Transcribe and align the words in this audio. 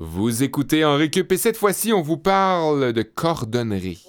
Vous 0.00 0.44
écoutez 0.44 0.84
en 0.84 0.94
récup 0.94 1.32
et 1.32 1.36
cette 1.36 1.56
fois-ci, 1.56 1.92
on 1.92 2.02
vous 2.02 2.18
parle 2.18 2.92
de 2.92 3.02
cordonnerie. 3.02 4.06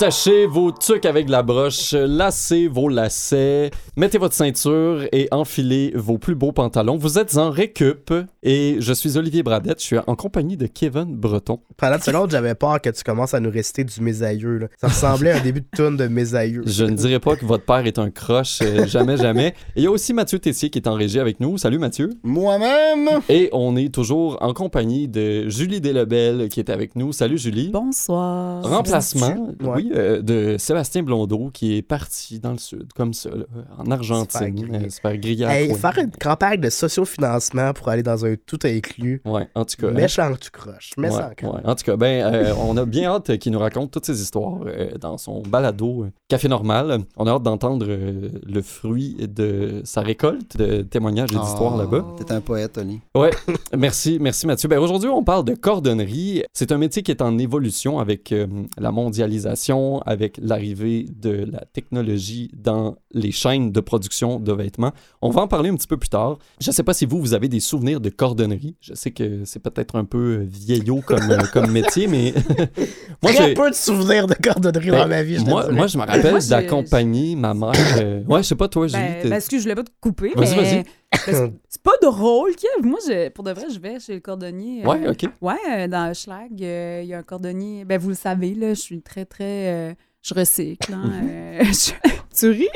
Attachez 0.00 0.46
vos 0.46 0.70
trucs 0.72 1.04
avec 1.04 1.28
la 1.28 1.42
broche, 1.42 1.92
lacez 1.92 2.68
vos 2.68 2.88
lacets, 2.88 3.70
mettez 3.98 4.16
votre 4.16 4.34
ceinture 4.34 5.04
et 5.12 5.28
enfilez 5.30 5.92
vos 5.94 6.16
plus 6.16 6.34
beaux 6.34 6.52
pantalons. 6.52 6.96
Vous 6.96 7.18
êtes 7.18 7.36
en 7.36 7.50
récup 7.50 8.10
et 8.42 8.76
je 8.78 8.94
suis 8.94 9.18
Olivier 9.18 9.42
Bradette, 9.42 9.78
je 9.78 9.84
suis 9.84 9.98
en 9.98 10.16
compagnie 10.16 10.56
de 10.56 10.66
Kevin 10.66 11.14
Breton. 11.14 11.60
Pendant 11.76 11.96
une 11.96 12.00
seconde, 12.00 12.30
j'avais 12.30 12.54
peur 12.54 12.80
que 12.80 12.88
tu 12.88 13.04
commences 13.04 13.34
à 13.34 13.40
nous 13.40 13.50
réciter 13.50 13.84
du 13.84 14.00
mésailleux. 14.00 14.56
là. 14.56 14.66
Ça 14.80 14.88
ressemblait 14.88 15.32
à 15.32 15.36
un 15.36 15.42
début 15.42 15.60
de 15.60 15.66
tune 15.76 15.98
de 15.98 16.08
mésailleux. 16.08 16.62
Je 16.64 16.84
ne 16.86 16.96
dirais 16.96 17.20
pas 17.20 17.36
que 17.36 17.44
votre 17.44 17.66
père 17.66 17.84
est 17.84 17.98
un 17.98 18.10
croche, 18.10 18.60
euh, 18.62 18.86
jamais, 18.86 19.18
jamais. 19.18 19.48
Et 19.76 19.80
il 19.80 19.84
y 19.84 19.86
a 19.86 19.90
aussi 19.90 20.14
Mathieu 20.14 20.38
Tessier 20.38 20.70
qui 20.70 20.78
est 20.78 20.88
en 20.88 20.94
régie 20.94 21.20
avec 21.20 21.40
nous. 21.40 21.58
Salut 21.58 21.78
Mathieu. 21.78 22.08
Moi-même! 22.22 23.20
Et 23.28 23.50
on 23.52 23.76
est 23.76 23.92
toujours 23.94 24.38
en 24.40 24.54
compagnie 24.54 25.08
de 25.08 25.46
Julie 25.50 25.82
Delebel 25.82 26.48
qui 26.48 26.58
est 26.60 26.70
avec 26.70 26.96
nous. 26.96 27.12
Salut 27.12 27.36
Julie. 27.36 27.68
Bonsoir. 27.68 28.62
Remplacement, 28.62 29.50
Ouais. 29.60 29.68
oui, 29.76 29.89
euh, 29.92 30.22
de 30.22 30.56
Sébastien 30.58 31.02
Blondeau 31.02 31.50
qui 31.52 31.76
est 31.76 31.82
parti 31.82 32.38
dans 32.40 32.52
le 32.52 32.58
sud, 32.58 32.92
comme 32.94 33.12
ça, 33.14 33.30
là, 33.30 33.44
en 33.78 33.90
Argentine, 33.90 34.88
Se 34.90 35.00
faire 35.00 35.16
griller. 35.18 35.44
euh, 35.46 35.74
faire 35.74 35.98
Hey, 35.98 36.04
une 36.04 36.10
campagne 36.12 36.60
de 36.60 36.70
sociofinancement 36.70 37.72
pour 37.72 37.88
aller 37.88 38.02
dans 38.02 38.24
un 38.24 38.34
tout 38.46 38.58
inclus. 38.64 39.20
Ouais, 39.24 39.48
en 39.54 39.64
tout 39.64 39.76
cas. 39.80 39.88
hein. 39.88 39.92
Méchant 39.92 40.32
tu 40.40 40.50
croches. 40.50 40.90
Ouais, 40.96 41.08
ouais. 41.10 41.60
En 41.64 41.74
tout 41.74 41.84
cas, 41.84 41.96
ben, 41.96 42.24
euh, 42.34 42.54
on 42.58 42.76
a 42.76 42.84
bien 42.84 43.10
hâte 43.10 43.36
qu'il 43.38 43.52
nous 43.52 43.58
raconte 43.58 43.90
toutes 43.90 44.06
ces 44.06 44.20
histoires 44.22 44.60
euh, 44.66 44.90
dans 45.00 45.18
son 45.18 45.42
balado 45.42 46.06
Café 46.28 46.48
Normal. 46.48 46.98
On 47.16 47.26
a 47.26 47.32
hâte 47.32 47.42
d'entendre 47.42 47.86
euh, 47.88 48.28
le 48.46 48.62
fruit 48.62 49.16
de 49.20 49.80
sa 49.84 50.00
récolte 50.02 50.56
de 50.56 50.82
témoignages 50.82 51.32
et 51.32 51.38
d'histoires 51.38 51.74
Ah, 51.74 51.78
là-bas. 51.82 52.04
T'es 52.18 52.32
un 52.32 52.40
poète, 52.40 52.78
Oli. 52.78 53.00
Ouais, 53.14 53.30
merci, 53.76 54.18
merci 54.20 54.46
Mathieu. 54.46 54.68
Ben, 54.68 54.78
aujourd'hui, 54.78 55.08
on 55.08 55.24
parle 55.24 55.44
de 55.44 55.54
cordonnerie. 55.54 56.42
C'est 56.52 56.72
un 56.72 56.78
métier 56.78 57.02
qui 57.02 57.10
est 57.10 57.22
en 57.22 57.36
évolution 57.38 57.98
avec 57.98 58.32
euh, 58.32 58.46
la 58.78 58.90
mondialisation, 58.92 59.79
avec 60.06 60.38
l'arrivée 60.42 61.06
de 61.20 61.48
la 61.50 61.64
technologie 61.72 62.50
dans 62.56 62.96
les 63.12 63.32
chaînes 63.32 63.72
de 63.72 63.80
production 63.80 64.38
de 64.40 64.52
vêtements. 64.52 64.92
On 65.22 65.30
va 65.30 65.42
en 65.42 65.48
parler 65.48 65.70
un 65.70 65.74
petit 65.76 65.86
peu 65.86 65.96
plus 65.96 66.08
tard. 66.08 66.38
Je 66.60 66.70
sais 66.70 66.82
pas 66.82 66.94
si 66.94 67.06
vous, 67.06 67.20
vous 67.20 67.34
avez 67.34 67.48
des 67.48 67.60
souvenirs 67.60 68.00
de 68.00 68.08
cordonnerie. 68.10 68.76
Je 68.80 68.94
sais 68.94 69.10
que 69.10 69.44
c'est 69.44 69.60
peut-être 69.60 69.96
un 69.96 70.04
peu 70.04 70.44
vieillot 70.48 71.00
comme, 71.06 71.30
euh, 71.30 71.38
comme 71.52 71.70
métier, 71.72 72.06
mais 72.06 72.32
moi, 73.22 73.32
j'ai- 73.32 73.54
peu 73.54 73.70
de 73.70 73.74
souvenirs 73.74 74.26
de 74.26 74.34
cordonnerie 74.34 74.90
ben, 74.90 74.98
dans 75.02 75.08
ma 75.08 75.22
vie, 75.22 75.36
je 75.38 75.44
moi, 75.44 75.70
moi, 75.70 75.86
je 75.86 75.98
me 75.98 76.04
rappelle 76.04 76.38
d'accompagner 76.48 77.36
ma 77.36 77.54
mère. 77.54 77.72
euh, 77.98 78.22
Ouais, 78.28 78.42
je 78.42 78.48
sais 78.48 78.54
pas, 78.56 78.68
toi, 78.68 78.86
Julie. 78.86 79.02
Ben, 79.02 79.22
t'es- 79.22 79.28
ben, 79.28 79.36
excuse, 79.36 79.58
je 79.58 79.62
voulais 79.64 79.74
pas 79.74 79.84
te 79.84 79.90
couper, 80.00 80.32
Vas-y, 80.36 80.50
mais 80.50 80.62
vas-y. 80.62 80.74
ben, 80.76 80.84
c'est- 81.24 81.52
pas 81.82 81.92
drôle, 82.02 82.52
Kev. 82.56 82.86
Moi, 82.86 82.98
je, 83.06 83.30
pour 83.30 83.42
de 83.44 83.52
vrai, 83.52 83.64
je 83.72 83.78
vais 83.80 83.98
chez 83.98 84.14
le 84.14 84.20
cordonnier. 84.20 84.82
euh, 84.84 84.88
Ouais, 84.88 85.08
ok. 85.08 85.26
Ouais, 85.40 85.54
euh, 85.70 85.88
dans 85.88 86.12
Schlag, 86.14 86.50
euh, 86.62 87.00
il 87.02 87.08
y 87.08 87.14
a 87.14 87.18
un 87.18 87.22
cordonnier. 87.22 87.84
Ben, 87.86 87.98
vous 87.98 88.10
le 88.10 88.14
savez, 88.14 88.54
là, 88.54 88.74
je 88.74 88.80
suis 88.80 89.00
très, 89.00 89.24
très... 89.24 89.68
euh, 89.68 89.92
je 90.22 90.34
recycle, 90.34 90.92
hein. 90.92 91.10
je- 91.62 91.92
tu 92.38 92.50
ris? 92.50 92.68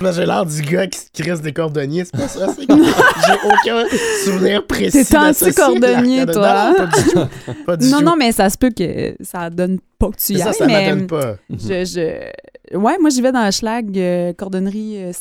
Là, 0.00 0.12
j'ai 0.12 0.26
l'air 0.26 0.46
du 0.46 0.62
gars 0.62 0.86
qui 0.86 1.10
crisse 1.12 1.40
des 1.40 1.52
cordonniers, 1.52 2.04
c'est 2.04 2.12
pas 2.16 2.28
ça? 2.28 2.54
c'est 2.56 2.66
comme- 2.66 2.84
J'ai 2.84 3.48
aucun 3.48 3.84
souvenir 4.24 4.66
précis. 4.66 5.04
T'es 5.04 5.16
anti-cordonnier, 5.16 6.24
la- 6.26 6.32
toi, 6.32 6.70
Non, 6.70 6.76
pas 6.76 6.86
du 6.86 7.04
tout. 7.10 7.54
Pas 7.66 7.76
du 7.76 7.90
non, 7.90 8.00
non, 8.02 8.16
mais 8.16 8.32
ça 8.32 8.48
se 8.50 8.56
peut 8.58 8.70
que 8.70 9.14
ça 9.20 9.50
donne 9.50 9.78
pas 9.98 10.10
que 10.10 10.16
tu 10.16 10.34
y 10.34 10.38
ça, 10.38 10.48
ailles, 10.48 10.54
ça 10.54 10.66
m'adonne 10.66 11.06
pas. 11.06 11.36
Je, 11.50 11.84
je... 11.84 12.76
Ouais, 12.76 12.96
moi, 13.00 13.10
j'y 13.10 13.20
vais 13.20 13.32
dans 13.32 13.50
Schlag, 13.50 13.96
euh, 13.98 14.32
cordonnerie 14.34 15.02
euh, 15.04 15.12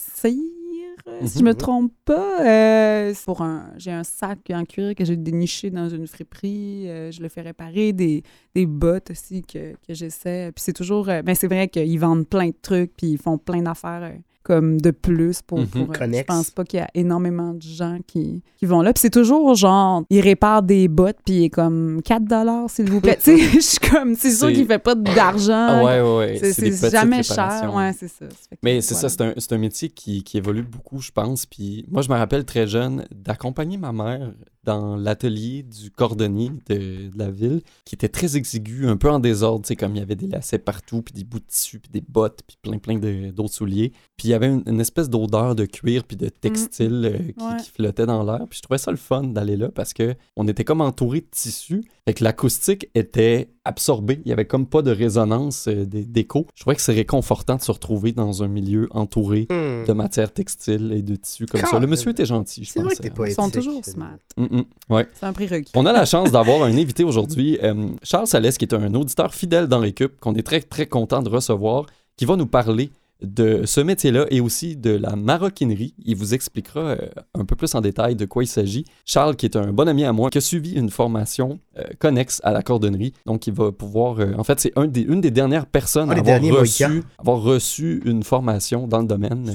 euh, 1.12 1.26
si 1.28 1.40
je 1.40 1.44
me 1.44 1.52
Mhm. 1.52 1.56
trompe 1.58 1.92
pas. 2.06 2.46
Euh, 2.46 3.14
pour 3.26 3.42
un... 3.42 3.72
J'ai 3.78 3.92
un 3.92 4.04
sac 4.04 4.40
en 4.52 4.66
cuir 4.66 4.96
que 4.96 5.04
j'ai 5.06 5.18
déniché 5.18 5.70
dans 5.70 5.90
une 5.90 6.08
friperie. 6.08 6.90
euh, 6.90 7.12
je 7.12 7.22
le 7.22 7.30
fais 7.30 7.42
réparer. 7.42 7.94
Des, 7.94 8.24
des 8.56 8.66
bottes 8.66 9.12
aussi 9.12 9.42
que, 9.42 9.74
que 9.88 9.94
j'essaie. 9.94 10.52
Puis 10.54 10.64
c'est 10.64 10.74
toujours... 10.74 11.10
euh, 11.10 11.22
ben, 11.22 11.36
c'est 11.36 11.48
vrai 11.48 11.68
qu'ils 11.68 12.00
vendent 12.00 12.28
plein 12.28 12.48
de 12.50 12.56
trucs, 12.62 12.94
puis 12.96 13.08
ils 13.12 13.18
font 13.18 13.38
plein 13.38 13.62
d'affaires... 13.62 14.14
comme 14.44 14.82
de 14.82 14.92
plus 14.92 15.42
pour, 15.42 15.66
pour, 15.68 15.82
euh, 15.82 16.08
je 16.12 16.24
pense 16.24 16.50
pas 16.52 16.64
qu'il 16.64 16.80
y 16.80 16.82
a 16.82 16.88
énormément 16.96 17.54
de 17.54 17.62
gens 17.62 18.00
qui, 18.08 18.42
qui 18.58 18.66
vont 18.66 18.82
là 18.82 18.94
puis 18.94 19.02
c'est 19.02 19.10
toujours 19.10 19.54
genre 19.56 20.04
ils 20.10 20.22
réparent 20.22 20.64
des 20.64 20.88
bottes 20.88 21.18
puis 21.26 21.36
il 21.36 21.44
est 21.46 21.50
comme 21.50 22.02
4 22.04 22.24
dollars 22.24 22.70
s'il 22.70 22.90
vous 22.90 23.02
plaît 23.02 23.18
tu 23.24 23.38
sais 23.38 23.38
je 23.54 23.60
suis 23.60 23.78
comme 23.78 24.16
c'est 24.16 24.32
sûr 24.32 24.52
qu'il 24.52 24.66
fait 24.66 24.80
pas 24.80 24.96
d'argent 24.96 25.68
Ah, 25.70 25.84
ouais, 25.84 26.02
ouais, 26.02 26.40
ouais. 26.42 26.54
c'est 26.54 26.92
jamais 26.92 27.24
cher. 27.24 27.72
Ouais, 27.74 27.92
c'est 27.98 28.08
ça. 28.08 28.26
Mais 28.64 28.82
c'est 28.82 28.94
voilà. 28.94 29.10
ça, 29.10 29.16
c'est 29.16 29.22
un, 29.24 29.34
c'est 29.38 29.54
un 29.54 29.58
métier 29.58 29.90
qui, 29.90 30.24
qui 30.24 30.38
évolue 30.38 30.64
beaucoup, 30.64 31.00
je 31.02 31.12
pense. 31.12 31.46
Puis 31.46 31.86
moi, 31.90 32.02
je 32.02 32.10
me 32.10 32.16
rappelle 32.16 32.46
très 32.46 32.68
jeune 32.68 33.06
d'accompagner 33.14 33.78
ma 33.78 33.92
mère 33.92 34.32
dans 34.64 34.96
l'atelier 34.96 35.64
du 35.64 35.90
cordonnier 35.92 36.52
de, 36.70 37.10
de 37.10 37.18
la 37.18 37.32
ville, 37.32 37.62
qui 37.86 37.96
était 37.96 38.10
très 38.10 38.38
exigu, 38.38 38.88
un 38.88 38.98
peu 38.98 39.10
en 39.10 39.20
désordre, 39.20 39.64
tu 39.66 39.70
sais, 39.70 39.76
comme 39.76 39.96
il 39.96 40.00
y 40.00 40.02
avait 40.02 40.16
des 40.16 40.28
lacets 40.28 40.60
partout, 40.60 41.02
puis 41.02 41.14
des 41.14 41.24
bouts 41.24 41.40
de 41.40 41.46
tissu, 41.46 41.80
puis 41.80 41.92
des 41.92 42.02
bottes, 42.08 42.42
puis 42.46 42.58
plein, 42.62 42.78
plein 42.78 42.98
d'autres 43.32 43.54
souliers. 43.54 43.92
Puis 44.18 44.28
il 44.28 44.32
y 44.32 44.34
avait 44.34 44.48
une, 44.48 44.64
une 44.68 44.80
espèce 44.80 45.10
d'odeur 45.10 45.56
de 45.56 45.66
cuir 45.66 46.04
puis 46.04 46.18
de 46.18 46.30
textile 46.30 47.06
euh, 47.06 47.18
qui, 47.18 47.44
Ouais. 47.44 47.58
qui 47.64 47.70
flottait 47.72 48.06
dans 48.06 48.24
l'air. 48.24 48.46
Puis 48.50 48.58
je 48.58 48.62
trouvais 48.62 48.78
ça 48.78 48.92
le 48.92 48.98
fun 48.98 49.24
d'aller 49.24 49.58
là 49.58 49.70
parce 49.70 49.94
que 49.94 50.16
on 50.38 50.48
était 50.48 50.64
comme 50.64 50.82
entouré 50.82 51.22
de 51.22 51.28
tissu. 51.32 51.84
Fait 52.08 52.14
que 52.14 52.24
l'acoustique 52.24 52.88
était 52.94 53.50
absorbée. 53.66 54.22
Il 54.26 54.30
y 54.30 54.34
avait 54.34 54.46
comme 54.46 54.66
pas 54.66 54.82
de 54.82 54.92
résonance 54.92 55.68
euh, 55.68 55.86
d'é- 55.86 56.04
d'écho. 56.06 56.48
Je 56.56 56.62
trouvais 56.62 56.76
que 56.76 56.82
c'est 56.82 56.94
réconfortant 56.94 57.56
de 57.56 57.62
se 57.62 57.72
retrouver 57.72 58.12
dans 58.12 58.44
un 58.44 58.48
milieu 58.48 58.88
entouré 58.92 59.48
Hmm. 59.50 59.86
de 59.88 59.94
matière 59.94 60.32
textile 60.34 60.92
et 60.96 61.02
de 61.02 61.16
tissu 61.16 61.46
comme 61.46 61.62
Quand 61.62 61.68
ça. 61.72 61.80
Le 61.80 61.88
monsieur 61.88 62.12
était 62.12 62.26
gentil, 62.26 62.64
je 62.64 62.70
C'est 62.72 62.80
vrai 62.80 62.90
pense. 62.90 62.98
que 62.98 63.04
t'es 63.04 63.10
pas 63.10 63.28
Ils 63.28 63.34
sont 63.34 63.50
toujours 63.50 63.84
smart. 63.86 64.18
Mm, 64.38 64.44
mm. 64.58 64.64
Ouais. 64.90 65.08
C'est 65.14 65.26
un 65.26 65.34
prérequis. 65.34 65.72
On 65.76 65.86
a 65.86 65.92
la 65.94 66.06
chance 66.06 66.32
d'avoir 66.32 66.64
un 66.64 66.72
invité 66.78 67.04
aujourd'hui, 67.04 67.58
euh, 67.64 67.88
Charles 68.04 68.28
Salès, 68.28 68.58
qui 68.58 68.66
est 68.66 68.74
un 68.74 68.94
auditeur 68.94 69.34
fidèle 69.34 69.68
dans 69.68 69.80
l'équipe, 69.80 70.20
qu'on 70.20 70.34
est 70.36 70.44
très, 70.44 70.62
très 70.62 70.86
content 70.88 71.22
de 71.22 71.30
recevoir, 71.30 71.86
qui 72.18 72.26
va 72.26 72.36
nous 72.36 72.46
parler 72.48 72.90
de 73.22 73.66
ce 73.66 73.82
métier-là 73.82 74.26
et 74.32 74.42
aussi 74.42 74.76
de 74.76 74.92
la 74.92 75.16
maroquinerie. 75.16 75.94
Il 76.04 76.16
vous 76.16 76.34
expliquera 76.34 76.80
euh, 76.82 76.98
un 77.34 77.46
peu 77.46 77.56
plus 77.56 77.76
en 77.76 77.82
détail 77.82 78.16
de 78.16 78.26
quoi 78.26 78.44
il 78.44 78.48
s'agit. 78.48 78.86
Charles, 79.06 79.36
qui 79.36 79.46
est 79.46 79.56
un 79.56 79.72
bon 79.72 79.88
ami 79.88 80.04
à 80.06 80.14
moi, 80.14 80.30
qui 80.30 80.38
a 80.38 80.42
suivi 80.42 80.74
une 80.74 80.90
formation 80.90 81.60
euh, 81.78 81.84
connexe 82.00 82.42
à 82.44 82.52
la 82.52 82.64
cordonnerie. 82.64 83.14
Donc, 83.26 83.48
il 83.48 83.54
va 83.54 83.72
pouvoir... 83.72 84.20
euh, 84.20 84.34
en 84.38 84.44
fait, 84.44 84.60
c'est 84.60 84.74
un 84.76 84.88
des, 84.88 85.02
une 85.02 85.22
des 85.22 85.32
dernières 85.32 85.66
personnes 85.66 86.12
à 86.12 86.16
avoir 86.16 86.42
reçu, 86.42 87.04
avoir 87.18 87.42
reçu 87.42 88.02
une 88.06 88.24
formation 88.24 88.88
dans 88.88 89.00
le 89.00 89.08
domaine 89.08 89.50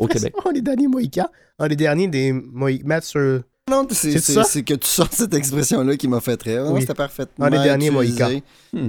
au? 0.00 0.06
Québec. 0.06 0.34
Oh, 0.44 0.50
les 0.52 0.62
derniers 0.62 0.88
Mohicans. 0.88 1.28
Ah, 1.58 1.68
les 1.68 1.76
derniers 1.76 2.08
des 2.08 2.32
Mohicans. 2.32 3.00
Sur. 3.02 3.42
Non, 3.70 3.86
c'est 3.90 4.10
C'est 4.12 4.18
c'est- 4.18 4.32
ça? 4.32 4.42
c'est 4.42 4.64
que 4.64 4.74
tu 4.74 4.88
sortes 4.88 5.12
cette 5.14 5.32
expression-là 5.34 5.96
qui 5.96 6.08
m'a 6.08 6.20
fait 6.20 6.40
rire. 6.42 6.64
Oui. 6.70 6.80
C'était 6.80 6.94
parfaitement 6.94 7.46
Ah, 7.46 7.50
les 7.50 7.58
derniers. 7.62 7.90
Mohicans. 7.90 8.40
Hmm. 8.72 8.88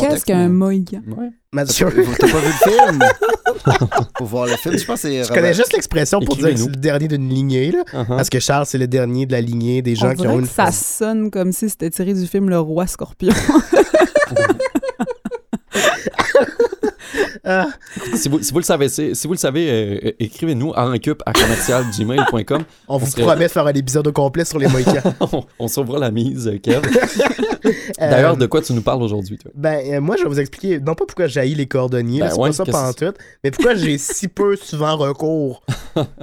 Qu'est-ce 0.00 0.24
qu'un 0.24 0.48
mohican? 0.48 1.02
Ouais. 1.06 1.30
T'as 1.54 1.64
pas, 1.64 1.92
vu 1.92 2.00
le 2.00 2.70
film? 2.70 2.98
Faut 4.18 4.24
voir 4.24 4.46
le 4.46 4.56
film. 4.56 4.76
Je 4.76 4.84
pense 4.84 5.02
que 5.02 5.08
c'est. 5.08 5.22
Je 5.24 5.32
connais 5.32 5.54
juste 5.54 5.72
l'expression 5.72 6.18
pour 6.20 6.36
dire 6.36 6.50
que 6.50 6.56
c'est 6.56 6.66
le 6.68 6.76
dernier 6.76 7.06
d'une 7.06 7.28
lignée, 7.28 7.70
là? 7.70 7.82
Uh-huh. 7.92 8.06
Parce 8.08 8.28
que 8.28 8.40
Charles, 8.40 8.66
c'est 8.66 8.78
le 8.78 8.88
dernier 8.88 9.26
de 9.26 9.32
la 9.32 9.40
lignée 9.40 9.82
des 9.82 9.94
gens 9.94 10.10
On 10.10 10.14
qui 10.14 10.26
ont 10.26 10.34
que 10.36 10.40
une. 10.40 10.46
ça 10.46 10.72
sonne 10.72 11.30
comme 11.30 11.52
si 11.52 11.68
c'était 11.70 11.90
tiré 11.90 12.12
du 12.12 12.26
film 12.26 12.48
Le 12.50 12.58
Roi 12.58 12.86
Scorpion. 12.88 13.32
Ah, 17.52 17.66
si, 18.14 18.28
vous, 18.28 18.38
le 18.58 18.62
savez, 18.62 18.88
si 18.88 19.12
vous 19.26 19.32
le 19.32 19.38
savez, 19.38 19.68
euh, 19.68 19.98
euh, 20.08 20.12
écrivez-nous 20.20 20.72
à 20.74 20.86
récup 20.88 21.20
à 21.26 21.32
commercialgmail.com. 21.32 22.62
on 22.88 22.96
vous 22.98 23.10
promet 23.20 23.46
de 23.46 23.50
faire 23.50 23.66
un 23.66 23.72
épisode 23.72 24.06
au 24.06 24.12
complet 24.12 24.44
sur 24.44 24.58
les 24.58 24.68
Mohicans. 24.68 25.02
on, 25.58 25.66
sauvera 25.68 25.98
la 25.98 26.10
mise, 26.10 26.46
euh, 26.48 26.58
Kev. 26.58 26.80
D'ailleurs, 27.98 28.34
Euh, 28.34 28.36
de 28.36 28.46
quoi 28.46 28.62
tu 28.62 28.72
nous 28.72 28.82
parles 28.82 29.02
aujourd'hui, 29.02 29.36
toi? 29.38 29.50
Ben, 29.54 29.80
euh, 29.94 30.00
moi, 30.00 30.16
je 30.16 30.22
vais 30.22 30.28
vous 30.28 30.40
expliquer, 30.40 30.78
non 30.78 30.94
pas 30.94 31.04
pourquoi 31.06 31.26
j'haïs 31.26 31.54
les 31.54 31.66
cordonniers, 31.66 32.20
Ben 32.20 32.30
c'est 32.30 32.36
pas 32.38 32.52
ça 32.52 32.64
qu'est-ce- 32.64 32.76
pantoute, 32.76 33.16
mais 33.42 33.50
pourquoi 33.50 33.74
j'ai 33.74 33.98
si 33.98 34.28
peu 34.28 34.56
souvent 34.56 34.96
recours 34.96 35.62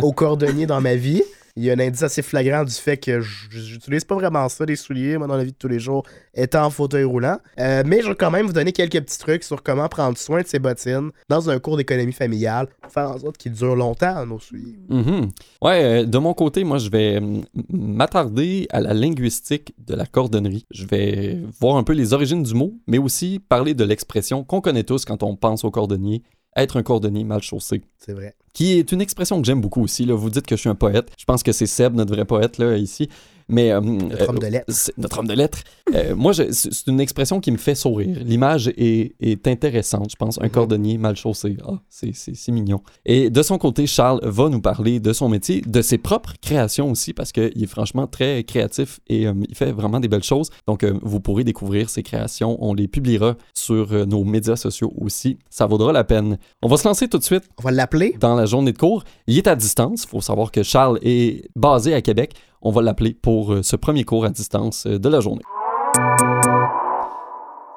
aux 0.01 0.13
cordonniers 0.13 0.65
dans 0.65 0.81
ma 0.81 0.95
vie. 0.95 1.24
Il 1.57 1.63
y 1.63 1.71
a 1.71 1.74
un 1.74 1.80
indice 1.80 2.04
assez 2.04 2.21
flagrant 2.21 2.63
du 2.63 2.71
fait 2.71 2.98
que 2.98 3.19
j'utilise 3.19 4.04
pas 4.04 4.13
vraiment 4.13 4.48
ça, 4.48 4.63
des 4.63 4.75
souliers, 4.75 5.18
moi, 5.18 5.25
dans 5.25 5.36
la 5.36 5.44
vie 5.44 5.54
de 5.54 5.57
tous 5.57 5.68
les 5.68 5.80
jours, 5.80 6.04
étant 6.36 6.65
en 6.65 6.69
fauteuil 6.69 7.04
roulant. 7.04 7.39
Euh, 7.59 7.81
mais 7.83 8.04
je 8.04 8.09
vais 8.09 8.15
quand 8.15 8.30
même 8.30 8.45
vous 8.45 8.54
donner 8.54 8.71
quelques 8.71 9.01
petits 9.01 9.18
trucs 9.18 9.44
sur 9.44 9.63
comment 9.63 9.89
prendre 9.89 10.15
soin 10.19 10.44
de 10.44 10.48
ses 10.48 10.59
bottines 10.59 11.09
dans 11.30 11.50
un 11.50 11.57
cours 11.57 11.75
d'économie 11.75 12.13
familiale 12.13 12.68
pour 12.80 12.92
faire 12.92 13.09
en 13.09 13.18
sorte 13.18 13.38
qu'ils 13.38 13.54
durent 13.54 13.75
longtemps, 13.75 14.24
nos 14.27 14.39
souliers. 14.39 14.77
Mhm. 14.88 15.30
Ouais, 15.63 15.83
euh, 15.83 16.06
de 16.06 16.18
mon 16.19 16.36
côté, 16.36 16.63
moi, 16.63 16.77
je 16.77 16.92
vais 16.92 17.19
mm, 17.19 17.44
m'attarder 17.71 18.68
à 18.69 18.80
la 18.80 18.94
linguistique 18.94 19.74
de 19.80 19.95
la 19.95 20.06
cordonnerie. 20.06 20.68
Je 20.69 20.86
vais 20.86 21.39
voir 21.60 21.77
un 21.77 21.83
peu 21.83 21.94
les 21.94 22.13
origines 22.13 22.44
du 22.44 22.53
mot, 22.53 22.75
mais 22.86 23.00
aussi 23.00 23.39
parler 23.39 23.74
de 23.74 23.83
l'expression 23.83 24.44
qu'on 24.44 24.62
connaît 24.62 24.83
tous 24.83 25.06
quand 25.06 25.24
on 25.24 25.36
pense 25.36 25.63
au 25.63 25.71
cordonnier, 25.71 26.21
être 26.56 26.77
un 26.77 26.83
cordonnier 26.83 27.24
mal 27.24 27.42
chaussé. 27.42 27.81
C'est 27.98 28.13
vrai. 28.13 28.36
Qui 28.57 28.80
est 28.80 28.92
une 28.92 29.01
expression 29.01 29.39
que 29.39 29.45
j'aime 29.45 29.62
beaucoup 29.62 29.83
aussi. 29.83 30.04
Là. 30.04 30.15
Vous 30.15 30.31
dites 30.31 30.48
que 30.48 30.56
je 30.56 30.62
suis 30.62 30.69
un 30.69 30.74
poète. 30.74 31.12
Je 31.15 31.25
pense 31.25 31.44
que 31.44 31.51
c'est 31.51 31.68
Seb, 31.68 31.94
notre 31.94 32.12
vrai 32.15 32.25
poète, 32.25 32.57
là, 32.57 32.75
ici. 32.75 33.07
Mais 33.49 33.71
euh, 33.71 33.79
Notre 33.81 34.23
euh, 34.23 34.27
homme 34.27 34.39
de 34.39 34.47
lettres. 34.47 34.91
notre 34.97 35.19
homme 35.19 35.27
de 35.27 35.33
lettres. 35.33 35.59
Euh, 35.95 36.15
moi, 36.15 36.33
c'est 36.33 36.88
une 36.88 36.99
expression 36.99 37.39
qui 37.39 37.51
me 37.51 37.57
fait 37.57 37.75
sourire. 37.75 38.17
L'image 38.25 38.67
est, 38.75 39.15
est 39.21 39.47
intéressante, 39.47 40.09
je 40.11 40.15
pense. 40.17 40.38
Un 40.41 40.45
Mhm. 40.45 40.49
cordonnier 40.51 40.97
mal 40.97 41.15
chaussé. 41.15 41.55
Ah, 41.65 41.79
c'est- 41.89 42.51
mignon. 42.51 42.81
Et 43.05 43.29
de 43.29 43.41
son 43.41 43.57
côté, 43.57 43.88
Charles 43.88 44.19
va 44.23 44.49
nous 44.49 44.59
parler 44.61 44.99
de 44.99 45.13
son 45.13 45.29
métier, 45.29 45.61
de 45.61 45.81
ses 45.81 45.97
propres 45.97 46.33
créations 46.41 46.91
aussi, 46.91 47.13
parce 47.13 47.31
qu'il 47.31 47.63
est 47.63 47.67
franchement 47.67 48.05
très 48.07 48.44
créatif 48.44 48.99
et 49.07 49.27
euh, 49.27 49.33
il 49.47 49.55
fait 49.55 49.71
vraiment 49.71 50.00
des 50.00 50.07
belles 50.09 50.23
choses. 50.23 50.50
Donc, 50.67 50.83
vous 51.01 51.19
pourrez 51.19 51.43
découvrir 51.43 51.89
ses 51.89 52.03
créations. 52.03 52.57
On 52.59 52.73
les 52.73 52.88
publiera 52.88 53.35
sur 53.53 54.05
nos 54.07 54.23
médias 54.23 54.55
sociaux 54.57 54.91
aussi. 55.00 55.38
Ça 55.50 55.65
vaudra 55.67 55.91
la 55.93 56.03
peine. 56.03 56.38
On 56.61 56.67
va 56.67 56.77
se 56.77 56.88
lancer 56.88 57.07
tout 57.07 57.17
de 57.17 57.23
suite 57.23 57.43
On 57.57 57.63
va 57.63 57.71
l'appeler. 57.71 58.15
dans 58.19 58.35
la 58.35 58.45
journée 58.45 58.73
de 58.73 58.77
cours. 58.77 59.03
Il 59.27 59.38
est 59.38 59.47
à 59.47 59.55
distance. 59.55 60.03
Il 60.03 60.07
faut 60.09 60.21
savoir 60.21 60.51
que 60.51 60.63
Charles 60.63 61.00
est 61.01 61.50
basé 61.55 61.93
à 61.93 62.01
Québec. 62.01 62.33
On 62.67 62.71
va 62.71 62.81
l'appeler 62.81 63.13
pour 63.13 63.53
euh, 63.53 63.63
ce 63.63 63.77
premier 63.77 64.03
cours 64.03 64.25
à 64.25 64.29
distance 64.29 64.87
euh, 64.87 64.99
de 64.99 65.07
la 65.07 65.21
journée. 65.21 65.41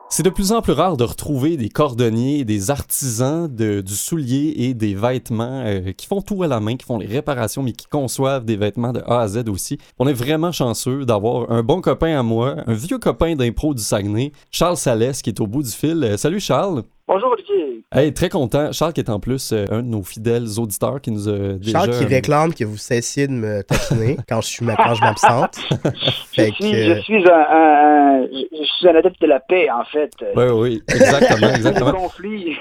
C'est 0.09 0.25
de 0.25 0.31
plus 0.31 0.51
en 0.51 0.63
plus 0.63 0.73
rare 0.73 0.97
de 0.97 1.05
retrouver 1.05 1.57
des 1.57 1.69
cordonniers, 1.69 2.45
des 2.45 2.73
artisans 2.73 3.47
de- 3.47 3.83
du 3.83 3.95
soulier 3.95 4.53
et 4.57 4.75
des 4.75 4.95
vêtements 4.97 5.63
euh, 5.65 5.93
qui 5.93 6.09
font 6.09 6.21
tout 6.23 6.43
à 6.43 6.49
la 6.49 6.59
main, 6.59 6.75
qui 6.75 6.85
font 6.85 6.99
les 6.99 7.07
réparations, 7.07 7.63
mais 7.63 7.71
qui 7.71 7.87
conçoivent 7.87 8.45
des 8.45 8.57
vêtements 8.57 8.93
de 8.93 9.01
A 9.07 9.21
à 9.21 9.29
Z 9.29 9.45
aussi. 9.49 9.79
On 10.01 10.09
est 10.09 10.13
vraiment 10.13 10.51
chanceux 10.51 11.05
d'avoir 11.05 11.53
un 11.53 11.63
bon 11.63 11.81
copain 11.81 12.19
à 12.19 12.25
moi, 12.25 12.57
un 12.67 12.75
vieux 12.75 12.99
copain 12.99 13.37
d'impro 13.37 13.73
du 13.75 13.83
Saguenay, 13.85 14.33
Charles 14.51 14.77
Salès, 14.77 15.23
qui 15.23 15.31
est 15.31 15.39
au 15.41 15.47
bout 15.47 15.63
du 15.63 15.71
fil. 15.71 16.15
Salut 16.19 16.41
Charles! 16.41 16.83
Bonjour 17.13 17.33
Olivier. 17.33 17.83
Hey, 17.93 18.15
très 18.15 18.29
content. 18.29 18.71
Charles 18.71 18.93
qui 18.93 19.01
est 19.01 19.11
en 19.11 19.19
plus 19.19 19.51
euh, 19.53 19.65
un 19.73 19.79
de 19.83 19.89
nos 19.89 20.05
fidèles 20.05 20.47
auditeurs 20.59 21.01
qui 21.01 21.11
nous 21.11 21.29
a 21.29 21.55
déjà... 21.55 21.73
Charles 21.81 21.91
qui 21.99 22.05
réclame 22.05 22.55
que 22.55 22.63
vous 22.65 22.77
cessiez 22.77 23.27
de 23.27 23.33
me 23.33 23.63
taquiner 23.65 24.17
quand 24.29 24.41
je 24.41 24.47
suis 24.47 24.65
quand 24.65 24.95
je 24.95 25.01
m'absente. 25.01 25.59
Je 26.33 26.43
suis, 26.45 26.53
que- 26.53 26.95
je 26.95 27.01
suis 27.01 27.29
un, 27.29 27.35
un- 27.35 28.23
un- 28.23 28.27
je 28.33 28.45
je 28.61 28.65
suis 28.65 28.89
un 28.89 28.95
adepte 28.95 29.21
de 29.21 29.27
la 29.27 29.41
paix 29.41 29.69
en 29.69 29.85
fait. 29.85 30.11
Oui, 30.37 30.45
oui, 30.55 30.83
exactement, 30.89 31.49
Le 31.51 31.55
exactement. 31.57 31.93
conflit. 31.93 32.57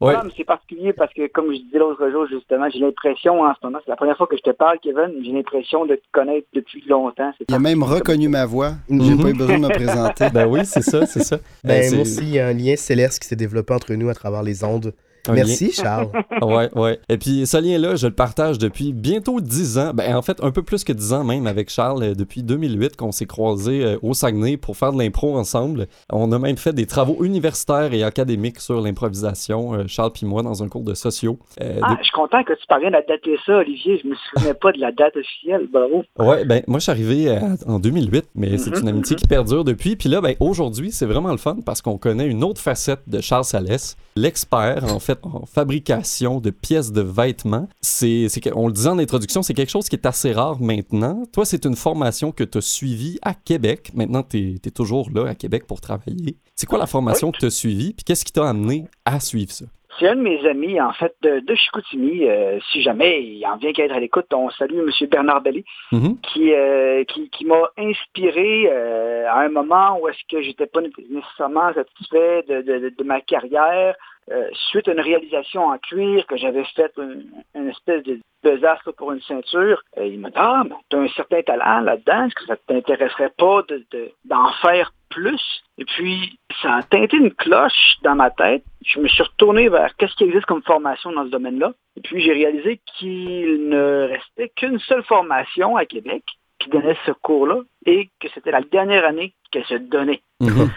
Ouais. 0.00 0.14
Non, 0.14 0.20
mais 0.24 0.30
c'est 0.36 0.44
particulier 0.44 0.92
parce 0.92 1.14
que 1.14 1.28
comme 1.28 1.46
je 1.52 1.58
disais 1.62 1.78
l'autre 1.78 2.10
jour 2.10 2.26
justement, 2.28 2.66
j'ai 2.70 2.80
l'impression 2.80 3.40
en 3.42 3.52
ce 3.54 3.64
moment, 3.64 3.78
c'est 3.84 3.90
la 3.90 3.96
première 3.96 4.16
fois 4.16 4.26
que 4.26 4.36
je 4.36 4.42
te 4.42 4.50
parle, 4.50 4.78
Kevin, 4.82 5.12
j'ai 5.24 5.30
l'impression 5.32 5.86
de 5.86 5.94
te 5.94 6.02
connaître 6.12 6.46
depuis 6.52 6.82
longtemps. 6.88 7.30
Il 7.48 7.54
a 7.54 7.58
même 7.60 7.82
reconnu 7.84 8.28
ma 8.28 8.44
voix. 8.44 8.72
J'ai 8.90 8.96
Mhm. 8.96 9.22
pas 9.22 9.28
eu 9.30 9.34
besoin 9.34 9.58
de 9.58 9.62
me 9.66 9.68
présenter. 9.72 10.28
Ben 10.34 10.46
oui, 10.46 10.60
c'est 10.64 10.82
ça, 10.82 11.06
c'est 11.06 11.22
ça. 11.22 11.38
Ben, 11.64 11.84
Euh, 11.84 11.94
moi 11.94 12.02
aussi, 12.02 12.20
il 12.22 12.34
y 12.34 12.40
a 12.40 12.48
un 12.48 12.52
lien 12.52 12.74
céleste 12.76 13.22
qui 13.22 13.28
s'est 13.28 13.36
développé 13.36 13.72
entre 13.76 13.94
nous 13.94 14.08
à 14.08 14.14
travers 14.14 14.42
les 14.42 14.64
ondes. 14.64 14.92
Merci, 15.34 15.72
Charles. 15.72 16.08
Ouais, 16.42 16.68
ouais. 16.76 17.00
Et 17.08 17.16
puis 17.18 17.46
ce 17.46 17.56
lien-là, 17.56 17.96
je 17.96 18.06
le 18.06 18.12
partage 18.12 18.58
depuis 18.58 18.92
bientôt 18.92 19.40
10 19.40 19.78
ans. 19.78 19.92
Ben 19.94 20.14
en 20.14 20.22
fait, 20.22 20.38
un 20.42 20.50
peu 20.50 20.62
plus 20.62 20.84
que 20.84 20.92
10 20.92 21.12
ans 21.14 21.24
même 21.24 21.46
avec 21.46 21.70
Charles, 21.70 22.02
euh, 22.02 22.14
depuis 22.14 22.42
2008 22.42 22.96
qu'on 22.96 23.10
s'est 23.12 23.26
croisés 23.26 23.82
euh, 23.84 23.96
au 24.02 24.12
Saguenay 24.14 24.56
pour 24.56 24.76
faire 24.76 24.92
de 24.92 24.98
l'impro 24.98 25.36
ensemble. 25.36 25.86
On 26.12 26.30
a 26.32 26.38
même 26.38 26.56
fait 26.56 26.72
des 26.72 26.86
travaux 26.86 27.24
universitaires 27.24 27.92
et 27.92 28.02
académiques 28.02 28.60
sur 28.60 28.80
l'improvisation, 28.80 29.74
euh, 29.74 29.84
Charles 29.86 30.12
puis 30.12 30.26
moi, 30.26 30.42
dans 30.42 30.62
un 30.62 30.68
cours 30.68 30.82
de 30.84 30.94
sociaux. 30.94 31.38
Euh, 31.62 31.80
Ah, 31.82 31.96
je 31.98 32.04
suis 32.04 32.12
content 32.12 32.42
que 32.44 32.52
tu 32.52 32.66
parviennes 32.68 32.94
à 32.94 33.02
dater 33.02 33.36
ça, 33.46 33.56
Olivier. 33.58 34.00
Je 34.02 34.08
me 34.08 34.14
souvenais 34.34 34.54
pas 34.54 34.72
de 34.72 34.78
la 34.78 34.92
date 34.92 35.16
officielle. 35.16 35.66
Bravo. 35.72 36.04
Ouais, 36.18 36.44
ben 36.44 36.62
moi 36.66 36.78
je 36.78 36.82
suis 36.84 36.92
arrivé 36.92 37.30
à- 37.30 37.42
en 37.66 37.78
2008, 37.78 38.26
mais 38.34 38.58
c'est 38.58 38.70
Mhm, 38.70 38.82
une 38.82 38.88
amitié 38.88 39.16
qui 39.16 39.26
perdure 39.26 39.64
depuis. 39.64 39.96
Puis 39.96 40.08
là, 40.08 40.20
ben 40.20 40.34
aujourd'hui, 40.40 40.92
c'est 40.92 41.06
vraiment 41.06 41.30
le 41.30 41.38
fun 41.38 41.56
parce 41.64 41.80
qu'on 41.82 41.98
connaît 41.98 42.26
une 42.26 42.44
autre 42.44 42.60
facette 42.60 43.00
de 43.06 43.20
Charles 43.20 43.44
Salès, 43.44 43.96
l'expert 44.16 44.84
en 44.84 44.98
fait 44.98 45.15
en 45.22 45.46
fabrication 45.46 46.40
de 46.40 46.50
pièces 46.50 46.92
de 46.92 47.02
vêtements. 47.02 47.68
C'est, 47.80 48.26
on 48.54 48.66
le 48.68 48.72
disait 48.72 48.88
en 48.90 48.98
introduction, 48.98 49.42
c'est 49.42 49.54
quelque 49.54 49.70
chose 49.70 49.88
qui 49.88 49.96
est 49.96 50.06
assez 50.06 50.32
rare 50.32 50.60
maintenant. 50.60 51.22
Toi, 51.32 51.44
c'est 51.44 51.64
une 51.64 51.76
formation 51.76 52.32
que 52.32 52.44
tu 52.44 52.58
as 52.58 52.60
suivie 52.60 53.18
à 53.22 53.34
Québec. 53.34 53.90
Maintenant, 53.94 54.22
tu 54.22 54.54
es, 54.64 54.70
toujours 54.70 55.08
là 55.14 55.28
à 55.28 55.34
Québec 55.34 55.66
pour 55.66 55.80
travailler. 55.80 56.36
C'est 56.54 56.66
quoi 56.66 56.78
la 56.78 56.86
formation 56.86 57.30
que 57.32 57.38
tu 57.38 57.46
as 57.46 57.50
suivie? 57.50 57.92
Puis 57.94 58.04
qu'est-ce 58.04 58.24
qui 58.24 58.32
t'a 58.32 58.48
amené 58.48 58.86
à 59.04 59.20
suivre 59.20 59.50
ça? 59.52 59.64
C'est 59.98 60.08
un 60.08 60.16
de 60.16 60.20
mes 60.20 60.46
amis, 60.46 60.78
en 60.78 60.92
fait, 60.92 61.14
de, 61.22 61.40
de 61.40 61.54
Chicoutimi. 61.54 62.28
Euh, 62.28 62.58
si 62.70 62.82
jamais 62.82 63.22
il 63.22 63.42
en 63.46 63.56
vient 63.56 63.72
qu'à 63.72 63.84
être 63.86 63.94
à 63.94 63.98
l'écoute, 64.00 64.26
on 64.34 64.50
salue 64.50 64.78
M. 64.78 64.90
Bernard 65.10 65.40
Bellé. 65.40 65.64
Mhm. 65.90 66.18
qui, 66.20 66.52
euh, 66.52 67.02
qui, 67.04 67.30
qui 67.30 67.46
m'a 67.46 67.62
inspiré 67.78 68.68
euh, 68.70 69.24
à 69.30 69.40
un 69.40 69.48
moment 69.48 69.98
où 69.98 70.08
est-ce 70.08 70.18
que 70.30 70.42
j'étais 70.42 70.66
pas 70.66 70.80
nécessairement 70.82 71.72
satisfait 71.72 72.42
de- 72.46 72.92
de 72.96 73.04
ma 73.04 73.22
carrière 73.22 73.94
euh, 74.30 74.48
suite 74.70 74.88
à 74.88 74.92
une 74.92 75.00
réalisation 75.00 75.66
en 75.66 75.78
cuir 75.78 76.26
que 76.26 76.36
j'avais 76.36 76.64
faite 76.74 76.92
une, 76.98 77.68
espèce 77.68 78.02
de 78.02 78.18
désastre 78.42 78.92
pour 78.92 79.12
une 79.12 79.20
ceinture. 79.22 79.82
Euh, 79.98 80.06
il 80.06 80.18
m'a 80.18 80.30
dit 80.30 80.36
Ah, 80.38 80.62
ben, 80.68 80.76
tu 80.90 80.96
as 80.96 81.00
un 81.00 81.08
certain 81.08 81.42
talent 81.42 81.80
là-dedans, 81.80 82.26
est-ce 82.26 82.34
que 82.34 82.46
ça 82.46 82.56
t'intéresserait 82.66 83.32
pas 83.36 83.62
de, 83.68 83.84
de- 83.92 84.10
d'en 84.24 84.50
faire 84.62 84.92
plus? 85.10 85.62
Et 85.78 85.84
puis, 85.84 86.38
ça 86.60 86.76
a 86.76 86.82
teinté 86.82 87.16
une 87.16 87.32
cloche 87.32 87.98
dans 88.02 88.14
ma 88.14 88.30
tête. 88.30 88.64
Je 88.84 88.98
me 88.98 89.08
suis 89.08 89.22
retourné 89.22 89.68
vers 89.68 89.94
qu'est-ce 89.96 90.14
qui 90.16 90.24
existe 90.24 90.46
comme 90.46 90.62
formation 90.62 91.12
dans 91.12 91.24
ce 91.24 91.30
domaine-là. 91.30 91.72
Et 91.96 92.00
puis, 92.00 92.20
j'ai 92.20 92.32
réalisé 92.32 92.80
qu'il 92.98 93.68
ne 93.68 94.08
restait 94.08 94.50
qu'une 94.56 94.78
seule 94.80 95.04
formation 95.04 95.76
à 95.76 95.84
Québec 95.86 96.24
qui 96.58 96.70
donnait 96.70 96.96
ce 97.06 97.12
cours-là 97.12 97.60
et 97.84 98.08
que 98.20 98.28
c'était 98.34 98.50
la 98.50 98.62
dernière 98.62 99.04
année 99.04 99.34
qu'elle 99.50 99.66
se 99.66 99.74
donnait. 99.74 100.20
Mhm. 100.40 100.70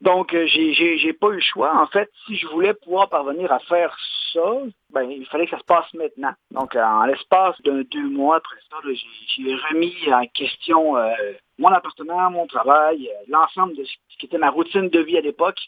Donc, 0.00 0.32
euh, 0.32 0.46
j'ai, 0.46 0.72
j'ai 0.72 1.12
pas 1.12 1.28
eu 1.28 1.34
le 1.34 1.40
choix. 1.40 1.78
En 1.78 1.86
fait, 1.86 2.10
si 2.26 2.36
je 2.36 2.46
voulais 2.46 2.72
pouvoir 2.72 3.10
parvenir 3.10 3.52
à 3.52 3.58
faire 3.60 3.94
ça, 4.32 4.52
ben, 4.90 5.10
il 5.10 5.26
fallait 5.26 5.44
que 5.44 5.50
ça 5.50 5.58
se 5.58 5.64
passe 5.64 5.92
maintenant. 5.92 6.32
Donc, 6.52 6.74
euh, 6.74 6.82
en 6.82 7.04
l'espace 7.04 7.60
d'un 7.62 7.82
deux 7.82 8.08
mois 8.08 8.36
après 8.36 8.56
ça, 8.70 8.76
j'ai, 8.82 9.54
remis 9.70 9.94
en 10.10 10.26
question 10.26 10.96
euh, 10.96 11.10
mon 11.58 11.68
appartement, 11.68 12.30
mon 12.30 12.46
travail, 12.46 13.08
euh, 13.08 13.24
l'ensemble 13.28 13.76
de 13.76 13.84
ce 13.84 14.16
qui 14.18 14.26
était 14.26 14.38
ma 14.38 14.50
routine 14.50 14.88
de 14.88 15.00
vie 15.00 15.18
à 15.18 15.20
l'époque. 15.20 15.58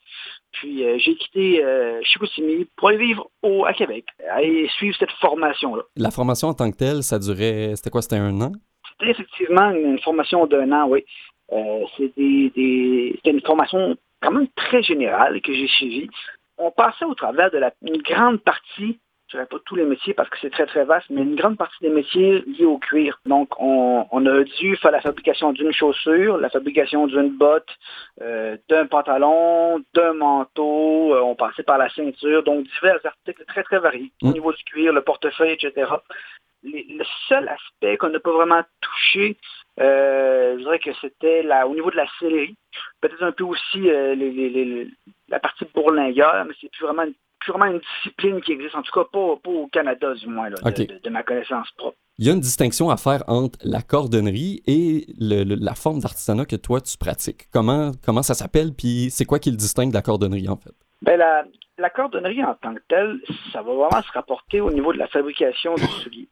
Puis, 0.52 0.85
euh, 0.85 0.96
j'ai 0.99 1.14
quitté 1.17 1.62
Chicoutimi 2.02 2.67
pour 2.76 2.88
aller 2.88 2.99
vivre 2.99 3.28
au, 3.43 3.67
à 3.67 3.75
Québec 3.75 4.06
et 4.40 4.67
suivre 4.76 4.96
cette 4.99 5.12
formation-là. 5.12 5.82
La 5.96 6.11
formation 6.11 6.49
en 6.49 6.55
tant 6.55 6.70
que 6.70 6.76
telle, 6.76 7.02
ça 7.02 7.19
durait, 7.19 7.76
c'était 7.76 7.90
quoi, 7.90 8.00
c'était 8.00 8.17
un 8.17 8.40
an? 8.40 8.52
C'était 8.90 9.11
effectivement 9.11 9.70
une, 9.70 9.99
formation 9.99 10.46
d'un 10.46 10.70
an, 10.73 10.87
oui. 10.88 11.05
Euh, 11.52 11.85
c'est 11.96 12.12
des, 12.17 12.50
des- 12.50 13.12
c'était 13.17 13.31
une 13.31 13.43
formation 13.43 13.96
quand 14.23 14.31
même 14.33 14.49
très 14.57 14.83
générale 14.83 15.41
que 15.43 15.53
j'ai 15.53 15.69
suivie. 15.69 16.09
On 16.59 16.71
passait 16.71 17.05
au 17.05 17.15
travers 17.15 17.51
de 17.51 17.59
la, 17.59 17.73
une 17.83 18.01
grande 18.03 18.41
partie, 18.43 18.99
je 19.29 19.37
dirais 19.37 19.47
pas 19.47 19.57
tous 19.65 19.75
les 19.77 19.85
métiers 19.85 20.13
parce 20.15 20.29
que 20.29 20.37
c'est 20.41 20.51
très 20.51 20.67
très 20.67 20.85
vaste, 20.85 21.07
mais 21.11 21.23
une 21.23 21.35
grande 21.35 21.57
partie 21.57 21.79
des 21.81 21.89
métiers 21.91 22.43
liés 22.47 22.67
au 22.67 22.79
cuir. 22.79 23.19
Donc 23.27 23.49
on, 23.59 24.07
on 24.13 24.27
a 24.27 24.45
dû 24.45 24.77
faire 24.77 24.91
la 24.93 25.01
fabrication 25.01 25.53
d'une 25.53 25.73
chaussure, 25.73 26.37
la 26.37 26.51
fabrication 26.51 27.07
d'une 27.07 27.31
botte, 27.31 27.71
euh, 28.21 28.57
d'un 28.69 28.87
pantalon, 28.87 29.83
d'un 29.95 30.12
manteau, 30.12 31.14
euh, 31.14 31.21
on 31.23 31.35
passait 31.35 31.62
par 31.62 31.79
la 31.79 31.88
ceinture, 31.91 32.43
donc 32.45 32.64
divers 32.64 33.00
articles 33.05 33.45
très 33.47 33.62
très 33.64 33.79
variés 33.79 34.12
au 34.23 34.29
Mm. 34.29 34.33
niveau 34.33 34.52
du 34.52 34.62
cuir, 34.64 34.93
le 34.93 35.02
portefeuille, 35.02 35.52
etc 35.52 35.91
les- 36.64 36.87
le 36.97 37.05
seul 37.29 37.49
aspect 37.49 37.97
qu'on 37.97 38.11
n'a 38.11 38.21
pas 38.21 38.31
vraiment 38.31 38.62
touché, 38.81 39.37
euh, 39.81 40.55
je 40.59 40.62
dirais 40.62 40.79
que 40.79 40.91
c'était 41.00 41.45
au 41.67 41.75
niveau 41.75 41.91
de 41.91 41.97
la 41.97 42.07
sellerie. 42.19 42.57
Peut-être 43.00 43.23
un 43.23 43.33
peu 43.33 43.45
aussi 43.45 43.88
euh, 43.91 44.14
les- 44.14 44.31
les- 44.31 44.50
les- 44.50 44.88
la 45.29 45.38
partie 45.41 45.64
bourlingueur, 45.75 46.45
mais 46.47 46.55
c'est 46.61 46.71
plus 46.71 46.85
vraiment, 46.85 47.02
une, 47.05 47.81
discipline 48.05 48.41
qui 48.41 48.52
existe, 48.52 48.75
en 48.75 48.83
tout 48.83 48.93
cas 48.93 49.05
pas, 49.12 49.37
pas 49.43 49.50
au 49.50 49.67
Canada 49.69 50.14
du 50.14 50.26
moins, 50.29 50.50
là, 50.50 50.57
de- 50.62 50.69
Ok. 50.69 50.87
de, 50.88 50.99
de 51.02 51.11
ma 51.11 51.23
connaissance 51.23 51.71
propre. 51.76 51.97
Il 52.19 52.26
y 52.26 52.31
a 52.31 52.35
une 52.35 52.41
distinction 52.41 52.91
à 52.91 52.97
faire 52.99 53.25
entre 53.26 53.59
la 53.64 53.81
cordonnerie 53.83 54.62
et 54.67 55.07
le- 55.19 55.43
le- 55.45 55.57
la 55.59 55.75
forme 55.75 56.00
d'artisanat 56.00 56.45
que 56.45 56.57
toi 56.57 56.81
tu 56.81 56.97
pratiques. 56.99 57.47
Comment, 57.52 57.93
comment 58.05 58.23
ça 58.23 58.35
s'appelle, 58.35 58.73
puis 58.76 59.09
c'est 59.11 59.25
quoi 59.25 59.38
qui 59.38 59.50
le 59.50 59.57
distingue 59.57 59.88
de 59.88 59.95
la 59.95 60.02
cordonnerie 60.02 60.49
en 60.49 60.57
fait? 60.57 60.75
Ben, 61.00 61.17
la, 61.17 61.45
la 61.79 61.91
cordonnerie 61.91 62.45
en 62.45 62.55
tant 62.55 62.75
que 62.75 62.83
telle, 62.88 63.19
ça 63.52 63.62
va 63.62 63.73
vraiment 63.73 64.02
se 64.02 64.12
rapporter 64.12 64.61
au 64.61 64.71
niveau 64.71 64.93
de 64.93 64.99
la 64.99 65.09
fabrication 65.09 65.75
du 65.75 65.83
soulier. 65.85 66.29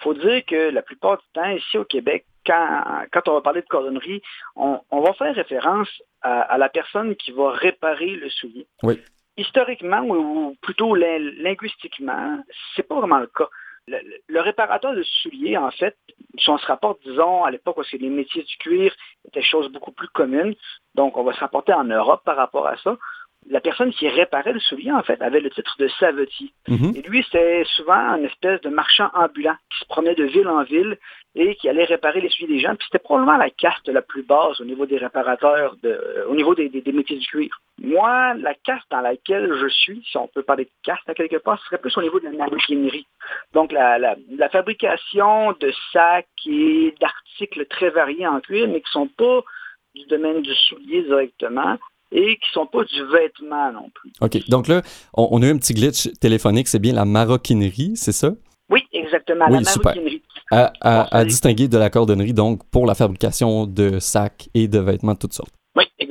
Il 0.00 0.02
faut 0.04 0.14
dire 0.14 0.44
que 0.46 0.70
la 0.70 0.82
plupart 0.82 1.16
du 1.16 1.24
temps, 1.32 1.48
ici 1.50 1.78
au 1.78 1.84
Québec, 1.84 2.26
quand, 2.46 3.06
quand 3.12 3.28
on 3.28 3.34
va 3.34 3.40
parler 3.40 3.62
de 3.62 3.66
cordonnerie, 3.66 4.22
on, 4.56 4.80
on 4.90 5.00
va 5.00 5.12
faire 5.14 5.34
référence 5.34 5.88
à, 6.22 6.42
à 6.42 6.58
la 6.58 6.68
personne 6.68 7.16
qui 7.16 7.32
va 7.32 7.50
réparer 7.52 8.10
le 8.16 8.28
soulier. 8.30 8.66
Oui. 8.82 9.00
Historiquement, 9.36 10.02
ou, 10.02 10.56
plutôt 10.62 10.94
lin- 10.94 11.32
linguistiquement, 11.42 12.38
c'est 12.74 12.86
pas 12.86 12.96
vraiment 12.96 13.18
le 13.18 13.26
cas. 13.26 13.48
Le, 13.86 13.98
le- 14.28 14.40
réparateur 14.40 14.94
de 14.94 15.02
souliers, 15.02 15.58
en 15.58 15.70
fait, 15.70 15.96
si 16.38 16.48
on 16.48 16.56
se 16.56 16.66
rapporte, 16.66 17.02
disons, 17.02 17.44
à 17.44 17.50
l'époque 17.50 17.76
où 17.78 17.82
les 17.98 18.08
métiers 18.08 18.42
du 18.44 18.56
cuir 18.56 18.94
étaient 19.26 19.42
chose 19.42 19.68
beaucoup 19.70 19.92
plus 19.92 20.08
commune, 20.08 20.54
donc 20.94 21.16
on 21.18 21.24
va 21.24 21.34
se 21.34 21.40
rapporter 21.40 21.74
en 21.74 21.84
Europe 21.84 22.22
par 22.24 22.36
rapport 22.36 22.66
à 22.66 22.76
ça. 22.78 22.96
La 23.50 23.60
personne 23.60 23.92
qui 23.92 24.08
réparait 24.08 24.52
le 24.54 24.60
soulier, 24.60 24.90
en 24.92 25.02
fait, 25.02 25.20
avait 25.20 25.40
le 25.40 25.50
titre 25.50 25.76
de 25.78 25.88
savetier. 25.88 26.50
Mhm. 26.68 26.92
Et 26.96 27.02
lui, 27.02 27.22
c'était 27.24 27.62
souvent 27.76 27.92
un 27.94 28.22
espèce 28.24 28.60
de 28.62 28.68
marchand 28.70 29.10
ambulant 29.14 29.56
qui 29.70 29.78
se 29.80 29.84
promenait 29.86 30.14
de 30.14 30.24
ville 30.24 30.48
en 30.48 30.62
ville 30.62 30.96
et 31.34 31.54
qui 31.56 31.68
allait 31.68 31.84
réparer 31.84 32.20
les 32.20 32.28
souliers 32.30 32.54
des 32.54 32.60
gens. 32.60 32.74
Puis 32.76 32.86
c'était 32.90 33.02
probablement 33.02 33.36
la 33.36 33.50
caste 33.50 33.88
la 33.88 34.02
plus 34.02 34.22
basse 34.22 34.60
au 34.60 34.64
niveau 34.64 34.86
des 34.86 34.96
réparateurs, 34.98 35.76
de, 35.82 35.88
euh, 35.90 36.26
au 36.28 36.34
niveau 36.34 36.54
des, 36.54 36.68
des- 36.68 36.80
des 36.80 36.92
métiers 36.92 37.18
du 37.18 37.26
cuir. 37.26 37.60
Moi, 37.82 38.34
la 38.34 38.54
caste 38.54 38.88
dans 38.90 39.00
laquelle 39.00 39.52
je 39.60 39.66
suis, 39.68 40.02
si 40.10 40.16
on 40.16 40.28
peut 40.28 40.42
parler 40.44 40.64
de 40.64 40.70
caste 40.84 41.08
à 41.08 41.14
quelque 41.14 41.36
part, 41.36 41.58
ce 41.60 41.66
serait 41.66 41.78
plus 41.78 41.96
au 41.98 42.02
niveau 42.02 42.20
de 42.20 42.24
la 42.26 42.30
maroquinerie. 42.32 43.06
Donc 43.52 43.72
la, 43.72 43.98
la- 43.98 44.16
la 44.30 44.48
fabrication 44.48 45.52
de 45.60 45.72
sacs 45.92 46.26
et 46.46 46.94
d'articles 47.00 47.66
très 47.66 47.90
variés 47.90 48.26
en 48.26 48.40
cuir, 48.40 48.68
mais 48.68 48.80
qui 48.80 48.90
sont 48.90 49.08
pas 49.08 49.40
du 49.94 50.06
domaine 50.06 50.40
du 50.42 50.54
soulier 50.54 51.02
directement 51.02 51.78
et 52.12 52.36
qui 52.36 52.52
sont 52.52 52.66
pas 52.66 52.84
du 52.84 53.02
vêtement 53.12 53.72
non 53.72 53.90
plus. 53.94 54.12
OK. 54.20 54.48
Donc 54.48 54.68
là, 54.68 54.82
on, 55.14 55.28
on 55.30 55.42
a 55.42 55.46
eu 55.46 55.50
un 55.50 55.58
petit 55.58 55.74
glitch 55.74 56.10
téléphonique. 56.20 56.68
C'est 56.68 56.78
bien 56.78 56.92
la 56.92 57.04
maroquinerie, 57.04 57.92
c'est 57.96 58.12
ça? 58.12 58.32
Oui, 58.70 58.82
exactement, 58.92 59.46
Oui, 59.48 59.62
la 59.62 59.72
maroquinerie. 59.76 60.22
À, 60.50 61.24
distinguer 61.24 61.68
de 61.68 61.78
la 61.78 61.90
cordonnerie, 61.90 62.32
donc 62.32 62.64
pour 62.70 62.86
la 62.86 62.94
fabrication 62.94 63.66
de 63.66 63.98
sacs 63.98 64.48
et 64.54 64.68
de 64.68 64.78
vêtements 64.78 65.14
de 65.14 65.18
toutes 65.18 65.32
sortes. 65.32 65.54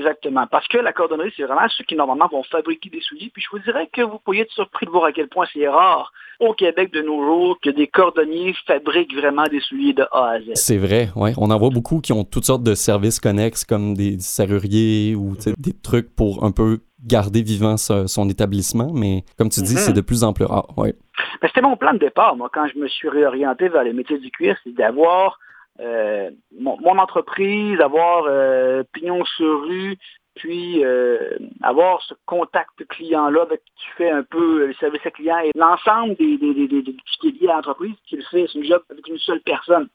Exactement. 0.03 0.45
Parce 0.47 0.67
que 0.67 0.77
la 0.77 0.93
cordonnerie, 0.93 1.31
c'est 1.35 1.43
vraiment 1.43 1.67
ceux 1.69 1.83
qui 1.83 1.95
normalement 1.95 2.27
vont 2.31 2.43
fabriquer 2.43 2.89
des 2.89 3.01
souliers. 3.01 3.31
Puis 3.33 3.41
je 3.43 3.49
vous 3.51 3.63
dirais 3.63 3.89
que 3.91 4.01
vous 4.01 4.19
pourriez 4.19 4.41
être 4.41 4.51
surpris 4.51 4.85
de 4.85 4.91
voir 4.91 5.05
à 5.05 5.11
quel 5.11 5.27
point 5.29 5.45
c'est 5.53 5.67
rare 5.67 6.11
au 6.39 6.53
Québec 6.53 6.91
de 6.93 7.01
nos 7.01 7.23
jours 7.23 7.57
que 7.61 7.69
des 7.69 7.87
cordonniers 7.87 8.53
fabriquent 8.67 9.15
vraiment 9.15 9.43
des 9.43 9.59
souliers 9.61 9.93
de 9.93 10.03
A 10.11 10.31
à 10.31 10.39
Z. 10.41 10.51
C'est 10.55 10.77
vrai, 10.77 11.09
ouais. 11.15 11.33
On 11.37 11.49
en 11.51 11.57
voit 11.57 11.69
beaucoup 11.69 12.01
qui 12.01 12.11
ont 12.11 12.23
toutes 12.23 12.45
sortes 12.45 12.63
de 12.63 12.73
services 12.75 13.19
connexes 13.19 13.63
comme 13.63 13.93
des 13.93 14.19
serruriers 14.19 15.15
ou 15.15 15.35
des 15.57 15.73
trucs 15.73 16.13
pour 16.15 16.43
un 16.43 16.51
peu 16.51 16.79
garder 17.05 17.41
vivant 17.43 17.77
ce- 17.77 18.07
son 18.07 18.29
établissement, 18.29 18.91
mais 18.93 19.23
comme 19.37 19.49
tu 19.49 19.61
dis, 19.61 19.73
Mhm. 19.73 19.79
c'est 19.79 19.93
de 19.93 20.01
plus 20.01 20.23
en 20.23 20.33
plus 20.33 20.45
rare. 20.45 20.67
Ouais. 20.77 20.93
Ben, 21.41 21.47
C'était 21.47 21.61
mon 21.61 21.75
plan 21.77 21.93
de 21.93 21.99
départ, 21.99 22.35
moi, 22.35 22.49
quand 22.53 22.65
je 22.73 22.79
me 22.79 22.87
suis 22.87 23.09
réorienté 23.09 23.67
vers 23.69 23.83
les 23.83 23.93
métiers 23.93 24.17
du 24.19 24.31
cuir, 24.31 24.57
c'est 24.63 24.73
d'avoir 24.73 25.37
euh, 25.79 26.29
mon, 26.59 26.77
mon 26.81 26.97
entreprise, 26.97 27.79
avoir 27.81 28.25
euh, 28.27 28.83
pignon 28.93 29.25
sur 29.25 29.63
rue, 29.63 29.97
puis 30.35 30.83
euh, 30.83 31.37
avoir 31.61 32.01
ce 32.03 32.13
contact 32.25 32.85
client-là 32.89 33.43
avec 33.43 33.63
qui 33.63 33.73
tu 33.85 33.91
fais 33.97 34.09
un 34.09 34.23
peu 34.23 34.65
le 34.65 34.73
service 34.75 35.05
à 35.05 35.11
client 35.11 35.37
et 35.39 35.51
l'ensemble 35.55 36.15
des, 36.15 36.37
des, 36.37 36.53
des, 36.53 36.67
des, 36.67 36.95
qui 37.19 37.27
est 37.27 37.41
lié 37.41 37.49
à 37.49 37.55
l'entreprise, 37.55 37.95
qui 38.07 38.15
le 38.17 38.23
fait, 38.23 38.47
c'est 38.51 38.59
une 38.59 38.65
job 38.65 38.81
avec 38.89 39.07
une 39.07 39.19
seule 39.19 39.41
personne. 39.41 39.87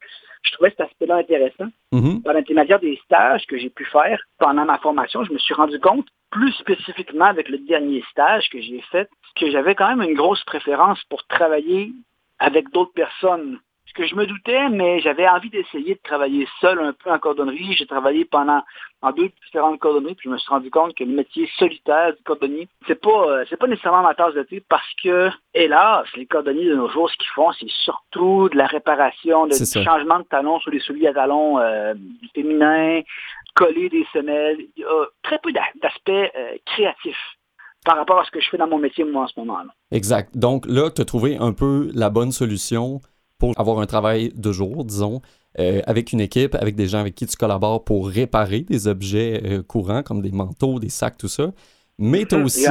Je 0.43 0.53
trouvais 0.53 0.71
cet 0.71 0.81
aspect-là 0.83 1.17
intéressant. 1.17 1.67
Mhm. 1.93 2.23
Par 2.23 2.35
l'intermédiaire 2.35 2.79
des 2.81 2.99
stages 3.05 3.47
que 3.47 3.59
j'ai 3.59 3.71
pu 3.71 3.85
faire 3.85 4.21
pendant 4.39 4.65
ma 4.65 4.79
formation, 4.79 5.25
je 5.25 5.33
me 5.33 5.39
suis 5.39 5.55
rendu 5.55 5.81
compte, 5.81 6.07
plus 6.31 6.53
spécifiquement 6.53 7.25
avec 7.25 7.49
le 7.49 7.59
dernier 7.59 8.05
stage 8.11 8.49
que 8.51 8.61
j'ai 8.61 8.81
fait, 8.93 9.09
que 9.37 9.51
j'avais 9.51 9.75
quand 9.75 9.89
même 9.89 10.09
une 10.09 10.17
grosse 10.17 10.45
préférence 10.45 11.03
pour 11.09 11.27
travailler 11.27 11.93
avec 12.39 12.71
d'autres 12.71 12.93
personnes. 12.93 13.59
Ce 13.89 13.95
que 13.95 14.07
je 14.07 14.15
me 14.15 14.27
doutais, 14.27 14.69
mais 14.69 15.01
j'avais 15.01 15.27
envie 15.29 15.49
d'essayer 15.51 15.95
de 15.95 16.01
travailler 16.05 16.47
seul 16.61 16.79
un 16.79 16.93
peu 16.93 17.11
en 17.11 17.19
cordonnerie. 17.19 17.73
J'ai 17.73 17.87
travaillé 17.87 18.25
pendant 18.27 18.63
en 19.03 19.13
deux 19.13 19.31
différentes 19.45 19.79
cordonneries, 19.81 20.15
puis 20.15 20.29
je 20.29 20.33
me 20.33 20.39
suis 20.39 20.49
rendu 20.51 20.71
compte 20.71 20.95
que 20.95 21.05
le 21.05 21.13
métier 21.15 21.49
solitaire 21.59 22.13
du 22.15 22.23
cordonnier, 22.23 22.69
c'est 22.87 23.01
pas 23.01 23.29
euh, 23.29 23.45
c'est 23.49 23.57
pas 23.57 23.67
nécessairement 23.67 24.03
ma 24.03 24.15
tasse 24.15 24.35
de 24.35 24.43
thé 24.43 24.63
parce 24.69 24.87
que, 25.03 25.31
hélas, 25.55 26.05
les 26.17 26.27
cordonniers 26.27 26.67
de 26.69 26.75
nos 26.77 26.89
jours, 26.91 27.11
ce 27.11 27.17
qu'ils 27.17 27.33
font, 27.35 27.51
c'est 27.53 27.71
surtout 27.85 28.49
de 28.51 28.57
la 28.57 28.67
réparation, 28.67 29.47
de, 29.47 29.53
du 29.57 29.85
changement 29.85 30.19
de 30.19 30.25
talons 30.25 30.61
sur 30.61 30.71
les 30.71 30.81
souliers 30.81 31.09
à 31.09 31.15
talons 31.15 31.59
euh, 31.59 31.95
féminins, 32.35 33.01
coller 33.55 33.89
des 33.89 34.07
semelles. 34.13 34.59
Il 34.77 34.83
y 34.83 34.85
a 34.85 35.07
très 35.23 35.39
peu 35.39 35.51
d'a- 35.53 35.63
d'aspects 35.83 36.11
euh, 36.11 36.57
créatifs 36.67 37.17
par 37.85 37.97
rapport 37.97 38.19
à 38.21 38.25
ce 38.25 38.31
que 38.31 38.41
je 38.41 38.49
fais 38.51 38.59
dans 38.59 38.69
mon 38.69 38.79
métier, 38.79 39.05
moi, 39.05 39.23
en 39.23 39.27
ce 39.29 39.39
moment. 39.41 39.59
là. 39.59 39.71
Exact. 39.93 40.37
Donc 40.37 40.67
là, 40.67 40.91
tu 40.91 41.01
as 41.01 41.05
trouvé 41.05 41.37
un 41.39 41.53
peu 41.53 41.89
la 41.95 42.11
bonne 42.11 42.33
solution 42.33 43.01
pour 43.39 43.59
avoir 43.59 43.79
un 43.79 43.87
travail 43.87 44.33
de 44.35 44.53
jour, 44.53 44.85
disons, 44.85 45.21
euh, 45.59 45.81
avec 45.87 46.13
une 46.13 46.21
équipe, 46.21 46.55
avec 46.55 46.77
des 46.77 46.87
gens 46.87 46.99
avec 46.99 47.15
qui 47.15 47.27
tu 47.27 47.37
collabores 47.37 47.85
pour 47.85 48.09
réparer 48.09 48.61
des 48.61 48.87
objets 48.87 49.41
euh, 49.45 49.63
courants 49.63 50.03
comme 50.03 50.21
des 50.21 50.31
manteaux, 50.31 50.79
des 50.79 50.89
sacs, 50.89 51.19
tout 51.19 51.29
ça. 51.29 51.51
Mais 52.01 52.25
tu 52.27 52.37
as 52.37 52.39
Hum, 52.39 52.45
aussi, 52.45 52.65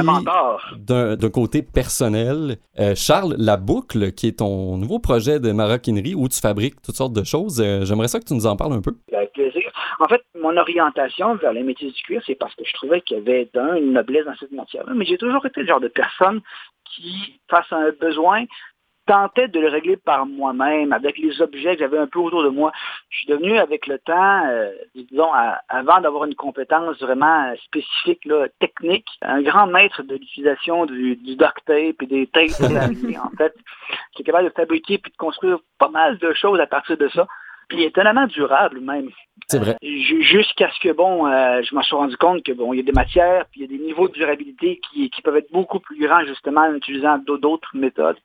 d'un 0.78 1.30
côté 1.30 1.62
personnel, 1.62 2.56
euh, 2.78 2.94
Charles, 2.94 3.34
La 3.36 3.58
Boucle, 3.58 4.12
qui 4.12 4.28
est 4.28 4.38
ton 4.38 4.78
nouveau 4.78 5.00
projet 5.00 5.38
de 5.38 5.52
maroquinerie 5.52 6.14
où 6.14 6.28
tu 6.28 6.40
fabriques 6.40 6.80
toutes 6.80 6.96
sortes 6.96 7.12
de 7.12 7.24
choses. 7.24 7.62
J'aimerais 7.82 8.08
ça 8.08 8.20
que 8.20 8.24
tu 8.24 8.32
nous 8.32 8.46
en 8.46 8.56
parles 8.56 8.72
un 8.72 8.80
peu. 8.80 8.96
Avec 9.12 9.34
plaisir. 9.34 9.70
En 10.00 10.06
fait, 10.06 10.22
mon 10.40 10.56
orientation 10.56 11.34
vers 11.34 11.52
les 11.52 11.62
métiers 11.62 11.90
du 11.90 12.02
cuir, 12.02 12.22
c'est 12.26 12.36
parce 12.36 12.54
que 12.54 12.64
je 12.64 12.72
trouvais 12.72 13.02
qu'il 13.02 13.18
y 13.18 13.20
avait 13.20 13.50
d'un 13.52 13.74
une 13.74 13.92
noblesse 13.92 14.24
dans 14.24 14.36
cette 14.40 14.52
matière-là, 14.52 14.94
mais 14.94 15.04
j'ai 15.04 15.18
toujours 15.18 15.44
été 15.44 15.60
le 15.60 15.66
genre 15.66 15.80
de 15.80 15.88
personne 15.88 16.40
qui, 16.84 17.38
face 17.50 17.70
à 17.70 17.76
un 17.76 17.90
besoin, 18.00 18.44
tentait 19.08 19.48
de 19.48 19.58
le 19.58 19.68
régler 19.68 19.96
par 19.96 20.26
moi-même, 20.26 20.92
avec 20.92 21.18
les 21.18 21.42
objets 21.42 21.74
que 21.74 21.80
j'avais 21.80 21.98
un 21.98 22.06
peu 22.06 22.18
autour 22.20 22.44
de 22.44 22.48
moi. 22.50 22.70
Je 23.10 23.16
suis 23.18 23.26
devenu, 23.26 23.58
avec 23.58 23.86
le 23.88 23.98
temps, 23.98 24.46
euh, 24.46 24.70
disons, 24.94 25.32
à- 25.32 25.60
avant 25.68 26.00
d'avoir 26.00 26.26
une 26.26 26.34
compétence 26.34 27.00
vraiment 27.00 27.48
euh, 27.50 27.54
spécifique, 27.64 28.24
là, 28.26 28.46
technique, 28.60 29.08
un 29.22 29.42
grand 29.42 29.66
maître 29.66 30.02
de 30.02 30.14
l'utilisation 30.14 30.86
du, 30.86 31.16
du 31.16 31.34
duct 31.36 31.58
tape 31.66 32.02
et 32.02 32.06
des 32.06 32.26
tapes 32.28 32.42
en 33.24 33.36
fait, 33.36 33.54
qui 34.14 34.22
est 34.22 34.24
capable 34.24 34.48
de 34.48 34.54
fabriquer 34.54 34.98
puis 34.98 35.10
de 35.10 35.16
construire 35.16 35.58
pas 35.78 35.88
mal 35.88 36.18
de 36.18 36.32
choses 36.34 36.60
à 36.60 36.66
partir 36.66 36.96
de 36.96 37.08
ça, 37.08 37.26
puis 37.68 37.82
étonnamment 37.84 38.26
durable 38.26 38.80
même. 38.80 39.10
C'est 39.46 39.58
vrai. 39.58 39.76
Ju- 39.82 40.22
Jusqu'à 40.22 40.70
ce 40.70 40.80
que, 40.80 40.92
bon, 40.92 41.26
euh, 41.26 41.62
je 41.62 41.74
m'en 41.74 41.82
suis 41.82 41.94
rendu 41.96 42.16
compte 42.16 42.42
que, 42.42 42.52
bon, 42.52 42.72
il 42.72 42.78
y 42.78 42.80
a 42.80 42.82
des 42.82 42.92
matières, 42.92 43.44
puis 43.50 43.60
il 43.60 43.70
y 43.70 43.74
a 43.74 43.78
des 43.78 43.82
niveaux 43.84 44.08
de 44.08 44.12
durabilité 44.14 44.80
qui, 44.90 45.08
qui 45.10 45.22
peuvent 45.22 45.36
être 45.36 45.50
beaucoup 45.52 45.78
plus 45.80 45.98
grands, 45.98 46.24
justement, 46.26 46.62
en 46.62 46.74
utilisant 46.74 47.18
d'au- 47.18 47.38
d'autres 47.38 47.70
méthodes, 47.74 48.16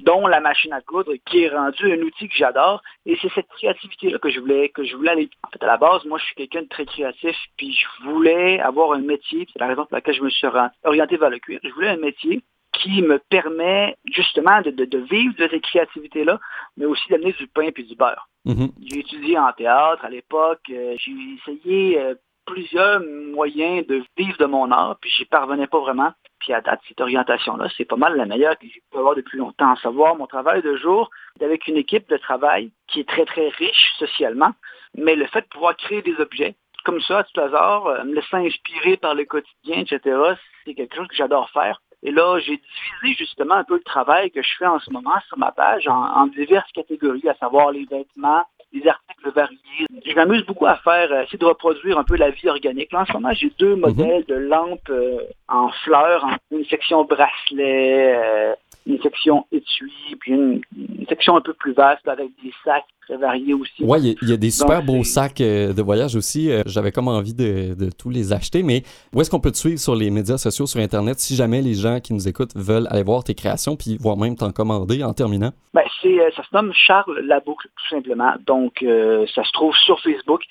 dont 0.00 0.26
la 0.26 0.40
machine 0.40 0.72
à 0.72 0.80
coudre, 0.80 1.12
qui 1.26 1.44
est 1.44 1.48
rendue 1.48 1.92
un 1.92 2.00
outil 2.02 2.28
que 2.28 2.34
j'adore. 2.36 2.82
Et 3.06 3.16
c'est 3.22 3.32
cette 3.34 3.48
créativité-là 3.48 4.18
que 4.18 4.30
je 4.30 4.40
voulais, 4.40 4.68
que 4.70 4.84
je 4.84 4.96
voulais 4.96 5.10
aller. 5.12 5.30
En 5.46 5.50
fait, 5.50 5.62
à 5.62 5.66
la 5.66 5.76
base, 5.76 6.04
moi, 6.04 6.18
je 6.18 6.24
suis 6.24 6.34
quelqu'un 6.34 6.62
de 6.62 6.68
très 6.68 6.84
créatif, 6.86 7.36
puis 7.56 7.72
je 7.72 8.08
voulais 8.08 8.60
avoir 8.60 8.92
un 8.92 9.00
métier, 9.00 9.46
c'est 9.52 9.58
la 9.60 9.66
raison 9.68 9.86
pour 9.86 9.94
laquelle 9.96 10.14
je 10.14 10.22
me 10.22 10.30
suis 10.30 10.46
ori- 10.46 10.68
orienté 10.84 11.16
vers 11.16 11.30
le 11.30 11.38
cuir. 11.38 11.60
Je 11.62 11.70
voulais 11.70 11.88
un 11.90 11.96
métier 11.96 12.42
qui 12.72 13.02
me 13.02 13.18
permet, 13.30 13.96
justement, 14.12 14.60
de, 14.62 14.70
de- 14.70 14.84
de 14.84 14.98
vivre 14.98 15.34
de 15.36 15.48
cette 15.48 15.62
créativité-là, 15.62 16.40
mais 16.76 16.86
aussi 16.86 17.08
d'amener 17.08 17.32
du 17.32 17.46
pain 17.46 17.70
puis 17.72 17.84
du 17.84 17.94
beurre. 17.94 18.28
Mhm. 18.44 18.68
J'ai 18.90 18.98
étudié 18.98 19.38
en 19.38 19.52
théâtre 19.52 20.04
à 20.04 20.10
l'époque. 20.10 20.60
euh, 20.70 20.96
j'ai 20.98 21.12
essayé 21.38 21.98
euh, 22.00 22.14
plusieurs 22.46 23.00
moyens 23.00 23.86
de 23.86 24.02
vivre 24.16 24.36
de 24.38 24.46
mon 24.46 24.70
art, 24.70 24.96
puis 25.00 25.10
j'y 25.10 25.24
parvenais 25.24 25.66
pas 25.66 25.80
vraiment. 25.80 26.12
Puis 26.40 26.52
à 26.52 26.60
date, 26.60 26.80
cette 26.88 27.00
orientation-là, 27.00 27.68
c'est 27.76 27.84
pas 27.84 27.96
mal 27.96 28.16
la 28.16 28.26
meilleure 28.26 28.58
que 28.58 28.66
j'ai 28.66 28.82
pu 28.90 28.98
avoir 28.98 29.14
depuis 29.14 29.38
longtemps. 29.38 29.72
À 29.72 29.76
savoir, 29.76 30.16
mon 30.16 30.26
travail 30.26 30.62
de 30.62 30.76
jour, 30.76 31.10
avec 31.40 31.66
une 31.66 31.76
équipe 31.76 32.08
de 32.08 32.16
travail 32.16 32.70
qui 32.86 33.00
est 33.00 33.08
très, 33.08 33.24
très 33.24 33.48
riche 33.48 33.92
socialement, 33.98 34.52
mais 34.94 35.16
le 35.16 35.26
fait 35.26 35.42
de 35.42 35.46
pouvoir 35.46 35.76
créer 35.76 36.02
des 36.02 36.18
objets, 36.20 36.54
comme 36.84 37.00
ça, 37.00 37.20
à 37.20 37.24
tout 37.24 37.40
hasard, 37.40 37.86
euh, 37.86 38.04
me 38.04 38.14
laissant 38.14 38.44
inspirer 38.44 38.98
par 38.98 39.14
le 39.14 39.24
quotidien, 39.24 39.80
etc., 39.80 40.34
c'est 40.64 40.74
quelque 40.74 40.96
chose 40.96 41.08
que 41.08 41.16
j'adore 41.16 41.48
faire. 41.50 41.80
Et 42.02 42.10
là, 42.10 42.38
j'ai 42.38 42.60
divisé 43.00 43.16
justement 43.24 43.54
un 43.54 43.64
peu 43.64 43.76
le 43.76 43.82
travail 43.82 44.30
que 44.30 44.42
je 44.42 44.56
fais 44.58 44.66
en 44.66 44.78
ce 44.78 44.90
moment 44.90 45.18
sur 45.28 45.38
ma 45.38 45.52
page 45.52 45.88
en 45.88 46.26
diverses 46.26 46.70
catégories, 46.72 47.26
à 47.26 47.34
savoir 47.36 47.70
les 47.70 47.86
vêtements, 47.86 48.44
les 48.74 48.88
articles 48.88 49.30
variés. 49.30 49.86
Je 50.04 50.14
m'amuse 50.14 50.44
beaucoup 50.44 50.66
à 50.66 50.76
faire, 50.76 51.10
euh, 51.12 51.22
essayer 51.22 51.38
de 51.38 51.44
reproduire 51.44 51.98
un 51.98 52.04
peu 52.04 52.16
la 52.16 52.30
vie 52.30 52.48
organique. 52.48 52.92
Là, 52.92 53.02
en 53.02 53.06
ce 53.06 53.12
moment, 53.12 53.32
j'ai 53.32 53.50
deux 53.58 53.76
modèles 53.76 54.24
de 54.26 54.34
lampes 54.34 54.90
euh, 54.90 55.20
en 55.48 55.70
fleurs, 55.84 56.26
une 56.50 56.64
section 56.66 57.04
bracelet, 57.04 58.14
euh, 58.16 58.54
une 58.86 59.00
section 59.00 59.46
étui, 59.52 60.16
puis 60.20 60.32
une, 60.32 60.60
une 60.76 61.06
section 61.08 61.36
un 61.36 61.40
peu 61.40 61.54
plus 61.54 61.72
vaste 61.72 62.06
avec 62.06 62.30
des 62.42 62.52
sacs 62.64 62.84
très 63.06 63.16
variés 63.16 63.54
aussi. 63.54 63.82
Ouais, 63.84 64.00
il 64.00 64.06
y 64.06 64.10
a- 64.10 64.14
il 64.22 64.28
y, 64.30 64.32
a 64.32 64.36
des 64.36 64.50
super 64.50 64.78
Donc, 64.82 64.86
beaux 64.86 65.04
sacs 65.04 65.40
euh, 65.40 65.72
de 65.72 65.82
voyage 65.82 66.16
aussi. 66.16 66.50
Euh, 66.50 66.62
J'avais 66.66 66.92
comme 66.92 67.08
envie 67.08 67.34
de, 67.34 67.74
de 67.74 67.90
tous 67.90 68.10
les 68.10 68.32
acheter, 68.32 68.62
mais 68.62 68.82
où 69.14 69.20
est-ce 69.20 69.30
qu'on 69.30 69.40
peut 69.40 69.50
te 69.52 69.56
suivre 69.56 69.78
sur 69.78 69.94
les 69.94 70.10
médias 70.10 70.38
sociaux, 70.38 70.66
sur 70.66 70.80
Internet, 70.80 71.18
si 71.20 71.36
jamais 71.36 71.60
les 71.62 71.74
gens 71.74 72.00
qui 72.00 72.12
nous 72.14 72.26
écoutent 72.28 72.54
veulent 72.56 72.86
aller 72.90 73.02
voir 73.02 73.24
tes 73.24 73.34
créations, 73.34 73.76
puis 73.76 73.96
voire 74.00 74.16
même 74.16 74.36
t'en 74.36 74.50
commander 74.52 75.02
en 75.04 75.12
terminant? 75.12 75.52
Ben, 75.74 75.82
c'est, 76.00 76.20
euh, 76.20 76.30
ça 76.36 76.42
se 76.42 76.48
nomme 76.54 76.72
Charles 76.72 77.18
Laboucle, 77.26 77.68
tout 77.76 77.88
simplement. 77.94 78.32
Donc, 78.46 78.82
euh, 78.82 79.26
ça 79.34 79.42
se 79.44 79.52
trouve 79.52 79.74
sur 79.84 80.00
Facebook. 80.00 80.42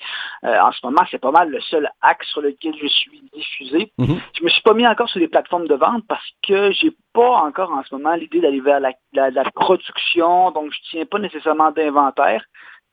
Euh, 0.44 0.48
en 0.60 0.72
ce 0.72 0.78
moment, 0.84 1.00
c'est 1.10 1.18
pas 1.20 1.30
mal 1.30 1.48
le 1.50 1.60
seul 1.62 1.88
axe 2.02 2.26
sur 2.28 2.40
lequel 2.42 2.74
je 2.80 2.86
suis 2.88 3.22
diffusé. 3.34 3.90
Mhm. 3.98 4.18
Je 4.38 4.44
me 4.44 4.48
suis 4.50 4.62
pas 4.62 4.74
mis 4.74 4.86
encore 4.86 5.08
sur 5.08 5.20
les 5.20 5.28
plateformes 5.28 5.66
de 5.66 5.74
vente 5.74 6.04
parce 6.08 6.24
que 6.46 6.70
j'ai 6.72 6.92
pas 7.14 7.30
encore 7.46 7.70
en 7.70 7.82
ce 7.84 7.94
moment 7.94 8.14
l'idée 8.14 8.40
d'aller 8.40 8.60
vers 8.60 8.80
la, 8.80 8.92
la- 9.14 9.30
la 9.30 9.44
production, 9.44 10.50
donc 10.50 10.72
je 10.72 10.78
tiens 10.90 11.06
pas 11.06 11.18
nécessairement 11.18 11.70
d'inventaire. 11.70 12.44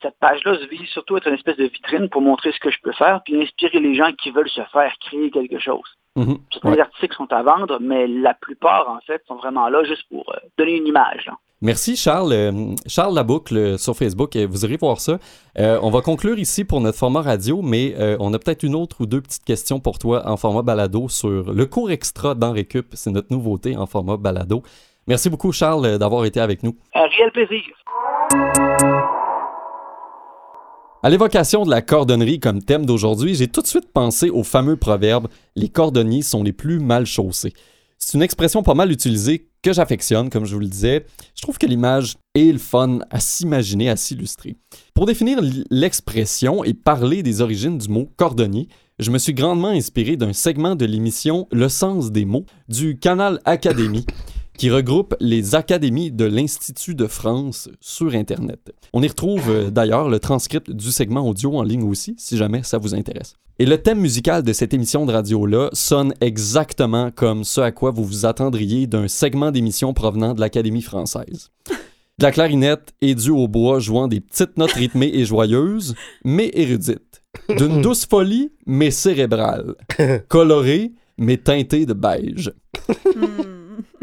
Cette 0.02 0.18
page-là 0.20 0.56
se 0.58 0.66
vise 0.66 0.88
surtout 0.90 1.18
être 1.18 1.28
une 1.28 1.36
espèce 1.36 1.58
de 1.58 1.66
vitrine 1.66 2.10
pour 2.10 2.22
montrer 2.22 2.52
ce 2.54 2.60
que 2.60 2.72
je 2.72 2.80
peux 2.82 2.92
faire, 2.94 3.22
puis 3.24 3.42
inspirer 3.42 3.80
les 3.80 3.94
gens 3.94 4.12
qui 4.14 4.32
veulent 4.32 4.50
se 4.50 4.64
faire 4.72 4.94
créer 5.00 5.30
quelque 5.30 5.60
chose. 5.60 5.88
Mhm. 6.16 6.38
Certains 6.52 6.72
Ouais. 6.72 6.80
articles 6.82 7.16
sont 7.16 7.32
à 7.32 7.42
vendre, 7.44 7.78
mais 7.80 8.08
la 8.08 8.34
plupart, 8.34 8.90
en 8.90 9.00
fait, 9.02 9.22
sont 9.28 9.36
vraiment 9.36 9.70
là 9.70 9.84
juste 9.84 10.08
pour 10.10 10.28
euh, 10.34 10.38
donner 10.58 10.78
une 10.78 10.88
image. 10.88 11.26
là. 11.28 11.34
Merci 11.64 11.96
Charles. 11.96 12.34
Euh, 12.34 12.52
Charles 12.88 13.14
Laboucle 13.14 13.56
euh, 13.56 13.78
sur 13.78 13.96
Facebook, 13.96 14.36
euh, 14.36 14.48
vous 14.50 14.66
irez 14.66 14.78
voir 14.78 15.00
ça. 15.00 15.20
Euh, 15.60 15.78
on 15.84 15.92
va 15.92 16.02
conclure 16.02 16.40
ici 16.40 16.66
pour 16.66 16.82
notre 16.82 16.98
format 16.98 17.22
radio, 17.22 17.62
mais 17.62 17.94
euh, 18.00 18.18
on 18.20 18.34
a 18.34 18.40
peut-être 18.40 18.64
une 18.64 18.74
autre 18.74 19.02
ou 19.02 19.06
deux 19.06 19.22
petites 19.22 19.44
questions 19.46 19.80
pour 19.80 20.00
toi 20.00 20.28
en 20.28 20.38
format 20.38 20.64
balado 20.64 21.08
sur 21.08 21.54
le 21.54 21.66
cours 21.68 21.92
extra 21.92 22.34
dans 22.34 22.52
Récup. 22.52 22.88
C'est 22.94 23.12
notre 23.12 23.32
nouveauté 23.32 23.78
en 23.78 23.86
format 23.86 24.18
balado. 24.18 24.64
Merci 25.06 25.30
beaucoup 25.30 25.52
Charles 25.52 26.00
d'avoir 26.00 26.26
été 26.26 26.40
avec 26.40 26.64
nous. 26.64 26.76
Un 26.96 27.08
réel 27.08 27.32
plaisir. 27.32 27.62
À 31.04 31.10
l'évocation 31.10 31.64
de 31.64 31.70
la 31.70 31.84
cordonnerie 31.84 32.40
comme 32.40 32.64
thème 32.64 32.88
d'aujourd'hui, 32.88 33.36
j'ai 33.36 33.48
tout 33.48 33.62
de 33.62 33.68
suite 33.68 33.92
pensé 33.92 34.30
au 34.32 34.44
fameux 34.44 34.78
proverbe 34.78 35.28
Les 35.56 35.70
cordonniers 35.70 36.22
sont 36.24 36.44
les 36.44 36.54
plus 36.54 36.80
mal 36.80 37.06
chaussés. 37.06 37.54
C'est 38.04 38.18
une 38.18 38.24
expression 38.24 38.64
pas 38.64 38.74
mal 38.74 38.92
utilisée 38.92 39.48
que 39.62 39.74
j'affectionne, 39.74 40.32
comme 40.32 40.46
je 40.46 40.56
vous 40.56 40.60
le 40.60 40.68
disais. 40.68 41.06
Je 41.36 41.42
trouve 41.44 41.60
que 41.60 41.68
l'image 41.68 42.18
est 42.34 42.52
le 42.52 42.58
fun 42.58 43.00
à 43.12 43.20
s'imaginer, 43.20 43.90
à 43.90 43.96
s'illustrer. 43.96 44.56
Pour 44.96 45.06
définir 45.06 45.40
l'expression 45.70 46.64
et 46.64 46.74
parler 46.74 47.22
des 47.22 47.42
origines 47.42 47.78
du 47.78 47.88
mot 47.88 48.10
cordonnier, 48.18 48.68
je 48.98 49.12
me 49.12 49.20
suis 49.20 49.36
grandement 49.36 49.70
inspiré 49.70 50.18
d'un 50.18 50.34
segment 50.34 50.76
de 50.76 50.86
l'émission 50.86 51.48
Le 51.52 51.70
sens 51.70 52.12
des 52.12 52.26
mots 52.26 52.46
du 52.68 52.98
canal 52.98 53.40
Académie 53.46 54.08
qui 54.58 54.72
regroupe 54.72 55.16
les 55.20 55.56
académies 55.56 56.12
de 56.12 56.26
l'Institut 56.26 56.96
de 56.96 57.08
France 57.08 57.70
sur 57.80 58.14
Internet. 58.16 58.74
On 58.94 59.02
y 59.02 59.08
retrouve 59.08 59.50
euh, 59.50 59.70
d'ailleurs 59.72 60.10
le 60.10 60.20
transcript 60.20 60.70
du 60.70 60.92
segment 60.92 61.28
audio 61.28 61.58
en 61.58 61.64
ligne 61.64 61.84
aussi, 61.84 62.16
si 62.18 62.36
jamais 62.36 62.62
ça 62.64 62.78
vous 62.78 62.94
intéresse. 62.94 63.36
Et 63.62 63.66
le 63.66 63.78
thème 63.78 64.00
musical 64.00 64.42
de 64.42 64.54
cette 64.54 64.74
émission 64.74 65.06
de 65.06 65.14
radio-là 65.14 65.70
sonne 65.74 66.16
exactement 66.20 67.12
comme 67.12 67.44
ce 67.44 67.62
à 67.62 67.72
quoi 67.72 67.92
vous 67.92 68.04
vous 68.04 68.26
attendriez 68.26 68.88
d'un 68.88 69.08
segment 69.08 69.52
d'émission 69.52 69.94
provenant 69.94 70.34
de 70.34 70.40
l'Académie 70.40 70.82
française. 70.82 71.52
De 72.18 72.24
la 72.24 72.32
clarinette 72.32 72.92
et 73.02 73.14
du 73.14 73.30
hautbois 73.30 73.78
jouant 73.78 74.08
des 74.08 74.20
petites 74.20 74.58
notes 74.58 74.72
rythmées 74.72 75.12
et 75.14 75.26
joyeuses, 75.26 75.94
mais 76.26 76.50
érudites. 76.56 77.22
D'une 77.56 77.82
douce 77.84 78.08
folie, 78.08 78.52
mais 78.66 78.90
cérébrale. 78.90 79.76
Colorée, 80.28 80.94
mais 81.20 81.38
teintée 81.38 81.86
de 81.86 81.94
beige. 81.94 82.52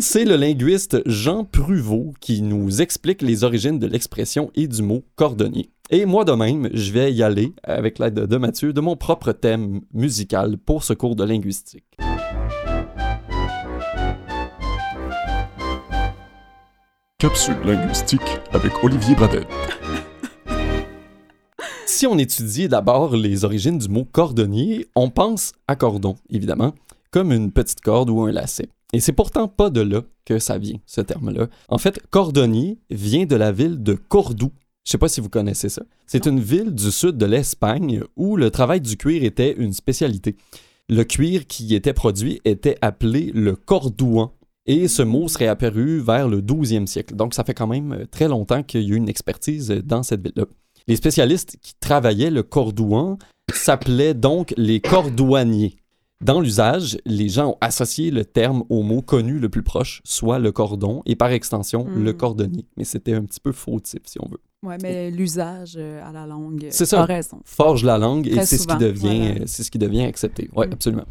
C'est 0.01 0.25
le 0.25 0.37
linguiste 0.37 1.03
Jean 1.07 1.45
Pruvot 1.45 2.15
qui 2.21 2.41
nous 2.41 2.81
explique 2.81 3.21
les 3.21 3.43
origines 3.43 3.81
de 3.81 3.89
l'expression 3.89 4.53
et 4.55 4.69
du 4.69 4.81
mot 4.81 5.03
cordonnier. 5.17 5.71
Et 5.91 6.07
moi 6.07 6.25
de 6.25 6.31
même, 6.31 6.71
je 6.73 6.93
vais 6.93 7.13
y 7.13 7.25
aller, 7.25 7.53
avec 7.65 7.99
l'aide 7.99 8.15
de 8.15 8.37
Mathieu, 8.37 8.73
de 8.73 8.81
mon 8.81 8.95
propre 8.95 9.33
thème 9.33 9.81
musical 9.93 10.57
pour 10.57 10.85
ce 10.85 10.93
cours 10.93 11.17
de 11.17 11.25
linguistique. 11.25 11.99
Capsule 17.19 17.59
linguistique 17.65 18.21
avec 18.53 18.73
Olivier 18.85 19.17
Bradette. 19.17 19.49
Si 21.87 22.07
on 22.07 22.17
étudie 22.17 22.69
d'abord 22.69 23.17
les 23.17 23.45
origines 23.45 23.79
du 23.79 23.89
mot 23.89 24.05
cordonnier, 24.05 24.87
on 24.95 25.11
pense 25.11 25.51
à 25.67 25.75
cordon, 25.75 26.15
évidemment, 26.31 26.73
comme 27.11 27.33
une 27.33 27.51
petite 27.51 27.81
corde 27.81 28.11
ou 28.11 28.21
un 28.21 28.31
lacet. 28.31 28.69
Et 28.93 29.01
c'est 29.01 29.13
pourtant 29.13 29.49
pas 29.49 29.71
de 29.71 29.81
là 29.81 30.03
que 30.25 30.39
ça 30.39 30.59
vient, 30.59 30.79
ce 30.87 31.01
terme-là. 31.01 31.49
En 31.69 31.79
fait, 31.79 32.01
cordonnier 32.11 32.79
vient 32.91 33.27
de 33.27 33.37
la 33.37 33.53
ville 33.53 33.83
de 33.83 33.95
Cordoue. 33.95 34.53
Je 34.85 34.93
sais 34.93 34.99
pas 34.99 35.09
si 35.09 35.21
vous 35.21 35.29
connaissez 35.29 35.69
ça. 35.69 35.83
C'est 36.07 36.27
une 36.27 36.41
ville 36.41 36.75
du 36.75 36.91
sud 36.91 37.19
de 37.19 37.27
l'Espagne 37.27 38.03
où 38.17 38.37
le 38.37 38.51
travail 38.51 38.81
du 38.81 38.97
cuir 38.97 39.23
était 39.25 39.53
une 39.53 39.75
spécialité. 39.75 40.37
Le 40.89 41.05
cuir 41.05 41.47
qui 41.47 41.67
y 41.67 41.75
était 41.75 41.93
produit 41.93 42.41
était 42.47 42.79
appelé 42.81 43.31
le 43.35 43.55
cordouan. 43.55 44.33
Et 44.65 44.89
ce 44.89 45.03
mot 45.03 45.29
serait 45.29 45.49
apparu 45.49 46.01
vers 46.01 46.29
le 46.29 46.41
12e 46.41 46.87
siècle. 46.87 47.15
Donc 47.15 47.35
ça 47.35 47.45
fait 47.45 47.55
quand 47.55 47.67
même 47.67 47.93
euh, 47.93 48.07
très 48.11 48.29
longtemps 48.29 48.63
qu'il 48.63 48.83
y 48.83 48.85
a 48.85 48.89
eu 48.95 48.97
une 48.97 49.09
expertise 49.09 49.71
euh, 49.71 49.83
dans 49.83 50.03
cette 50.03 50.23
ville-là. 50.23 50.45
Les 50.87 50.97
spécialistes 50.97 51.57
qui 51.61 51.75
travaillaient 51.81 52.31
le 52.31 52.43
cordouan 52.43 53.19
s'appelaient 53.53 54.15
donc 54.15 54.55
les 54.57 54.81
cordouaniers. 54.81 55.77
Dans 56.21 56.41
l'usage, 56.41 56.99
les 57.07 57.29
gens 57.29 57.51
ont 57.51 57.57
associé 57.61 58.11
le 58.11 58.25
terme 58.25 58.65
au 58.71 58.83
mot 58.83 59.03
connu 59.03 59.39
le 59.39 59.49
plus 59.49 59.63
proche, 59.63 60.01
soit 60.05 60.41
le 60.41 60.51
cordon, 60.51 61.03
et 61.07 61.15
par 61.15 61.31
extension, 61.31 61.85
Mm. 61.85 62.03
le 62.03 62.13
cordonnier. 62.13 62.67
Mais 62.77 62.83
c'était 62.85 63.15
un 63.15 63.25
petit 63.25 63.39
peu 63.41 63.53
fautif, 63.53 64.01
si 64.05 64.19
on 64.21 64.29
veut. 64.29 64.41
Ouais, 64.65 64.77
mais 64.83 65.13
l'usage 65.13 65.75
euh, 65.77 66.03
à 66.05 66.11
la 66.11 66.27
langue. 66.27 66.67
C'est 66.71 66.87
ça. 66.87 67.05
raison. 67.05 67.41
Forge 67.45 67.85
la 67.85 67.99
langue 67.99 68.27
et 68.27 68.33
Très 68.33 68.47
c'est 68.47 68.59
ce 68.59 68.67
qui 68.67 68.77
devient, 68.77 69.19
voilà. 69.29 69.41
euh, 69.43 69.45
c'est 69.47 69.63
ce 69.63 69.71
qui 69.71 69.79
devient 69.79 70.03
accepté. 70.03 70.51
Oui, 70.57 70.67
Mm. 70.67 70.73
absolument. 70.73 71.05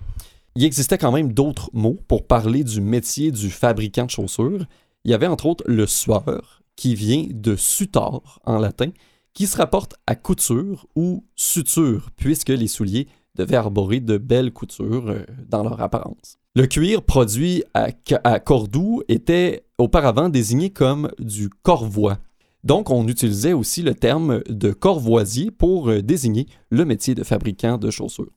Il 0.57 0.65
existait 0.65 0.97
quand 0.97 1.13
même 1.13 1.31
d'autres 1.31 1.69
mots 1.71 1.97
pour 2.09 2.27
parler 2.27 2.65
du 2.65 2.81
métier 2.81 3.31
du 3.31 3.49
fabricant 3.49 4.05
de 4.05 4.09
chaussures. 4.09 4.65
Il 5.05 5.11
y 5.11 5.13
avait 5.13 5.27
entre 5.27 5.45
autres 5.45 5.63
le 5.67 5.87
sueur, 5.87 6.61
qui 6.75 6.95
vient 6.95 7.25
de 7.31 7.55
sutor 7.55 8.41
en 8.45 8.57
latin, 8.59 8.89
qui 9.33 9.47
se 9.47 9.55
rapporte 9.55 9.95
à 10.05 10.15
couture 10.15 10.85
ou 10.95 11.23
suture, 11.35 12.09
puisque 12.17 12.49
les 12.49 12.67
souliers 12.67 13.07
devaient 13.37 13.55
arborer 13.55 13.99
de 13.99 14.17
belles 14.17 14.51
coutures 14.51 15.09
euh, 15.09 15.25
dans 15.47 15.63
leur 15.63 15.81
apparence. 15.81 16.37
Le 16.55 16.65
cuir 16.65 17.03
produit 17.03 17.63
à, 17.73 17.89
à 18.23 18.39
Cordoue 18.39 19.03
était 19.07 19.63
auparavant 19.77 20.29
désigné 20.29 20.71
comme 20.71 21.11
du 21.19 21.49
corvois. 21.49 22.17
Donc, 22.63 22.89
on 22.89 23.07
utilisait 23.07 23.53
aussi 23.53 23.83
le 23.83 23.93
terme 23.93 24.41
de 24.49 24.71
corvoisier 24.71 25.51
pour 25.51 25.89
euh, 25.89 26.01
désigner 26.01 26.47
le 26.69 26.83
métier 26.83 27.15
de 27.15 27.23
fabricant 27.23 27.77
de 27.77 27.91
chaussures. 27.91 28.31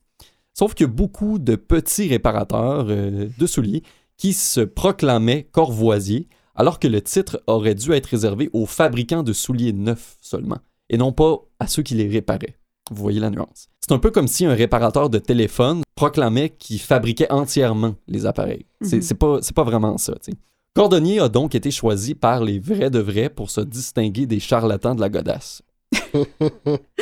Sauf 0.53 0.73
que 0.73 0.85
beaucoup 0.85 1.39
de 1.39 1.55
petits 1.55 2.07
réparateurs 2.07 2.85
euh, 2.89 3.27
de 3.37 3.47
souliers 3.47 3.83
qui 4.17 4.33
se 4.33 4.61
proclamaient 4.61 5.47
corvoisiers, 5.51 6.27
alors 6.55 6.79
que 6.79 6.87
le 6.87 7.01
titre 7.01 7.41
aurait 7.47 7.75
dû 7.75 7.91
être 7.93 8.05
réservé 8.05 8.49
aux 8.53 8.67
fabricants 8.67 9.23
de 9.23 9.33
souliers 9.33 9.73
neufs 9.73 10.17
seulement, 10.21 10.59
et 10.89 10.97
non 10.97 11.11
pas 11.11 11.39
à 11.59 11.67
ceux 11.67 11.81
qui 11.81 11.95
les 11.95 12.07
réparaient. 12.07 12.60
Vous 12.91 13.01
voyez 13.01 13.19
la 13.19 13.29
nuance. 13.29 13.69
C'est 13.79 13.93
un 13.93 13.99
peu 13.99 14.11
comme 14.11 14.27
si 14.27 14.45
un 14.45 14.53
réparateur 14.53 15.09
de 15.09 15.17
téléphone 15.17 15.81
proclamait 15.95 16.49
qu'il 16.49 16.79
fabriquait 16.79 17.31
entièrement 17.31 17.95
les 18.07 18.25
appareils. 18.25 18.65
C'est 18.81 19.01
c'est 19.01 19.15
pas, 19.15 19.63
vraiment 19.63 19.97
ça, 19.97 20.13
tu 20.13 20.31
sais. 20.31 20.37
Cordonnier 20.75 21.19
a 21.19 21.29
donc 21.29 21.55
été 21.55 21.71
choisi 21.71 22.15
par 22.15 22.43
les 22.43 22.59
vrais 22.59 22.89
de 22.89 22.99
vrais 22.99 23.29
pour 23.29 23.49
se 23.49 23.61
distinguer 23.61 24.25
des 24.25 24.39
charlatans 24.39 24.95
de 24.95 25.01
la 25.01 25.09
godasse. 25.09 25.61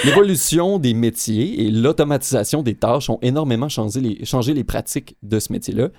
L'évolution 0.04 0.80
des 0.80 0.96
métiers 0.96 1.66
et 1.66 1.72
l'automatisation 1.72 2.64
des 2.64 2.76
tâches 2.76 3.10
ont 3.10 3.20
énormément 3.22 3.70
changé 3.70 4.02
les, 4.02 4.26
changé 4.26 4.54
les 4.54 4.64
pratiques 4.64 5.18
de 5.22 5.40
ce 5.40 5.52
métier-là. 5.52 5.90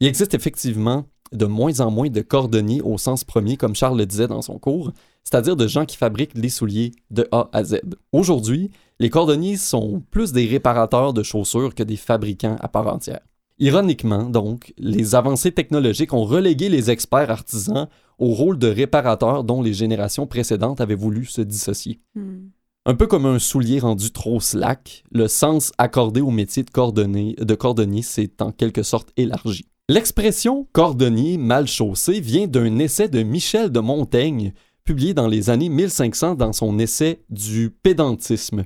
Il 0.00 0.06
existe 0.06 0.34
effectivement 0.34 1.04
de 1.32 1.46
moins 1.46 1.80
en 1.80 1.90
moins 1.90 2.08
de 2.08 2.20
cordonniers 2.20 2.82
au 2.82 2.98
sens 2.98 3.24
premier, 3.24 3.56
comme 3.56 3.74
Charles 3.74 3.98
le 3.98 4.06
disait 4.06 4.28
dans 4.28 4.42
son 4.42 4.58
cours, 4.58 4.92
c'est-à-dire 5.28 5.56
de 5.56 5.66
gens 5.66 5.84
qui 5.84 5.96
fabriquent 5.96 6.36
les 6.36 6.48
souliers 6.48 6.92
de 7.10 7.26
A 7.32 7.48
à 7.52 7.64
Z. 7.64 7.80
Aujourd'hui, 8.12 8.70
les 9.00 9.10
cordonniers 9.10 9.56
sont 9.56 10.00
plus 10.12 10.32
des 10.32 10.46
réparateurs 10.46 11.12
de 11.12 11.24
chaussures 11.24 11.74
que 11.74 11.82
des 11.82 11.96
fabricants 11.96 12.56
à 12.60 12.68
part 12.68 12.86
entière. 12.86 13.20
Ironiquement, 13.58 14.30
donc, 14.30 14.72
les 14.78 15.16
avancées 15.16 15.50
technologiques 15.50 16.12
ont 16.12 16.24
relégué 16.24 16.68
les 16.68 16.90
experts 16.92 17.30
artisans 17.30 17.88
au 18.18 18.28
rôle 18.28 18.56
de 18.58 18.68
réparateurs 18.68 19.42
dont 19.42 19.62
les 19.62 19.74
générations 19.74 20.28
précédentes 20.28 20.80
avaient 20.80 20.94
voulu 20.94 21.24
se 21.24 21.40
dissocier. 21.40 21.98
Hmm. 22.14 22.50
Un 22.84 22.94
peu 22.94 23.08
comme 23.08 23.26
un 23.26 23.40
soulier 23.40 23.80
rendu 23.80 24.12
trop 24.12 24.38
slack, 24.38 25.02
le 25.10 25.26
sens 25.26 25.72
accordé 25.76 26.20
au 26.20 26.30
métier 26.30 26.62
de, 26.62 26.70
cordonnier, 26.70 27.34
de 27.34 27.54
cordonnier 27.56 28.02
s'est 28.02 28.30
en 28.40 28.52
quelque 28.52 28.84
sorte 28.84 29.08
élargi. 29.16 29.64
L'expression 29.88 30.68
cordonnier 30.72 31.36
mal 31.36 31.66
chaussé 31.66 32.20
vient 32.20 32.46
d'un 32.46 32.78
essai 32.78 33.08
de 33.08 33.24
Michel 33.24 33.70
de 33.70 33.80
Montaigne, 33.80 34.52
publié 34.86 35.12
dans 35.12 35.26
les 35.26 35.50
années 35.50 35.68
1500 35.68 36.36
dans 36.36 36.52
son 36.52 36.78
essai 36.78 37.20
du 37.28 37.70
pédantisme. 37.70 38.64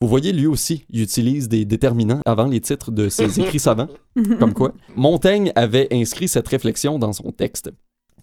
Vous 0.00 0.08
voyez, 0.08 0.32
lui 0.32 0.46
aussi, 0.46 0.84
il 0.90 1.02
utilise 1.02 1.48
des 1.48 1.64
déterminants 1.64 2.20
avant 2.24 2.46
les 2.46 2.60
titres 2.60 2.90
de 2.90 3.08
ses 3.08 3.40
écrits 3.40 3.58
savants, 3.58 3.88
comme 4.38 4.54
quoi. 4.54 4.72
Montaigne 4.96 5.52
avait 5.54 5.88
inscrit 5.92 6.28
cette 6.28 6.48
réflexion 6.48 6.98
dans 6.98 7.12
son 7.12 7.30
texte. 7.32 7.70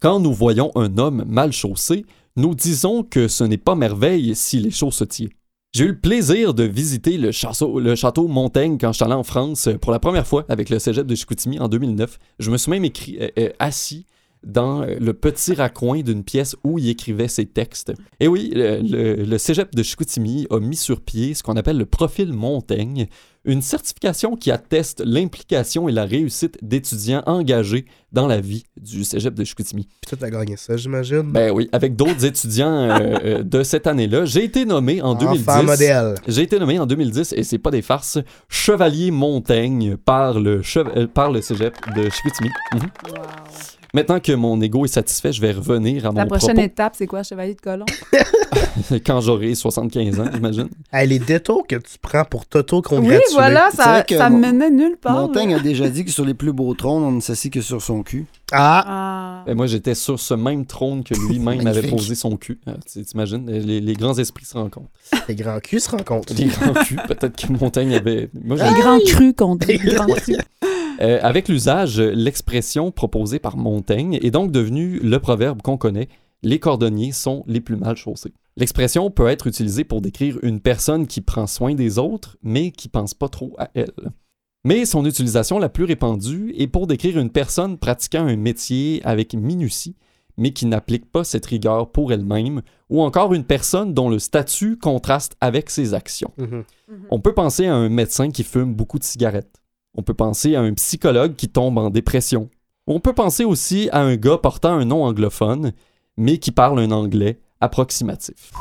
Quand 0.02 0.20
nous 0.20 0.34
voyons 0.34 0.72
un 0.76 0.98
homme 0.98 1.24
mal 1.28 1.52
chaussé, 1.52 2.06
nous 2.36 2.56
disons 2.56 3.04
que 3.04 3.28
ce 3.28 3.44
n'est 3.44 3.58
pas 3.58 3.76
merveille 3.76 4.36
s'il 4.36 4.68
est 4.68 4.72
chaussetier. 4.72 5.30
J'ai 5.74 5.84
eu 5.84 5.90
le 5.90 6.00
plaisir 6.00 6.54
de 6.54 6.64
visiter 6.64 7.18
le 7.18 7.32
château, 7.32 7.80
le 7.80 7.96
château 7.96 8.28
Montaigne 8.28 8.78
quand 8.80 8.94
je 8.94 8.98
suis 8.98 9.04
allé 9.04 9.14
en 9.14 9.24
France 9.24 9.70
pour 9.82 9.92
la 9.92 10.00
première 10.00 10.26
fois 10.26 10.46
avec 10.48 10.70
le 10.70 10.80
cégep 10.80 11.06
de 11.06 11.16
Chicoutimi 11.16 11.60
en 11.60 11.68
2009. 11.68 12.18
Je 12.40 12.50
me 12.50 12.58
suis 12.58 12.72
même 12.72 12.86
écrit, 12.86 13.18
euh, 13.20 13.28
euh, 13.38 13.50
assis 13.60 14.06
dans 14.46 14.84
euh, 14.84 14.96
le 15.00 15.14
petit 15.14 15.54
raccoin 15.54 16.02
d'une 16.02 16.24
pièce 16.24 16.56
où 16.64 16.80
il 16.80 16.88
écrivait 16.90 17.28
ses 17.28 17.46
textes. 17.46 17.92
Et 18.20 18.28
oui, 18.28 18.52
le, 18.56 18.80
le- 18.82 19.24
le 19.24 19.38
cégep 19.38 19.76
de 19.76 19.84
Chicoutimi 19.84 20.48
a 20.52 20.60
mis 20.60 20.76
sur 20.76 21.02
pied 21.02 21.34
ce 21.34 21.44
qu'on 21.44 21.56
appelle 21.58 21.78
le 21.78 21.86
profil 21.86 22.32
Montaigne, 22.32 23.08
une 23.48 23.62
certification 23.62 24.36
qui 24.36 24.50
atteste 24.50 25.04
l'implication 25.06 25.88
et 25.88 25.92
la 25.92 26.06
réussite 26.06 26.58
d'étudiants 26.64 27.22
engagés 27.28 27.86
dans 28.12 28.26
la 28.28 28.40
vie 28.42 28.64
du 28.82 29.04
cégep 29.04 29.34
de 29.36 29.44
Chicoutimi. 29.44 29.86
Puis 29.86 30.10
toi, 30.10 30.18
t'as 30.20 30.30
gagné 30.32 30.56
ça, 30.58 30.78
j'imagine. 30.78 31.32
Ben 31.32 31.52
oui, 31.52 31.70
avec 31.72 31.96
d'autres 31.96 32.26
étudiants 32.26 32.90
euh, 32.90 33.18
euh, 33.24 33.44
de 33.44 33.62
cette 33.64 33.86
année-là. 33.88 34.26
J'ai 34.26 34.44
été 34.44 34.66
nommé 34.66 35.02
en 35.02 35.14
2010. 35.16 35.42
Enfant 35.50 35.64
modèle. 35.64 36.16
J'ai 36.28 36.42
été 36.44 36.58
nommé 36.60 36.80
en 36.80 36.86
2010, 36.88 37.34
et 37.38 37.44
c'est 37.44 37.60
pas 37.60 37.72
des 37.72 37.82
farces, 37.84 38.18
chevalier 38.50 39.12
Montaigne 39.12 39.96
par 39.98 40.40
le, 40.40 40.62
euh, 40.78 41.08
par 41.08 41.32
le 41.32 41.42
cégep 41.42 41.74
de 41.96 42.10
Chicoutimi. 42.10 42.50
Mhm. 42.74 42.80
Wow. 43.12 43.22
Maintenant 43.96 44.20
que 44.20 44.34
mon 44.34 44.60
ego 44.60 44.84
est 44.84 44.90
satisfait, 44.90 45.32
je 45.32 45.40
vais 45.40 45.54
revenir 45.54 46.06
à 46.06 46.12
mon 46.12 46.18
La 46.18 46.26
prochaine 46.26 46.50
propos 46.56 46.62
étape, 46.68 46.94
c'est 46.98 47.08
quoi, 47.08 47.24
Chevalier 47.24 47.56
de 47.56 47.62
Colomb? 47.62 47.86
quand 49.06 49.22
j'aurai 49.22 49.56
75 49.56 50.20
ans, 50.20 50.26
j'imagine. 50.34 50.68
Hey, 50.92 51.08
les 51.08 51.18
détours 51.20 51.66
que 51.66 51.78
tu 51.78 51.98
prends 52.02 52.26
pour 52.26 52.42
Oui, 52.42 52.48
t'auto-congratuler. 52.50 53.22
voilà, 53.34 53.70
C'est 53.72 53.78
ça, 53.78 54.04
ça 54.10 54.30
mon- 54.30 54.38
me 54.40 54.48
menait 54.52 54.70
nulle 54.70 54.98
part. 54.98 55.14
Montaigne 55.14 55.52
là. 55.52 55.58
a 55.58 55.60
déjà 55.62 55.88
dit 55.90 56.04
que 56.04 56.12
sur 56.12 56.26
les 56.26 56.34
plus 56.34 56.52
beaux 56.52 56.74
trônes, 56.74 57.04
on 57.04 57.12
ne 57.12 57.22
s'assit 57.22 57.54
que 57.54 57.62
sur 57.62 57.82
son 57.82 58.04
cul. 58.04 58.26
Ah, 58.52 58.84
Ah. 58.86 59.44
Ben, 59.48 59.56
moi, 59.56 59.66
j'étais 59.68 59.96
sur 59.96 60.20
ce 60.20 60.34
même 60.34 60.66
trône 60.66 61.04
que 61.06 61.14
lui-même 61.14 61.66
avait 61.66 61.88
posé 61.88 62.16
son 62.16 62.36
cul. 62.36 62.60
Tu- 62.92 63.04
T'imagines, 63.06 63.50
les, 63.50 63.80
les 63.80 63.94
grands 63.94 64.18
esprits 64.18 64.46
se 64.46 64.58
rencontrent. 64.58 64.90
les 65.30 65.36
grands 65.36 65.60
culs 65.62 65.80
se 65.80 65.90
rencontrent. 65.92 66.34
Les 66.34 66.46
grands 66.48 66.74
culs, 66.84 67.02
peut-être 67.08 67.36
que 67.48 67.52
Montaigne 67.54 67.96
avait... 67.96 68.30
Moi, 68.44 68.58
Les 68.58 68.82
grands 68.82 69.00
crus 69.00 69.34
qu'on 69.38 69.56
dit. 69.56 69.68
Les 69.84 69.94
grands 69.94 70.06
crus. 70.08 70.38
Euh, 71.02 71.20
avec 71.22 71.50
l'usage, 71.50 72.00
l'expression 72.00 72.92
proposée 72.92 73.40
par 73.40 73.58
Montaigne 73.58 74.20
est 74.22 74.32
donc 74.32 74.52
devenue 74.52 75.00
le 75.00 75.20
proverbe 75.20 75.62
qu'on 75.62 75.78
connaît 75.78 76.08
les 76.46 76.60
cordonniers 76.60 77.12
sont 77.12 77.44
les 77.48 77.60
plus 77.60 77.76
mal 77.76 77.98
chaussés. 77.98 78.34
L'expression 78.56 79.10
peut 79.10 79.28
être 79.28 79.48
utilisée 79.48 79.84
pour 79.84 80.00
décrire 80.00 80.38
une 80.44 80.62
personne 80.62 81.08
qui 81.08 81.20
prend 81.20 81.48
soin 81.48 81.74
des 81.74 81.98
autres, 81.98 82.38
mais 82.44 82.72
qui 82.72 82.88
pense 82.88 83.14
pas 83.14 83.28
trop 83.28 83.56
à 83.58 83.70
elle. 83.74 84.12
Mais 84.64 84.86
son 84.86 85.06
utilisation 85.06 85.60
la 85.60 85.70
plus 85.70 85.84
répandue 85.84 86.54
est 86.58 86.68
pour 86.68 86.88
décrire 86.88 87.20
une 87.20 87.32
personne 87.32 87.78
pratiquant 87.78 88.26
un 88.26 88.36
métier 88.36 89.02
avec 89.04 89.34
minutie, 89.34 89.96
mais 90.38 90.52
qui 90.52 90.68
n'applique 90.68 91.12
pas 91.12 91.24
cette 91.24 91.46
rigueur 91.48 91.92
pour 91.92 92.14
elle-même, 92.14 92.62
ou 92.90 93.02
encore 93.02 93.34
une 93.34 93.44
personne 93.44 93.94
dont 93.94 94.10
le 94.10 94.20
statut 94.20 94.78
contraste 94.78 95.36
avec 95.42 95.70
ses 95.70 95.94
actions. 95.94 96.32
Mhm. 96.38 96.64
On 97.10 97.20
peut 97.20 97.34
penser 97.34 97.66
à 97.66 97.76
un 97.76 97.90
médecin 97.90 98.30
qui 98.30 98.44
fume 98.44 98.76
beaucoup 98.76 99.00
de 99.00 99.04
cigarettes. 99.04 99.62
On 99.96 100.04
peut 100.04 100.14
penser 100.14 100.56
à 100.56 100.62
un 100.62 100.74
psychologue 100.74 101.36
qui 101.36 101.48
tombe 101.50 101.78
en 101.78 101.90
dépression. 101.90 102.50
On 102.88 103.00
peut 103.00 103.14
penser 103.14 103.46
aussi 103.46 103.90
à 103.92 104.02
un 104.02 104.16
gars 104.16 104.38
portant 104.38 104.74
un 104.74 104.86
nom 104.86 105.04
anglophone, 105.04 105.74
mais 106.18 106.38
qui 106.38 106.52
parle 106.52 106.80
un 106.80 106.92
anglais 106.92 107.40
approximatif. 107.62 108.52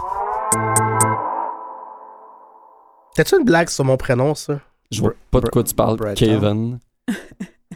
T'as-tu 3.14 3.36
une 3.38 3.44
blague 3.44 3.68
sur 3.68 3.84
mon 3.84 3.96
prénom, 3.96 4.34
ça? 4.34 4.60
Je 4.90 5.00
vois 5.00 5.12
pas 5.30 5.40
de 5.40 5.48
quoi 5.48 5.62
tu 5.62 5.74
parles. 5.74 5.96
Breton. 5.96 6.14
Kevin. 6.14 6.78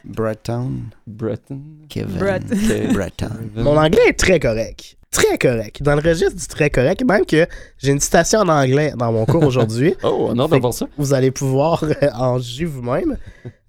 Breton. 0.04 0.70
Breton. 1.06 1.60
Kevin. 1.88 2.18
Breton. 2.18 2.56
Ke- 2.56 2.92
Breton. 2.92 3.30
Mon 3.56 3.76
anglais 3.76 4.08
est 4.08 4.18
très 4.18 4.40
correct. 4.40 4.96
Très 5.10 5.38
correct. 5.38 5.82
Dans 5.82 5.94
le 5.94 6.02
registre 6.02 6.36
du 6.36 6.46
très 6.46 6.68
correct, 6.68 7.02
même 7.02 7.24
que 7.24 7.46
j'ai 7.78 7.92
une 7.92 8.00
citation 8.00 8.40
en 8.40 8.48
anglais 8.48 8.92
dans 8.96 9.10
mon 9.10 9.24
cours 9.24 9.42
aujourd'hui. 9.46 9.94
Oh, 10.02 10.28
on 10.30 10.38
a 10.38 10.44
hâte 10.44 10.50
d'avoir 10.50 10.74
ça. 10.74 10.86
vous 10.98 11.14
allez 11.14 11.30
pouvoir 11.30 11.82
euh, 11.84 12.08
en 12.14 12.38
juger 12.38 12.66
vous-même. 12.66 13.16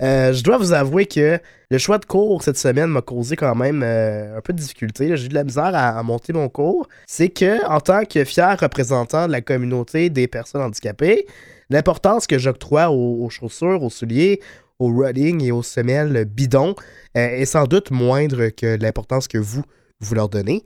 Euh, 0.01 0.33
je 0.33 0.43
dois 0.43 0.57
vous 0.57 0.73
avouer 0.73 1.05
que 1.05 1.39
le 1.71 1.77
choix 1.77 1.97
de 1.97 2.05
cours 2.05 2.43
cette 2.43 2.57
semaine 2.57 2.87
m'a 2.87 3.01
causé 3.01 3.35
quand 3.35 3.55
même 3.55 3.81
euh, 3.83 4.37
un 4.37 4.41
peu 4.41 4.51
de 4.51 4.59
difficulté. 4.59 5.15
J'ai 5.15 5.25
eu 5.25 5.29
de 5.29 5.33
la 5.33 5.43
misère 5.45 5.73
à, 5.73 5.97
à 5.97 6.03
monter 6.03 6.33
mon 6.33 6.49
cours. 6.49 6.87
C'est 7.07 7.29
que, 7.29 7.65
en 7.67 7.79
tant 7.79 8.03
que 8.03 8.25
fier 8.25 8.59
représentant 8.59 9.27
de 9.27 9.31
la 9.31 9.41
communauté 9.41 10.09
des 10.09 10.27
personnes 10.27 10.61
handicapées, 10.61 11.25
l'importance 11.69 12.27
que 12.27 12.37
j'octroie 12.37 12.89
aux, 12.89 13.23
aux 13.23 13.29
chaussures, 13.29 13.81
aux 13.81 13.89
souliers, 13.89 14.41
au 14.79 14.87
running 14.87 15.43
et 15.43 15.51
aux 15.51 15.63
semelles 15.63 16.25
bidons 16.25 16.75
euh, 17.17 17.27
est 17.27 17.45
sans 17.45 17.65
doute 17.65 17.91
moindre 17.91 18.49
que 18.49 18.77
l'importance 18.79 19.27
que 19.27 19.37
vous, 19.37 19.63
vous 19.99 20.15
leur 20.15 20.29
donnez. 20.29 20.63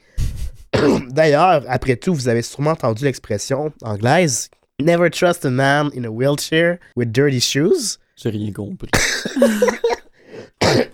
D'ailleurs, 1.09 1.63
après 1.67 1.95
tout, 1.95 2.13
vous 2.13 2.27
avez 2.27 2.41
sûrement 2.41 2.71
entendu 2.71 3.03
l'expression 3.05 3.71
anglaise 3.83 4.49
Never 4.81 5.09
trust 5.11 5.45
a 5.45 5.49
man 5.51 5.91
in 5.95 6.03
a 6.03 6.09
wheelchair 6.09 6.77
with 6.95 7.11
dirty 7.11 7.39
shoes. 7.39 7.99
J'ai 8.15 8.29
rien 8.29 8.51
compris. 8.51 8.89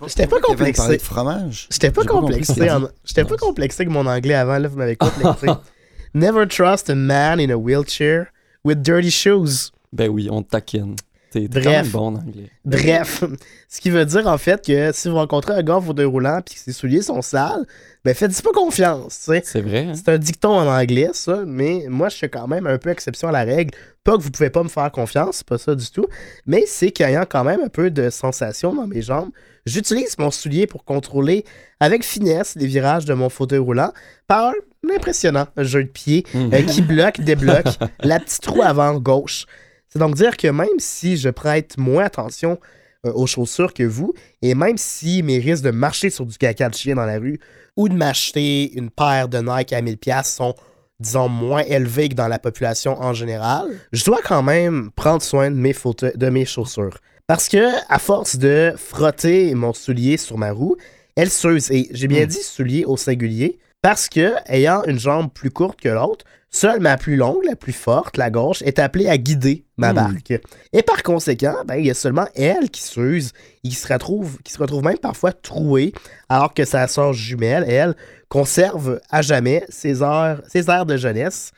J'étais 0.06 0.26
pas 0.26 0.40
complexé. 0.40 0.96
de 0.96 1.02
fromage? 1.02 1.66
J'étais 1.70 1.90
pas 1.90 2.04
complexé. 2.04 2.70
en- 2.70 2.88
J'étais 3.04 3.24
pas 3.24 3.36
complexé 3.36 3.84
que 3.84 3.90
mon 3.90 4.06
anglais 4.06 4.34
avant, 4.34 4.58
là, 4.58 4.68
vous 4.68 4.76
m'avez 4.76 4.96
complexé. 4.96 5.46
Never 6.14 6.46
trust 6.46 6.90
a 6.90 6.94
man 6.94 7.40
in 7.40 7.50
a 7.50 7.56
wheelchair 7.56 8.26
with 8.64 8.82
dirty 8.82 9.10
shoes. 9.10 9.70
Ben 9.92 10.08
oui, 10.10 10.28
on 10.30 10.42
taquine. 10.42 10.96
T'es 11.30 11.46
Bref. 11.48 11.92
bon 11.92 12.08
en 12.08 12.14
anglais. 12.16 12.50
Bref, 12.64 13.22
ce 13.68 13.80
qui 13.80 13.90
veut 13.90 14.04
dire 14.04 14.26
en 14.26 14.36
fait 14.38 14.64
que 14.66 14.90
si 14.92 15.08
vous 15.08 15.14
rencontrez 15.14 15.54
un 15.54 15.62
gars 15.62 15.76
en 15.76 15.80
fauteuil 15.80 16.04
roulant 16.06 16.40
puis 16.44 16.56
que 16.56 16.60
ses 16.60 16.72
souliers 16.72 17.02
sont 17.02 17.22
sales, 17.22 17.64
ben 18.04 18.14
faites-y 18.14 18.42
pas 18.42 18.50
confiance. 18.52 19.16
C'est 19.44 19.60
vrai, 19.60 19.86
hein? 19.86 19.92
C'est 19.94 20.08
un 20.08 20.18
dicton 20.18 20.50
en 20.50 20.66
anglais, 20.66 21.10
ça, 21.12 21.42
mais 21.46 21.84
moi, 21.88 22.08
je 22.08 22.16
fais 22.16 22.28
quand 22.28 22.48
même 22.48 22.66
un 22.66 22.78
peu 22.78 22.90
exception 22.90 23.28
à 23.28 23.32
la 23.32 23.44
règle. 23.44 23.70
Pas 24.02 24.16
que 24.16 24.22
vous 24.22 24.30
pouvez 24.30 24.50
pas 24.50 24.62
me 24.64 24.68
faire 24.68 24.90
confiance, 24.90 25.36
c'est 25.36 25.46
pas 25.46 25.58
ça 25.58 25.74
du 25.74 25.88
tout, 25.90 26.06
mais 26.46 26.64
c'est 26.66 26.90
qu'ayant 26.90 27.24
quand 27.28 27.44
même 27.44 27.60
un 27.62 27.68
peu 27.68 27.90
de 27.90 28.10
sensation 28.10 28.74
dans 28.74 28.86
mes 28.86 29.02
jambes, 29.02 29.30
j'utilise 29.66 30.16
mon 30.18 30.30
soulier 30.30 30.66
pour 30.66 30.84
contrôler 30.84 31.44
avec 31.80 32.02
finesse 32.02 32.54
les 32.56 32.66
virages 32.66 33.04
de 33.04 33.12
mon 33.14 33.28
fauteuil 33.28 33.58
roulant 33.58 33.92
par 34.26 34.48
un 34.48 34.94
impressionnant 34.96 35.46
jeu 35.58 35.84
de 35.84 35.88
pied 35.90 36.24
Mhm. 36.34 36.54
euh, 36.54 36.62
qui 36.62 36.80
bloque, 36.82 37.20
débloque 37.20 37.66
la 38.02 38.18
petite 38.18 38.44
roue 38.46 38.62
avant 38.62 38.94
gauche. 38.98 39.44
C'est 39.92 39.98
donc 39.98 40.14
dire 40.14 40.36
que 40.36 40.48
même 40.48 40.78
si 40.78 41.16
je 41.16 41.28
prête 41.28 41.76
moins 41.78 42.04
attention 42.04 42.58
euh, 43.06 43.12
aux 43.12 43.26
chaussures 43.26 43.74
que 43.74 43.82
vous, 43.82 44.12
et 44.42 44.54
même 44.54 44.76
si 44.76 45.22
mes 45.22 45.38
risques 45.38 45.64
de 45.64 45.70
marcher 45.70 46.10
sur 46.10 46.26
du 46.26 46.36
caca 46.38 46.68
de 46.68 46.74
chien 46.74 46.94
dans 46.94 47.06
la 47.06 47.18
rue 47.18 47.40
ou 47.76 47.88
de 47.88 47.94
m'acheter 47.94 48.72
une 48.74 48.90
paire 48.90 49.28
de 49.28 49.38
Nike 49.38 49.72
à 49.72 49.80
1000$ 49.80 50.24
sont, 50.24 50.54
disons, 51.00 51.28
moins 51.28 51.62
élevés 51.62 52.08
que 52.10 52.14
dans 52.14 52.28
la 52.28 52.38
population 52.38 53.00
en 53.00 53.12
général, 53.14 53.68
je 53.92 54.04
dois 54.04 54.20
quand 54.22 54.42
même 54.42 54.90
prendre 54.94 55.22
soin 55.22 55.50
de 55.50 55.56
mes, 55.56 55.72
fauteuils- 55.72 56.16
de 56.16 56.28
mes 56.30 56.44
chaussures. 56.44 56.98
Parce 57.26 57.48
que, 57.48 57.68
à 57.88 57.98
force 57.98 58.36
de 58.36 58.74
frotter 58.76 59.54
mon 59.54 59.72
soulier 59.72 60.16
sur 60.16 60.36
ma 60.36 60.52
roue, 60.52 60.76
elle 61.16 61.30
s'use. 61.30 61.70
Et 61.70 61.88
j'ai 61.92 62.08
bien 62.08 62.24
Hmm. 62.24 62.28
dit 62.28 62.42
soulier 62.42 62.84
au 62.84 62.96
singulier, 62.96 63.58
parce 63.82 64.08
que, 64.08 64.34
ayant 64.46 64.82
une 64.84 64.98
jambe 64.98 65.32
plus 65.32 65.50
courte 65.50 65.80
que 65.80 65.88
l'autre, 65.88 66.24
seule 66.50 66.80
ma 66.80 66.96
plus 66.96 67.16
longue, 67.16 67.44
la 67.44 67.56
plus 67.56 67.72
forte, 67.72 68.16
la 68.16 68.30
gauche, 68.30 68.62
est 68.62 68.78
appelée 68.78 69.08
à 69.08 69.16
guider 69.16 69.64
ma 69.76 69.92
Hmm. 69.92 69.94
barque. 69.94 70.40
Et 70.72 70.82
par 70.82 71.02
conséquent, 71.02 71.54
ben, 71.66 71.76
il 71.76 71.86
y 71.86 71.90
a 71.90 71.94
seulement 71.94 72.26
elle 72.34 72.70
qui 72.70 72.82
s'use 72.82 73.32
et 73.64 73.68
qui 73.68 73.74
se 73.74 73.90
retrouve, 73.92 74.38
qui 74.42 74.52
se 74.52 74.58
retrouve 74.58 74.84
même 74.84 74.98
parfois 74.98 75.32
trouée, 75.32 75.92
alors 76.28 76.52
que 76.52 76.64
sa 76.64 76.86
sœur 76.88 77.12
jumelle, 77.12 77.64
elle, 77.68 77.94
conserve 78.28 79.00
à 79.10 79.22
jamais 79.22 79.64
ses 79.68 80.02
heures, 80.02 80.42
ses 80.48 80.68
airs 80.70 80.86
de 80.86 80.96
jeunesse. 80.96 81.52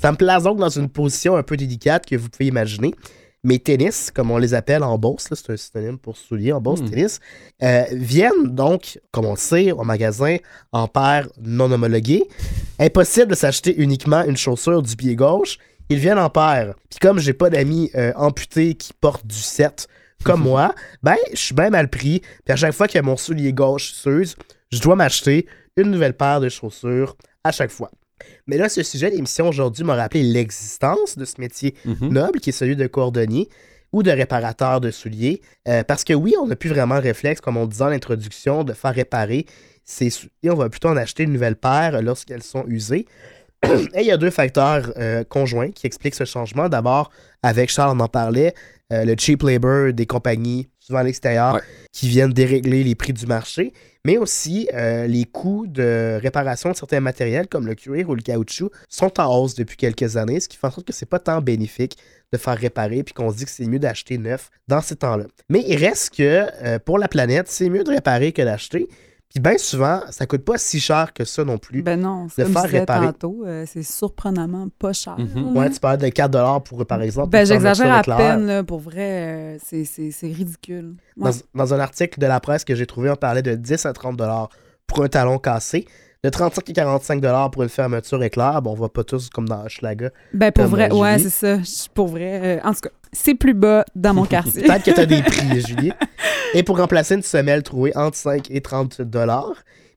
Ça 0.00 0.10
me 0.12 0.16
place 0.16 0.42
donc 0.42 0.58
dans 0.58 0.68
une 0.68 0.88
position 0.88 1.36
un 1.36 1.42
peu 1.42 1.56
délicate 1.56 2.04
que 2.06 2.16
vous 2.16 2.28
pouvez 2.28 2.46
imaginer. 2.46 2.94
Mes 3.44 3.58
tennis, 3.60 4.10
comme 4.12 4.30
on 4.32 4.38
les 4.38 4.52
appelle 4.54 4.82
en 4.82 4.98
bourse, 4.98 5.28
c'est 5.32 5.50
un 5.50 5.56
synonyme 5.56 5.98
pour 5.98 6.16
soulier 6.16 6.52
en 6.52 6.60
bourse, 6.60 6.80
Hmm. 6.80 6.90
tennis, 6.90 7.20
euh, 7.62 7.84
viennent 7.92 8.48
donc, 8.48 8.98
comme 9.12 9.26
on 9.26 9.32
le 9.32 9.36
sait, 9.38 9.70
au 9.72 9.84
magasin 9.84 10.36
en 10.72 10.88
paires 10.88 11.28
non 11.40 11.70
homologuées. 11.70 12.26
Impossible 12.80 13.28
de 13.28 13.34
s'acheter 13.36 13.76
uniquement 13.80 14.24
une 14.24 14.36
chaussure 14.36 14.82
du 14.82 14.96
pied 14.96 15.14
gauche. 15.14 15.58
Ils 15.88 15.98
viennent 15.98 16.18
en 16.18 16.30
paires. 16.30 16.74
Puis 16.90 16.98
comme 17.00 17.18
j'ai 17.18 17.32
pas 17.32 17.48
d'amis 17.48 17.90
euh, 17.94 18.12
amputés 18.16 18.74
qui 18.74 18.92
portent 18.92 19.26
du 19.26 19.36
7 19.36 19.86
comme 20.24 20.42
moi, 20.50 20.74
ben, 21.02 21.16
je 21.32 21.38
suis 21.38 21.54
bien 21.54 21.70
mal 21.70 21.88
pris. 21.88 22.20
Puis 22.44 22.52
à 22.52 22.56
chaque 22.56 22.74
fois 22.74 22.88
que 22.88 22.98
mon 22.98 23.16
soulier 23.16 23.52
gauche 23.52 23.92
s'use, 23.92 24.34
je 24.72 24.80
dois 24.80 24.96
m'acheter 24.96 25.46
une 25.76 25.90
nouvelle 25.92 26.16
paire 26.16 26.40
de 26.40 26.48
chaussures 26.48 27.16
à 27.44 27.52
chaque 27.52 27.70
fois. 27.70 27.90
Mais 28.46 28.56
là, 28.56 28.68
ce 28.68 28.82
sujet 28.82 29.10
d'émission 29.10 29.48
aujourd'hui 29.48 29.84
m'a 29.84 29.94
rappelé 29.94 30.22
l'existence 30.22 31.16
de 31.16 31.24
ce 31.24 31.34
métier 31.40 31.74
Mhm. 31.84 32.08
noble 32.08 32.40
qui 32.40 32.50
est 32.50 32.52
celui 32.52 32.76
de 32.76 32.86
cordonnier 32.86 33.48
ou 33.92 34.02
de 34.02 34.10
réparateur 34.10 34.80
de 34.80 34.90
souliers. 34.90 35.40
Euh, 35.66 35.82
parce 35.82 36.04
que 36.04 36.12
oui, 36.12 36.34
on 36.40 36.46
n'a 36.46 36.56
plus 36.56 36.68
vraiment 36.70 36.96
le 36.96 37.00
réflexe, 37.00 37.40
comme 37.40 37.56
on 37.56 37.66
disait 37.66 37.84
en 37.84 37.88
introduction, 37.88 38.64
de 38.64 38.72
faire 38.74 38.94
réparer 38.94 39.46
ces 39.84 40.10
souliers. 40.10 40.50
On 40.50 40.54
va 40.56 40.68
plutôt 40.68 40.88
en 40.88 40.96
acheter 40.96 41.22
une 41.22 41.32
nouvelle 41.32 41.56
paire 41.56 42.02
lorsqu'elles 42.02 42.42
sont 42.42 42.64
usées. 42.68 43.06
Et 43.94 44.00
il 44.00 44.06
y 44.06 44.10
a 44.12 44.16
deux 44.18 44.30
facteurs 44.30 44.92
euh, 44.98 45.24
conjoints 45.24 45.70
qui 45.70 45.86
expliquent 45.86 46.14
ce 46.14 46.24
changement. 46.24 46.68
D'abord, 46.68 47.10
avec 47.42 47.70
Charles, 47.70 47.96
on 47.96 48.00
en 48.00 48.08
parlait, 48.08 48.54
euh, 48.92 49.04
le 49.04 49.14
cheap 49.18 49.42
labor 49.42 49.92
des 49.92 50.06
compagnies, 50.06 50.68
souvent 50.78 51.00
à 51.00 51.02
l'extérieur, 51.02 51.54
Ouais. 51.54 51.60
qui 51.92 52.08
viennent 52.08 52.32
dérégler 52.32 52.84
les 52.84 52.94
prix 52.94 53.12
du 53.12 53.26
marché, 53.26 53.72
mais 54.08 54.16
aussi 54.16 54.70
euh, 54.72 55.06
les 55.06 55.26
coûts 55.26 55.66
de 55.66 56.18
réparation 56.22 56.70
de 56.70 56.74
certains 56.74 57.00
matériels 57.00 57.46
comme 57.46 57.66
le 57.66 57.74
cuir 57.74 58.08
ou 58.08 58.14
le 58.14 58.22
caoutchouc 58.22 58.70
sont 58.88 59.20
en 59.20 59.36
hausse 59.36 59.54
depuis 59.54 59.76
quelques 59.76 60.16
années, 60.16 60.40
ce 60.40 60.48
qui 60.48 60.56
fait 60.56 60.66
en 60.66 60.70
sorte 60.70 60.86
que 60.86 60.94
c'est 60.94 61.04
pas 61.04 61.18
tant 61.18 61.42
bénéfique 61.42 61.98
de 62.32 62.38
faire 62.38 62.56
réparer 62.56 63.02
puis 63.02 63.12
qu'on 63.12 63.30
se 63.30 63.36
dit 63.36 63.44
que 63.44 63.50
c'est 63.50 63.66
mieux 63.66 63.78
d'acheter 63.78 64.16
neuf 64.16 64.48
dans 64.66 64.80
ces 64.80 64.96
temps-là. 64.96 65.24
Mais 65.50 65.62
il 65.68 65.76
reste 65.76 66.16
que 66.16 66.46
euh, 66.64 66.78
pour 66.78 66.96
la 66.96 67.06
planète, 67.06 67.48
c'est 67.48 67.68
mieux 67.68 67.84
de 67.84 67.90
réparer 67.90 68.32
que 68.32 68.40
d'acheter. 68.40 68.88
Puis 69.34 69.42
bien 69.42 69.58
souvent, 69.58 70.00
ça 70.10 70.24
coûte 70.26 70.42
pas 70.44 70.56
si 70.56 70.80
cher 70.80 71.12
que 71.12 71.24
ça 71.24 71.44
non 71.44 71.58
plus. 71.58 71.82
Ben 71.82 72.00
non, 72.00 72.24
De 72.24 72.30
c'est 72.30 72.46
faire 72.46 72.62
réparer. 72.62 73.06
tantôt, 73.06 73.42
euh, 73.46 73.64
c'est 73.66 73.82
surprenamment 73.82 74.68
pas 74.78 74.92
cher. 74.94 75.16
Là. 75.18 75.42
Ouais, 75.60 75.70
tu 75.70 75.78
parles 75.80 75.98
de 75.98 76.06
4$ 76.08 76.60
pour, 76.64 76.84
par 76.86 77.02
exemple. 77.02 77.28
Ben 77.28 77.44
j'exagère 77.46 77.92
à 77.92 78.02
peine, 78.02 78.46
là, 78.46 78.64
pour 78.64 78.80
vrai, 78.80 78.96
euh, 78.98 79.58
c'est- 79.62 79.84
c'est 79.84 80.10
c'est 80.10 80.28
ridicule. 80.28 80.94
Ouais. 81.18 81.30
Dans, 81.54 81.64
dans 81.66 81.74
un 81.74 81.80
article 81.80 82.18
de 82.18 82.26
la 82.26 82.40
presse 82.40 82.64
que 82.64 82.74
j'ai 82.74 82.86
trouvé, 82.86 83.10
on 83.10 83.16
parlait 83.16 83.42
de 83.42 83.54
10 83.54 83.84
à 83.86 83.92
30 83.92 84.18
pour 84.86 85.02
un 85.04 85.08
talon 85.08 85.38
cassé, 85.38 85.86
de 86.24 86.30
35 86.30 86.70
à 86.70 86.72
45 86.72 87.50
pour 87.52 87.62
une 87.62 87.68
fermeture 87.68 88.22
éclair. 88.24 88.60
Bon, 88.62 88.72
on 88.72 88.74
va 88.74 88.88
pas 88.88 89.04
tous 89.04 89.28
comme 89.28 89.46
dans 89.48 89.62
Hochelaga. 89.66 90.10
Ben 90.32 90.50
pour 90.50 90.64
vrai, 90.64 90.90
ouais, 90.90 91.18
c'est 91.18 91.28
ça. 91.30 91.88
Pour 91.94 92.08
vrai, 92.08 92.58
euh, 92.58 92.60
en 92.68 92.72
tout 92.72 92.80
cas, 92.80 92.88
c'est 93.12 93.34
plus 93.34 93.54
bas 93.54 93.84
dans 93.94 94.14
mon 94.14 94.24
quartier. 94.26 94.62
Peut-être 94.62 94.84
que 94.84 94.90
tu 94.92 95.00
as 95.00 95.06
des 95.06 95.22
prix, 95.22 95.60
Julie. 95.66 95.92
Et 96.54 96.62
pour 96.62 96.78
remplacer 96.78 97.14
une 97.14 97.22
semelle 97.22 97.62
trouée 97.62 97.92
entre 97.96 98.16
5 98.16 98.50
et 98.50 98.60
38 98.60 99.06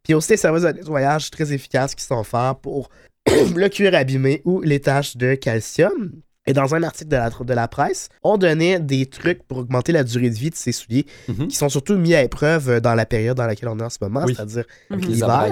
Puis 0.03 0.13
aussi, 0.13 0.29
des 0.29 0.37
services 0.37 0.63
de 0.63 0.71
nettoyage 0.71 1.29
très 1.31 1.53
efficaces 1.53 1.95
qui 1.95 2.03
sont 2.03 2.19
offerts 2.19 2.55
pour 2.61 2.89
le 3.55 3.67
cuir 3.69 3.93
abîmé 3.95 4.41
ou 4.45 4.61
les 4.61 4.79
taches 4.79 5.15
de 5.17 5.35
calcium. 5.35 6.11
Et 6.47 6.53
dans 6.53 6.73
un 6.73 6.81
article 6.81 7.11
de 7.11 7.15
la, 7.17 7.29
de 7.29 7.53
la 7.53 7.67
presse, 7.67 8.09
on 8.23 8.35
donnait 8.35 8.79
des 8.79 9.05
trucs 9.05 9.43
pour 9.43 9.59
augmenter 9.59 9.91
la 9.91 10.03
durée 10.03 10.31
de 10.31 10.35
vie 10.35 10.49
de 10.49 10.55
ces 10.55 10.71
souliers, 10.71 11.05
Mhm. 11.27 11.47
qui 11.49 11.55
sont 11.55 11.69
surtout 11.69 11.95
mis 11.95 12.15
à 12.15 12.23
épreuve 12.23 12.67
euh, 12.67 12.79
dans 12.79 12.95
la 12.95 13.05
période 13.05 13.37
dans 13.37 13.45
laquelle 13.45 13.69
on 13.69 13.77
est 13.77 13.83
en 13.83 13.91
ce 13.91 13.99
moment, 14.01 14.23
Oui. 14.25 14.33
c'est-à-dire 14.33 14.63
Mhm. 14.89 14.99
les 15.01 15.07
l'hiver. 15.07 15.51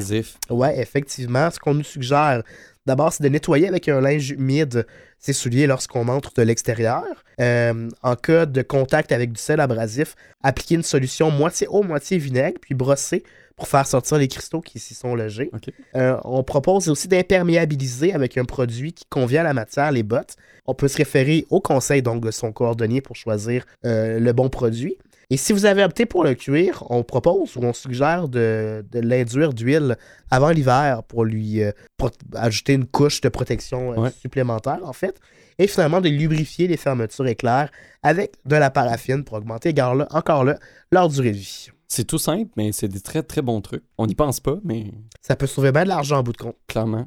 Ouais, 0.50 0.80
effectivement. 0.82 1.52
Ce 1.52 1.60
qu'on 1.60 1.76
nous 1.76 1.84
suggère, 1.84 2.42
d'abord, 2.86 3.14
c'est 3.14 3.24
de 3.24 3.30
nettoyer 3.30 3.68
avec 3.68 3.88
un 3.88 4.02
linge 4.02 4.32
humide 4.32 4.86
ses 5.20 5.34
souliers 5.34 5.68
lorsqu'on 5.68 6.08
entre 6.08 6.34
de 6.34 6.42
l'extérieur. 6.42 7.04
Euh, 7.42 7.90
en 8.04 8.16
cas 8.16 8.46
de 8.46 8.62
contact 8.62 9.12
avec 9.12 9.32
du 9.32 9.40
sel 9.40 9.60
abrasif, 9.60 10.16
appliquer 10.44 10.76
une 10.76 10.84
solution 10.84 11.30
moitié 11.32 11.68
eau, 11.70 11.84
moitié 11.84 12.18
vinaigre, 12.18 12.60
puis 12.62 12.74
brosser 12.74 13.24
pour 13.60 13.68
faire 13.68 13.86
sortir 13.86 14.18
les 14.18 14.30
cristaux 14.30 14.62
qui 14.62 14.80
s'y 14.80 14.96
sont 14.96 15.16
logés. 15.16 15.52
Euh, 15.96 16.18
on 16.24 16.44
propose 16.44 16.88
aussi 16.88 17.10
d'imperméabiliser 17.10 18.14
avec 18.14 18.38
un 18.38 18.46
produit 18.46 18.94
qui 18.94 19.04
convient 19.10 19.42
à 19.42 19.44
la 19.44 19.54
matière, 19.54 19.92
les 19.92 20.04
bottes. 20.04 20.38
On 20.66 20.74
peut 20.74 20.88
se 20.88 20.96
référer 20.96 21.46
au 21.50 21.60
conseil 21.60 22.02
donc 22.02 22.24
de 22.24 22.32
son 22.32 22.54
coordonnier 22.54 23.02
pour 23.02 23.18
choisir 23.18 23.66
euh, 23.86 24.18
le 24.18 24.32
bon 24.32 24.48
produit. 24.50 24.98
Et 25.32 25.38
si 25.38 25.54
vous 25.54 25.66
avez 25.66 25.84
opté 25.84 26.08
pour 26.08 26.24
le 26.24 26.34
cuir, 26.34 26.84
on 26.90 27.04
propose 27.04 27.56
ou 27.56 27.60
on 27.64 27.72
suggère 27.74 28.28
de, 28.28 28.84
de 28.92 29.00
l'induire 29.00 29.54
d'huile 29.54 29.96
avant 30.32 30.50
l'hiver 30.50 31.04
pour 31.04 31.24
lui 31.24 31.62
euh, 31.62 31.72
pro- 31.98 32.10
ajouter 32.36 32.74
une 32.74 32.86
couche 32.86 33.22
de 33.22 33.30
protection 33.30 33.94
euh, 33.94 33.96
Ouais. 33.98 34.10
supplémentaire, 34.12 34.80
en 34.84 34.94
fait. 34.94 35.20
Et 35.60 35.68
finalement, 35.68 36.02
de 36.02 36.10
lubrifier 36.10 36.68
les 36.68 36.78
fermetures 36.78 37.28
éclairs 37.28 37.70
avec 38.02 38.38
de 38.46 38.56
la 38.56 38.72
paraffine 38.72 39.24
pour 39.24 39.38
augmenter 39.38 39.70
encore 39.70 39.94
là, 39.96 40.08
encore 40.12 40.44
là 40.46 40.58
leur 40.92 41.10
durée 41.10 41.32
de 41.32 41.38
vie. 41.38 41.68
C'est 41.88 42.06
tout 42.06 42.18
simple, 42.18 42.50
mais 42.58 42.72
c'est 42.72 42.88
des 42.88 43.02
très 43.02 43.22
très 43.22 43.42
bons 43.44 43.62
trucs. 43.62 43.84
On 44.00 44.08
n'y 44.08 44.16
pense 44.16 44.40
pas, 44.40 44.56
mais 44.64 44.86
Ça 45.22 45.36
peut 45.36 45.48
sauver 45.48 45.72
bien 45.72 45.84
de 45.84 45.90
l'argent 45.90 46.18
en 46.20 46.24
bout 46.24 46.32
de 46.34 46.38
compte. 46.38 46.56
clairement. 46.68 47.06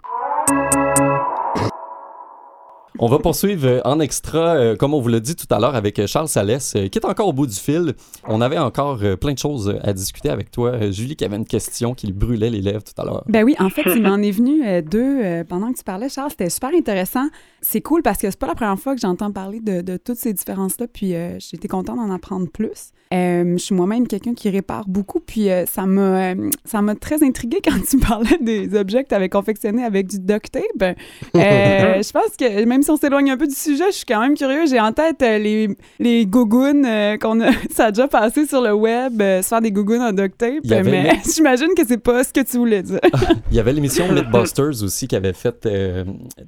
On 2.99 3.09
va 3.09 3.19
poursuivre 3.19 3.67
euh, 3.67 3.81
en 3.85 4.01
extra, 4.01 4.55
euh, 4.55 4.77
comme 4.77 4.93
on 4.93 5.01
vous 5.01 5.09
l'a 5.09 5.21
dit 5.21 5.35
tout 5.35 5.47
à 5.51 5.59
l'heure, 5.59 5.75
avec 5.75 5.99
euh, 5.99 6.07
Charles 6.07 6.29
Salès, 6.29 6.77
euh, 6.77 6.89
qui 6.89 6.99
est 6.99 7.07
encore 7.07 7.27
au 7.29 7.33
bout 7.33 7.47
du 7.47 7.57
fil. 7.57 7.95
On 8.29 8.43
avait 8.43 8.59
encore 8.59 8.99
euh, 9.03 9.17
plein 9.17 9.33
de 9.33 9.39
choses 9.39 9.79
à 9.83 9.95
discuter 9.95 10.29
avec 10.29 10.51
toi. 10.51 10.91
Julie, 10.91 11.17
qui 11.17 11.25
avait 11.25 11.37
une 11.37 11.47
question 11.47 11.95
qui 11.95 12.07
lui 12.07 12.13
brûlait 12.13 12.51
les 12.51 12.61
lèvres 12.61 12.85
tout 12.85 13.01
à 13.01 13.05
l'heure. 13.05 13.25
Ben 13.29 13.45
oui, 13.45 13.57
en 13.59 13.71
fait, 13.71 13.83
il 13.87 14.03
m'en 14.03 14.19
est 14.19 14.31
venu 14.31 14.63
deux 14.83 15.45
pendant 15.49 15.73
que 15.73 15.79
tu 15.79 15.85
parlais, 15.85 16.09
Charles. 16.09 16.31
C'était 16.31 16.51
super 16.51 16.71
intéressant. 16.75 17.29
C'est 17.61 17.81
cool 17.81 18.03
parce 18.03 18.19
que 18.19 18.31
c'est 18.31 18.39
pas 18.39 18.47
la 18.49 18.55
première 18.55 18.79
fois 18.79 18.95
que 18.95 19.01
j'entends 19.01 19.33
parler 19.33 19.61
de, 19.61 19.81
de 19.81 19.97
toutes 19.97 20.17
ces 20.17 20.33
différences-là, 20.33 20.87
puis 20.93 21.11
j'ai 21.11 21.55
été 21.57 21.69
contente 21.69 21.97
d'en 21.97 22.11
apprendre 22.11 22.49
plus. 22.49 22.93
Je 23.11 23.57
suis 23.59 23.75
moi-même 23.75 24.07
quelqu'un 24.07 24.35
qui 24.35 24.51
répare 24.51 24.87
beaucoup, 24.89 25.21
puis 25.21 25.49
ça 25.67 25.87
m'a 25.87 26.35
ça 26.65 26.83
m'a 26.83 26.95
très 26.95 27.23
intriguée 27.23 27.61
quand 27.65 27.81
tu 27.89 27.99
parlais 27.99 28.39
des 28.41 28.77
objets 28.77 29.05
que 29.05 29.09
tu 29.09 29.15
avais 29.15 29.29
confectionnés 29.29 29.85
avec 29.85 30.09
du 30.09 30.19
duct 30.19 30.51
tape. 30.51 30.97
Je 31.35 32.13
pense 32.13 32.37
que 32.39 32.65
même 32.65 32.82
si 32.83 32.91
on 32.91 32.97
s'éloigne 32.97 33.31
un 33.31 33.37
peu 33.37 33.47
du 33.47 33.55
sujet, 33.55 33.85
je 33.89 33.97
suis 33.97 34.05
quand 34.05 34.21
même 34.21 34.35
curieux. 34.37 34.67
J'ai 34.67 34.81
en 34.81 34.93
tête 34.93 35.23
euh, 35.23 35.39
les, 35.39 35.69
les 35.99 36.27
gougounes 36.27 36.85
euh, 36.87 37.17
qu'on 37.19 37.41
a, 37.41 37.51
ça 37.71 37.87
a 37.87 37.91
déjà 37.93 38.09
passé 38.09 38.47
sur 38.47 38.61
le 38.61 38.73
web, 38.73 39.21
euh, 39.21 39.43
se 39.43 39.49
faire 39.49 39.61
des 39.61 39.71
gougounes 39.73 40.03
en 40.03 40.13
duct 40.13 40.37
tape, 40.39 40.55
Il 40.65 40.71
y 40.71 40.75
avait 40.75 40.91
mais 40.91 41.13
j'imagine 41.35 41.69
que 41.77 41.87
c'est 41.87 41.99
pas 42.03 42.25
ce 42.25 42.33
que 42.33 42.41
tu 42.41 42.59
voulais 42.59 42.83
dire. 42.83 43.01
Il 43.51 43.57
y 43.57 43.61
avait 43.61 43.73
l'émission 43.73 44.07
Mythbusters 44.13 44.83
aussi 44.83 45.07
qui 45.09 45.17
avait 45.17 45.33
fait 45.33 45.67
euh, 45.67 46.05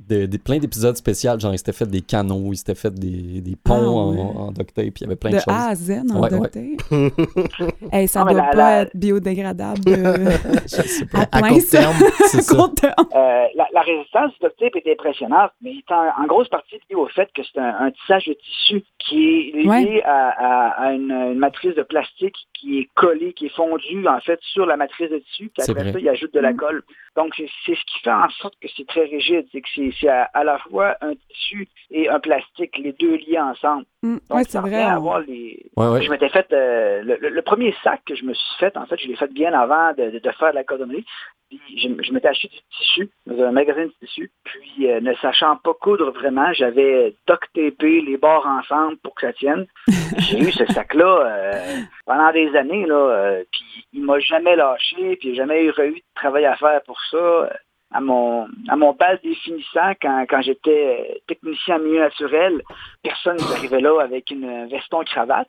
de- 0.09 0.27
des- 0.27 0.39
plein 0.39 0.59
d'épisodes 0.59 0.97
spéciaux. 0.97 1.39
Genre, 1.39 1.53
ils 1.55 1.59
s'étaient 1.59 1.73
fait 1.73 1.87
des 1.89 2.01
canaux, 2.01 2.53
ils 2.53 2.57
s'étaient 2.57 2.75
fait 2.75 2.93
des, 2.95 3.41
des 3.41 3.57
ponts 3.57 3.75
Ah, 3.77 4.13
ouais. 4.13 4.21
en, 4.21 4.41
en 4.49 4.53
duct 4.53 4.75
tape, 4.75 4.87
il 4.99 5.01
y 5.03 5.05
avait 5.05 5.17
plein 5.17 5.31
de, 5.31 5.37
de 5.37 5.41
choses. 5.41 5.55
A 5.55 5.69
à 5.69 5.75
Z 5.75 5.91
en 6.13 6.21
Ouais, 6.21 6.29
duct 6.31 6.43
ouais. 6.43 6.49
tape. 6.49 7.93
Hey, 7.93 8.09
ça 8.09 8.21
Ah, 8.23 8.25
mais 8.27 8.33
doit 8.35 8.51
pas 8.53 8.73
être 8.83 8.97
biodégradable 8.97 9.81
euh, 9.89 10.31
Je 10.63 10.83
sais 10.83 11.07
pas. 11.07 11.27
à 11.33 11.39
À 11.39 11.49
court 11.49 11.59
terme. 11.71 11.95
À 12.33 12.43
court 12.43 12.75
terme. 12.75 12.95
Euh, 13.15 13.45
la, 13.55 13.67
la 13.73 13.81
résistance 13.83 14.31
du 14.33 14.39
duct 14.47 14.59
tape 14.59 14.77
est 14.87 14.93
impressionnante, 14.93 15.51
mais 15.63 15.73
il 15.73 15.79
est 15.79 15.93
en, 15.93 16.24
en 16.25 16.27
grosse 16.27 16.49
partie 16.49 16.77
liée 16.91 16.97
au 16.97 17.07
fait 17.07 17.31
que 17.35 17.43
c'est 17.43 17.59
un, 17.59 17.77
un 17.81 17.91
tissage 17.91 18.27
de 18.27 18.33
tissu 18.35 18.83
qui 18.99 19.51
est 19.51 19.63
lié 19.63 19.69
Ouais. 19.69 20.03
à, 20.05 20.29
à- 20.29 20.87
à 20.87 20.93
une, 20.93 21.11
une 21.13 21.39
matrice 21.39 21.75
de 21.75 21.83
plastique 21.83 22.37
qui 22.53 22.79
est 22.81 22.89
collée, 22.95 23.33
qui 23.33 23.47
est 23.47 23.55
fondue 23.55 24.07
en 24.09 24.21
fait 24.21 24.41
sur 24.43 24.67
la 24.67 24.77
matrice 24.77 25.11
de 25.11 25.19
tissu, 25.19 25.45
puis 25.49 25.63
C'est 25.63 25.71
après 25.71 25.83
vrai. 25.85 25.93
ça, 25.93 25.99
il 26.01 26.09
ajoute 26.09 26.33
de 26.35 26.41
la 26.41 26.53
Mm. 26.53 26.57
colle. 26.57 26.83
Donc, 27.17 27.33
c'est 27.37 27.49
c'est 27.65 27.75
ce 27.75 27.85
qui 27.85 28.01
fait 28.03 28.11
en 28.11 28.29
sorte 28.31 28.55
que 28.61 28.69
c'est 28.77 28.87
très 28.87 29.05
rigide, 29.05 29.47
c'est 29.53 29.61
que 29.61 29.69
c'est 29.75 29.91
c'est 30.01 30.09
à, 30.09 30.25
à 30.35 30.43
la 30.45 30.59
fois 30.59 30.97
un 31.01 31.15
tissu 31.15 31.69
et 31.91 32.09
un 32.09 32.19
plastique, 32.21 32.77
les 32.79 32.93
deux 32.93 33.15
liés 33.17 33.39
ensemble. 33.39 33.85
Mm, 34.03 34.15
Donc, 34.29 34.39
ouais, 34.39 34.45
c'est 34.45 34.51
ça 34.53 34.61
vrai. 34.61 34.83
avoir 34.83 35.21
les, 35.21 35.71
Ouais, 35.77 35.89
ouais. 35.89 36.03
je 36.03 36.11
m'étais 36.11 36.29
fait 36.29 36.47
euh, 36.53 37.03
le, 37.03 37.17
le- 37.21 37.29
le 37.31 37.43
premier 37.43 37.75
sac 37.85 38.03
que 38.05 38.15
je 38.15 38.25
me 38.25 38.35
suis 38.35 38.59
fait, 38.59 38.77
en 38.77 38.87
fait, 38.87 38.99
je 38.99 39.07
l'ai 39.09 39.17
fait 39.17 39.33
bien 39.33 39.53
avant 39.53 39.93
de, 39.93 40.11
de- 40.11 40.19
de 40.19 40.31
faire 40.33 40.51
de 40.51 40.57
la 40.57 40.65
cordonnerie. 40.65 41.05
Puis 41.51 41.61
je, 41.77 41.89
je 42.03 42.13
m'étais 42.13 42.29
acheté 42.29 42.49
du 42.49 42.59
tissu 42.79 43.11
dans 43.27 43.45
un 43.45 43.53
magasin 43.53 43.85
de 43.85 43.93
tissu. 44.01 44.33
Puis 44.45 44.91
euh, 44.91 45.01
ne 45.01 45.15
sachant 45.17 45.57
pas 45.59 45.75
coudre 45.75 46.11
vraiment, 46.11 46.53
j'avais 46.55 47.15
duct 47.29 47.43
tapé 47.55 48.01
les 48.01 48.17
bords 48.17 48.47
ensemble 48.47 48.97
pour 49.05 49.15
que 49.15 49.27
ça 49.27 49.33
tienne. 49.35 49.67
J'ai 50.19 50.39
eu 50.41 50.51
ce 50.53 50.65
sac-là 50.67 51.05
euh, 51.27 51.77
pendant 52.07 52.33
des 52.33 52.55
années, 52.57 52.87
là, 52.87 52.95
euh, 52.95 53.45
puis 53.53 53.85
il 53.93 54.05
m'a 54.05 54.19
jamais 54.21 54.57
lâché, 54.57 55.17
puis 55.17 55.31
j'ai 55.31 55.35
jamais 55.35 55.65
eu 55.65 55.69
eu 55.71 55.93
de 55.97 56.03
travail 56.15 56.45
à 56.47 56.57
faire 56.57 56.81
pour 56.83 56.99
ça. 57.11 57.17
Euh, 57.17 57.49
À 57.97 58.01
mon, 58.01 58.47
à 58.69 58.75
mon 58.77 58.93
bal 58.93 59.21
définissant, 59.23 59.93
quand, 60.03 60.25
quand 60.29 60.43
j'étais 60.43 60.81
euh, 61.13 61.15
technicien 61.29 61.77
en 61.77 61.79
milieu 61.85 62.01
naturel, 62.01 62.61
personne 63.05 63.37
n'arrivait 63.37 63.81
là 63.81 64.01
avec 64.03 64.33
une 64.33 64.67
veston-cravate. 64.69 65.47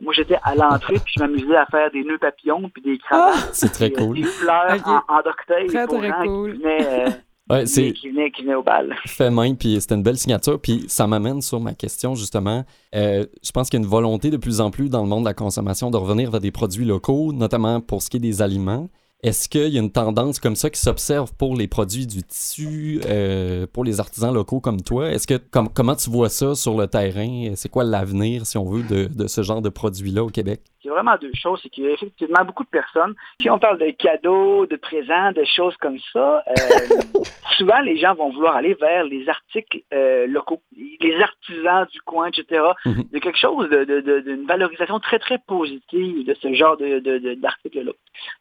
Moi, 0.00 0.12
j'étais 0.14 0.38
à 0.44 0.54
l'entrée, 0.54 0.94
puis 1.04 1.14
je 1.16 1.20
m'amusais 1.20 1.56
à 1.56 1.66
faire 1.66 1.90
des 1.90 2.04
nœuds 2.04 2.18
papillons, 2.18 2.70
puis 2.72 2.82
des 2.82 2.98
cravates, 2.98 3.50
C'est 3.52 3.72
très 3.72 3.90
euh, 3.90 3.96
cool. 4.06 4.16
des 4.16 4.22
fleurs 4.22 4.78
en, 4.86 5.00
en 5.16 5.20
Très, 5.20 5.86
pour 5.88 5.98
très 5.98 6.08
gens 6.08 6.22
cool. 6.22 6.52
qui 6.52 6.58
venaient, 6.62 6.86
euh, 6.86 7.10
Ouais, 7.50 7.66
c'est 7.66 7.92
qui 7.92 8.08
venaient, 8.10 8.30
qui 8.30 8.42
venaient 8.42 8.54
au 8.54 8.62
bal. 8.62 8.94
fait 9.06 9.28
main, 9.30 9.52
puis 9.56 9.80
c'était 9.80 9.96
une 9.96 10.04
belle 10.04 10.16
signature. 10.16 10.60
Puis 10.60 10.84
ça 10.86 11.08
m'amène 11.08 11.42
sur 11.42 11.58
ma 11.58 11.74
question, 11.74 12.14
justement. 12.14 12.62
Euh, 12.94 13.26
je 13.42 13.50
pense 13.50 13.68
qu'il 13.68 13.80
y 13.80 13.82
a 13.82 13.84
une 13.84 13.90
volonté 13.90 14.30
de 14.30 14.36
plus 14.36 14.60
en 14.60 14.70
plus 14.70 14.88
dans 14.88 15.02
le 15.02 15.08
monde 15.08 15.24
de 15.24 15.28
la 15.28 15.34
consommation 15.34 15.90
de 15.90 15.96
revenir 15.96 16.30
vers 16.30 16.40
des 16.40 16.52
produits 16.52 16.84
locaux, 16.84 17.32
notamment 17.32 17.80
pour 17.80 18.00
ce 18.02 18.08
qui 18.10 18.18
est 18.18 18.20
des 18.20 18.40
aliments. 18.42 18.88
Est-ce 19.22 19.50
qu'il 19.50 19.68
y 19.68 19.76
a 19.76 19.80
une 19.80 19.90
tendance 19.92 20.38
comme 20.38 20.56
ça 20.56 20.70
qui 20.70 20.80
s'observe 20.80 21.34
pour 21.34 21.54
les 21.54 21.68
produits 21.68 22.06
du 22.06 22.22
tissu, 22.22 23.02
euh, 23.04 23.66
pour 23.70 23.84
les 23.84 24.00
artisans 24.00 24.32
locaux 24.32 24.60
comme 24.60 24.80
toi? 24.80 25.10
Est-ce 25.10 25.26
que 25.26 25.34
com- 25.36 25.68
comment 25.72 25.94
tu 25.94 26.08
vois 26.08 26.30
ça 26.30 26.54
sur 26.54 26.76
le 26.78 26.86
terrain? 26.86 27.52
C'est 27.54 27.68
quoi 27.68 27.84
l'avenir, 27.84 28.46
si 28.46 28.56
on 28.56 28.64
veut, 28.64 28.82
de, 28.82 29.06
de 29.12 29.26
ce 29.26 29.42
genre 29.42 29.60
de 29.60 29.68
produits-là 29.68 30.24
au 30.24 30.28
Québec? 30.30 30.62
C'est 30.82 30.88
vraiment 30.88 31.16
deux 31.20 31.32
choses. 31.34 31.60
C'est 31.62 31.68
qu'il 31.68 31.84
y 31.84 31.88
a 31.88 31.90
effectivement 31.92 32.44
beaucoup 32.44 32.64
de 32.64 32.68
personnes. 32.70 33.14
Si 33.40 33.50
on 33.50 33.58
parle 33.58 33.78
de 33.78 33.90
cadeaux, 33.90 34.66
de 34.66 34.76
présents, 34.76 35.32
de 35.32 35.44
choses 35.44 35.76
comme 35.76 35.98
ça, 36.12 36.42
euh, 36.48 36.52
souvent 37.58 37.80
les 37.80 37.96
gens 37.98 38.14
vont 38.14 38.30
vouloir 38.30 38.56
aller 38.56 38.74
vers 38.74 39.04
les 39.04 39.28
articles 39.28 39.80
euh, 39.92 40.26
locaux, 40.26 40.62
les 40.76 41.20
artisans 41.20 41.86
du 41.92 42.00
coin, 42.02 42.28
etc. 42.28 42.62
Mhm. 42.86 43.04
Il 43.10 43.14
y 43.14 43.16
a 43.16 43.20
quelque 43.20 43.38
chose 43.38 43.68
de- 43.68 43.84
de- 43.84 44.00
de- 44.00 44.20
d'une 44.20 44.46
valorisation 44.46 44.98
très, 45.00 45.18
très 45.18 45.38
positive 45.38 46.24
de 46.26 46.34
ce 46.34 46.52
genre 46.54 46.76
de, 46.76 46.98
de- 47.00 47.18
de- 47.18 47.34
d'articles-là. 47.34 47.92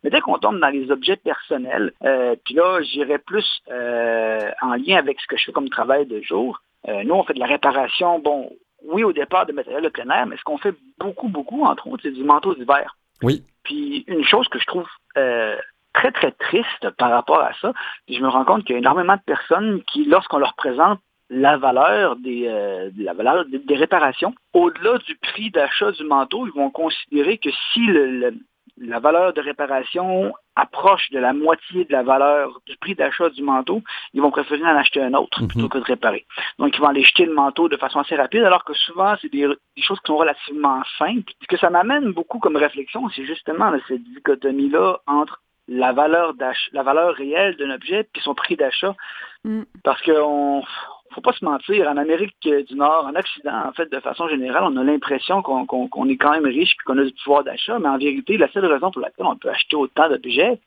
Mais 0.04 0.10
dès 0.10 0.22
qu'on 0.22 0.38
tombe 0.38 0.60
dans 0.60 0.70
les 0.70 0.92
objets 0.92 1.18
personnels, 1.18 1.92
euh, 2.04 2.36
puis 2.46 2.54
là, 2.56 2.82
j'irais 2.82 3.20
plus 3.20 3.62
euh, 3.72 4.50
en 4.62 4.76
lien 4.76 4.98
avec 4.98 5.20
ce 5.20 5.28
que 5.28 5.38
je 5.38 5.46
fais 5.46 5.52
comme 5.52 5.70
travail 5.70 6.06
de 6.06 6.22
jour. 6.22 6.62
Euh, 6.88 7.04
nous, 7.04 7.16
on 7.16 7.24
fait 7.24 7.34
de 7.34 7.40
la 7.40 7.46
réparation, 7.46 8.20
bon, 8.20 8.50
oui, 8.86 9.04
au 9.04 9.14
départ 9.14 9.46
de 9.46 9.54
matériel 9.54 9.84
de 9.84 9.90
plein 9.90 10.10
air, 10.10 10.26
mais 10.26 10.38
ce 10.38 10.44
qu'on 10.44 10.58
fait 10.58 10.76
beaucoup, 10.98 11.28
beaucoup, 11.28 11.64
entre 11.64 11.88
autres, 11.88 12.04
c'est 12.04 12.12
du 12.12 12.24
manteau 12.24 12.56
d'hiver. 12.56 12.96
Oui. 13.22 13.44
Puis 13.64 14.04
une 14.08 14.24
chose 14.24 14.48
que 14.48 14.60
je 14.60 14.66
trouve 14.66 14.88
euh, 15.18 15.56
très, 15.94 16.12
très 16.12 16.32
triste 16.32 16.90
par 16.98 17.12
rapport 17.12 17.42
à 17.42 17.52
ça, 17.62 17.74
je 18.08 18.20
me 18.20 18.28
rends 18.28 18.46
compte 18.46 18.64
qu'il 18.64 18.74
y 18.74 18.76
a 18.76 18.80
énormément 18.80 19.16
de 19.16 19.22
personnes 19.26 19.82
qui, 19.92 20.06
lorsqu'on 20.06 20.38
leur 20.40 20.54
présente 20.56 21.00
la 21.30 21.58
valeur 21.58 22.16
des, 22.16 22.48
euh, 22.48 22.90
la 22.98 23.14
valeur 23.14 23.46
des, 23.46 23.60
des 23.60 23.76
réparations, 23.76 24.34
au-delà 24.54 24.98
du 25.00 25.16
prix 25.18 25.52
d'achat 25.52 25.92
du 25.92 26.04
manteau, 26.04 26.48
ils 26.48 26.54
vont 26.54 26.72
considérer 26.72 27.38
que 27.38 27.50
si 27.72 27.82
le, 27.86 28.06
le- 28.08 28.34
la 28.78 29.00
valeur 29.00 29.34
de 29.34 29.42
réparation 29.42 30.34
approche 30.56 31.10
de 31.12 31.20
la 31.20 31.34
moitié 31.34 31.86
de 31.86 31.92
la 31.92 32.04
valeur 32.04 32.60
du 32.66 32.76
prix 32.78 32.96
d'achat 32.96 33.30
du 33.30 33.44
manteau, 33.44 33.82
ils 34.14 34.22
vont 34.22 34.32
préférer 34.32 34.64
en 34.64 34.76
acheter 34.76 35.02
un 35.02 35.14
autre 35.14 35.42
Mhm. 35.42 35.48
plutôt 35.48 35.70
que 35.70 35.78
de 35.78 35.84
réparer. 35.84 36.26
Donc, 36.58 36.76
ils 36.76 36.82
vont 36.82 36.88
aller 36.88 37.04
jeter 37.04 37.26
le 37.26 37.34
manteau 37.34 37.70
de 37.70 37.78
façon 37.78 38.00
assez 38.00 38.16
rapide, 38.16 38.44
alors 38.44 38.64
que 38.64 38.74
souvent, 38.74 39.16
c'est 39.22 39.32
des, 39.32 39.48
des 39.48 39.82
choses 39.82 40.00
qui 40.00 40.08
sont 40.08 40.18
relativement 40.18 40.82
simples. 40.98 41.32
Ce 41.42 41.48
que 41.48 41.58
ça 41.58 41.70
m'amène 41.70 42.12
beaucoup 42.12 42.40
comme 42.40 42.58
réflexion, 42.58 43.10
c'est 43.10 43.26
justement 43.26 43.70
là, 43.70 43.80
cette 43.88 44.04
dichotomie-là 44.04 45.00
entre 45.08 45.42
la 45.70 45.94
valeur 45.94 46.34
la 46.74 46.84
valeur 46.84 47.14
réelle 47.14 47.56
d'un 47.58 47.70
objet 47.70 48.04
puis 48.12 48.22
son 48.24 48.34
prix 48.34 48.56
d'achat. 48.56 48.96
Mm. 49.44 49.62
Parce 49.84 50.02
qu'on 50.02 50.64
faut 51.14 51.22
pas 51.22 51.34
se 51.34 51.44
mentir, 51.46 51.88
en 51.88 51.98
Amérique 51.98 52.36
du 52.42 52.76
Nord, 52.76 53.06
en 53.12 53.16
Occident, 53.20 53.64
en 53.68 53.72
fait, 53.74 53.92
de 53.92 54.00
façon 54.00 54.28
générale, 54.28 54.64
on 54.66 54.78
a 54.78 54.84
l'impression 54.84 55.42
qu'on 55.42 56.10
est 56.10 56.18
quand 56.18 56.32
même 56.32 56.46
riche 56.46 56.74
et 56.74 56.84
qu'on 56.86 56.98
a 56.98 57.04
du 57.04 57.14
pouvoir 57.24 57.44
d'achat, 57.44 57.80
mais 57.80 57.90
en 57.90 57.98
vérité, 57.98 58.38
la 58.38 58.50
seule 58.52 58.66
raison 58.66 58.92
pour 58.92 59.02
laquelle 59.02 59.26
on 59.26 59.36
peut 59.36 59.50
acheter 59.50 59.76
autant 59.76 60.08
d'objets, 60.10 60.60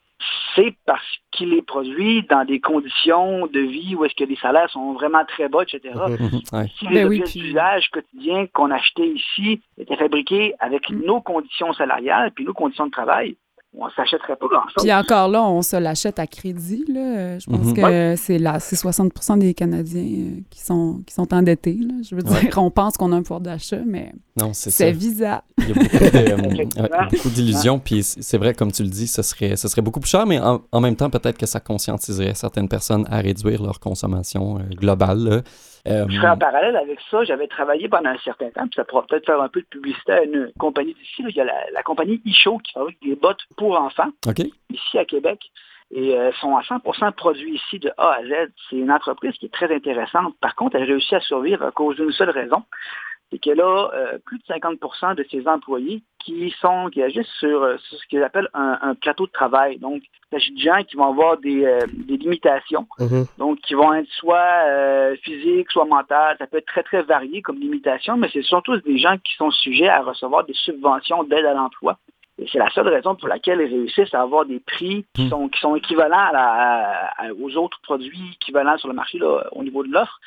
c'est 0.55 0.74
parce 0.87 1.02
qu'il 1.33 1.52
est 1.55 1.62
produit 1.62 2.22
dans 2.31 2.44
des 2.44 2.61
conditions 2.61 3.48
de 3.48 3.59
vie 3.59 3.96
où 3.96 4.05
est-ce 4.05 4.14
que 4.14 4.22
les 4.22 4.37
salaires 4.37 4.70
sont 4.70 4.92
vraiment 4.92 5.24
très 5.24 5.48
bas, 5.48 5.62
etc. 5.64 5.94
Ouais. 6.52 6.66
Si 6.78 6.85
Ben 6.87 6.92
les 6.94 7.05
oui, 7.05 7.20
objets 7.20 7.33
puis- 7.33 7.40
d'usage 7.40 7.88
quotidien 7.90 8.46
qu'on 8.52 8.70
achetait 8.70 9.09
ici 9.09 9.61
étaient 9.78 9.96
fabriqués 9.96 10.55
avec 10.61 10.88
Mm. 10.90 11.05
nos 11.07 11.20
conditions 11.20 11.72
salariales 11.72 12.31
puis 12.33 12.44
nos 12.44 12.52
conditions 12.52 12.87
de 12.87 12.92
travail, 12.92 13.37
on 13.74 13.88
s'achèterait 13.90 14.37
pas 14.37 14.46
grand-chose. 14.48 14.82
Puis 14.82 14.92
encore 14.92 15.28
là, 15.28 15.42
on 15.42 15.62
se 15.62 15.76
l'achète 15.76 16.18
à 16.18 16.26
crédit. 16.26 16.85
Là. 16.88 17.38
Je 17.38 17.46
pense 17.46 17.66
Mhm. 17.68 17.74
que 17.74 18.14
c'est 18.16 18.38
là, 18.38 18.61
c'est 18.61 18.76
60% 18.76 19.38
des 19.38 19.54
Canadiens 19.54 20.02
euh, 20.02 20.40
qui, 20.50 20.61
sont, 20.61 21.00
qui 21.06 21.14
sont 21.14 21.32
endettés. 21.32 21.78
Là. 21.80 21.94
Je 22.08 22.14
veux 22.14 22.22
dire, 22.22 22.50
on 22.58 22.70
pense 22.70 22.96
qu'on 22.96 23.12
a 23.12 23.16
un 23.16 23.22
pouvoir 23.22 23.40
d'achat, 23.40 23.78
mais 23.87 24.12
Non, 24.38 24.50
c'est 24.52 24.92
Visa. 24.92 25.42
Il 25.58 25.68
y 25.68 25.70
a 25.72 25.74
beaucoup 25.74 25.88
de, 25.98 26.80
euh, 26.80 26.82
ouais, 26.82 27.30
d'illusions, 27.35 27.78
puis 27.78 28.02
c'est 28.02 28.38
vrai, 28.38 28.52
comme 28.54 28.72
tu 28.72 28.82
le 28.82 28.88
dis, 28.90 29.06
ce 29.06 29.22
serait, 29.22 29.56
ce 29.56 29.68
serait 29.68 29.82
beaucoup 29.82 30.00
plus 30.00 30.11
cher, 30.11 30.26
mais 30.26 30.38
en, 30.38 30.61
en 30.70 30.80
même 30.80 30.96
temps, 30.96 31.08
peut-être 31.11 31.38
que 31.38 31.46
ça 31.46 31.61
conscientiserait 31.61 32.35
certaines 32.35 32.68
personnes 32.68 33.06
à 33.11 33.18
réduire 33.20 33.62
leur 33.62 33.80
consommation 33.80 34.58
euh, 34.58 34.62
globale. 34.74 35.18
là. 35.18 35.40
Euh, 35.88 36.06
Je 36.08 36.14
ferai 36.16 36.28
un 36.28 36.37
parallèle 36.37 36.76
avec 36.76 36.98
ça. 37.11 37.24
J'avais 37.24 37.48
travaillé 37.48 37.88
pendant 37.88 38.11
un 38.11 38.18
certain 38.22 38.50
temps, 38.50 38.62
puis 38.62 38.74
ça 38.76 38.85
pourra 38.85 39.04
peut-être 39.04 39.26
faire 39.26 39.40
un 39.42 39.48
peu 39.48 39.61
de 39.61 39.66
publicité 39.66 40.12
à 40.12 40.22
une 40.22 40.52
compagnie 40.56 40.94
d'ici. 40.94 41.22
là. 41.22 41.28
Il 41.30 41.37
y 41.37 41.40
a 41.40 41.44
la, 41.44 41.54
la 41.74 41.82
compagnie 41.82 42.20
Isho 42.24 42.58
qui 42.58 42.72
fabrique 42.72 42.98
des 43.02 43.16
bottes 43.16 43.40
pour 43.56 43.62
enfants 43.70 44.11
OK. 44.27 44.40
ici 44.70 44.98
à 44.98 45.05
Québec 45.05 45.40
et 45.90 46.16
euh, 46.18 46.33
sont 46.40 46.57
à 46.57 46.62
100% 46.62 47.12
produits 47.12 47.55
ici 47.57 47.79
de 47.79 47.90
A 47.98 48.14
à 48.14 48.22
Z. 48.25 48.51
C'est 48.70 48.77
une 48.77 48.90
entreprise 48.90 49.33
qui 49.35 49.46
est 49.46 49.53
très 49.53 49.72
intéressante. 49.75 50.35
Par 50.40 50.55
contre, 50.55 50.77
elle 50.77 50.85
réussit 50.85 51.12
à 51.12 51.20
survivre 51.20 51.64
à 51.64 51.70
cause 51.70 51.96
d'une 51.96 52.12
seule 52.12 52.31
raison. 52.31 52.62
C'est 53.31 53.38
qu'elle 53.38 53.61
a 53.61 53.90
euh, 53.94 54.18
plus 54.25 54.38
de 54.38 54.44
50% 54.44 55.14
de 55.14 55.25
ses 55.31 55.46
employés 55.48 56.03
qui 56.18 56.55
sont 56.61 56.88
qui 56.90 57.03
agissent 57.03 57.33
sur, 57.38 57.62
euh, 57.62 57.77
sur 57.79 57.98
ce 57.98 58.07
qu'ils 58.07 58.22
appellent 58.22 58.48
un, 58.55 58.79
un 58.83 58.94
plateau 58.94 59.27
de 59.27 59.33
travail. 59.33 59.79
Donc, 59.79 60.03
il 60.03 60.38
s'agit 60.38 60.53
de 60.53 60.59
gens 60.61 60.83
qui 60.83 60.96
vont 60.96 61.11
avoir 61.11 61.38
des, 61.38 61.64
euh, 61.64 61.81
des 61.92 62.16
limitations 62.16 62.87
Mhm. 62.98 63.27
donc 63.38 63.59
qui 63.61 63.75
vont 63.75 63.92
être 63.94 64.09
soit 64.12 64.66
euh, 64.66 65.16
physiques, 65.22 65.70
soit 65.70 65.85
mentales. 65.85 66.37
Ça 66.38 66.46
peut 66.46 66.59
être 66.59 66.66
très, 66.66 66.83
très 66.83 67.03
varié 67.03 67.42
comme 67.42 67.59
limitation, 67.59 68.16
mais 68.16 68.29
c'est 68.33 68.42
surtout 68.42 68.77
des 68.79 68.98
gens 68.98 69.16
qui 69.18 69.35
sont 69.37 69.51
sujets 69.51 69.88
à 69.88 70.03
recevoir 70.03 70.44
des 70.44 70.55
subventions 70.55 71.25
d'aide 71.25 71.44
à 71.44 71.55
l'emploi. 71.55 71.98
C'est 72.50 72.59
la 72.59 72.70
seule 72.70 72.88
raison 72.88 73.14
pour 73.14 73.28
laquelle 73.28 73.61
ils 73.61 73.72
réussissent 73.72 74.14
à 74.14 74.22
avoir 74.22 74.44
des 74.46 74.61
prix 74.61 75.05
qui 75.14 75.24
Hmm. 75.26 75.31
sont, 75.31 75.48
qui 75.48 75.61
sont 75.61 75.74
équivalents 75.76 76.26
à 76.31 76.33
la- 76.33 77.11
à- 77.18 77.33
aux 77.33 77.55
autres 77.57 77.78
produits 77.83 78.33
équivalents 78.40 78.78
sur 78.78 78.88
le 78.88 78.94
marché 78.94 79.18
là, 79.18 79.44
au 79.52 79.62
niveau 79.62 79.83
de 79.85 79.90
l'offre, 79.92 80.18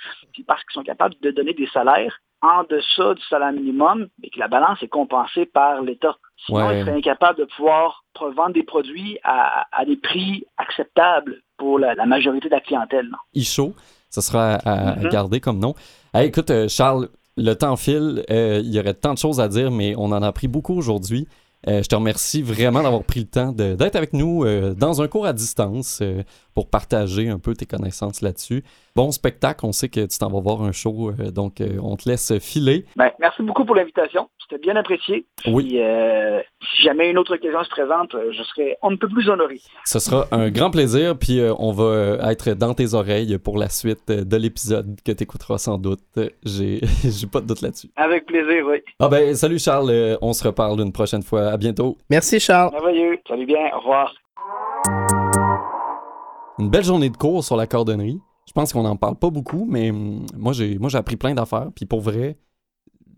parce 0.48 0.64
qu'ils 0.64 0.74
sont 0.74 0.84
capables 0.84 1.16
de 1.22 1.32
donner 1.32 1.54
des 1.54 1.68
salaires 1.68 2.20
en 2.42 2.64
deçà 2.70 3.14
du 3.16 3.22
salaire 3.24 3.54
minimum 3.54 4.08
et 4.22 4.30
que 4.30 4.38
la 4.40 4.48
balance 4.48 4.82
est 4.84 4.88
compensée 4.88 5.46
par 5.48 5.82
l'État. 5.82 6.16
Sinon, 6.46 6.68
Ouais. 6.68 6.80
ils 6.80 6.86
seraient 6.86 6.98
incapables 6.98 7.40
de 7.40 7.46
pouvoir 7.46 8.04
vendre 8.20 8.54
des 8.54 8.64
produits 8.64 9.18
à, 9.24 9.66
à 9.72 9.84
des 9.86 9.96
prix 9.98 10.46
acceptables 10.58 11.42
pour 11.58 11.80
la, 11.80 11.96
la 11.96 12.06
majorité 12.06 12.48
de 12.50 12.54
la 12.54 12.60
clientèle. 12.62 13.08
là. 13.10 13.18
Isho, 13.34 13.74
ça 14.10 14.22
sera 14.22 14.56
à, 14.56 14.92
à 14.92 14.96
Mhm. 14.98 15.10
garder 15.10 15.40
comme 15.40 15.60
nom. 15.60 15.74
Hey, 16.14 16.28
écoute, 16.28 16.52
euh, 16.52 16.68
Charles, 16.68 17.08
le 17.38 17.54
temps 17.54 17.76
file. 17.78 18.24
euh, 18.30 18.62
il 18.64 18.74
y 18.74 18.80
aurait 18.80 18.94
tant 18.94 19.14
de 19.14 19.18
choses 19.18 19.40
à 19.40 19.48
dire, 19.48 19.72
mais 19.72 19.96
on 19.98 20.06
en 20.12 20.22
a 20.22 20.28
appris 20.28 20.48
beaucoup 20.48 20.78
aujourd'hui. 20.78 21.28
Euh, 21.68 21.82
je 21.82 21.88
te 21.88 21.96
remercie 21.96 22.42
vraiment 22.42 22.84
d'avoir 22.84 23.04
pris 23.04 23.22
le 23.22 23.26
temps 23.26 23.52
d'être 23.52 23.96
avec 23.96 24.14
nous 24.14 24.44
euh, 24.44 24.74
dans 24.76 25.02
un 25.02 25.08
cours 25.08 25.26
à 25.26 25.34
distance 25.34 26.00
euh, 26.02 26.22
pour 26.54 26.70
partager 26.70 27.28
un 27.28 27.40
peu 27.40 27.54
tes 27.54 27.66
connaissances 27.66 28.22
là-dessus. 28.22 28.64
Bon 28.96 29.12
spectacle, 29.12 29.66
on 29.66 29.72
sait 29.72 29.90
que 29.90 30.06
tu 30.06 30.18
t'en 30.18 30.30
vas 30.30 30.40
voir 30.40 30.62
un 30.62 30.72
show, 30.72 31.12
donc 31.34 31.62
on 31.82 31.98
te 31.98 32.08
laisse 32.08 32.40
filer. 32.40 32.86
Ben, 32.96 33.12
merci 33.20 33.42
beaucoup 33.44 33.66
pour 33.66 33.76
l'invitation. 33.76 34.30
C'était 34.42 34.62
bien 34.62 34.78
apprécié. 34.78 35.26
Oui. 35.48 35.66
Puis, 35.66 35.80
si 36.78 36.84
jamais 36.84 37.12
une 37.12 37.18
autre 37.18 37.36
occasion 37.36 37.62
se 37.66 37.70
présente, 37.70 38.16
je 38.32 38.44
serai 38.44 38.78
on 38.82 38.92
ne 38.92 38.96
peut 38.96 39.10
plus 39.10 39.28
honoré. 39.28 39.60
Ce 39.84 40.00
sera 40.00 40.28
un 40.32 40.50
grand 40.50 40.72
plaisir, 40.72 41.18
puis 41.18 41.42
on 41.60 41.74
va 41.74 42.32
être 42.32 42.54
dans 42.54 42.74
tes 42.74 42.94
oreilles 42.94 43.38
pour 43.38 43.58
la 43.58 43.68
suite 43.68 44.10
de 44.10 44.38
l'épisode 44.38 44.96
que 45.04 45.12
tu 45.12 45.24
écouteras 45.24 45.58
sans 45.58 45.78
doute. 45.78 46.00
J'ai 46.46 46.80
pas 47.30 47.42
de 47.42 47.48
doute 47.48 47.62
là-dessus. 47.64 47.90
Avec 47.98 48.28
plaisir, 48.28 48.66
oui. 48.66 48.78
Ah 49.00 49.10
ben, 49.10 49.36
salut 49.36 49.60
Charles, 49.60 50.18
on 50.22 50.32
se 50.32 50.48
reparle 50.48 50.80
une 50.80 50.94
prochaine 50.94 51.24
fois. 51.24 51.55
À 51.56 51.58
bientôt. 51.58 51.98
Merci, 52.10 52.42
Charles. 52.42 52.70
Merveilleux. 52.74 53.18
Salut 53.30 53.46
bien. 53.46 53.70
Au 53.74 53.80
revoir. 53.80 54.14
Une 56.60 56.70
belle 56.70 56.84
journée 56.84 57.10
de 57.10 57.16
cours 57.16 57.46
sur 57.46 57.56
la 57.56 57.66
cordonnerie. 57.66 58.20
Je 58.46 58.52
pense 58.52 58.74
qu'on 58.74 58.84
n'en 58.84 58.98
parle 58.98 59.16
pas 59.16 59.30
beaucoup, 59.30 59.66
mais 59.66 59.90
hum, 59.90 60.26
moi 60.36 60.52
j'ai 60.52 60.78
moi 60.78 60.90
j'ai 60.90 60.98
appris 60.98 61.16
plein 61.16 61.34
d'affaires. 61.34 61.70
Puis 61.74 61.86
pour 61.86 62.02
vrai, 62.02 62.36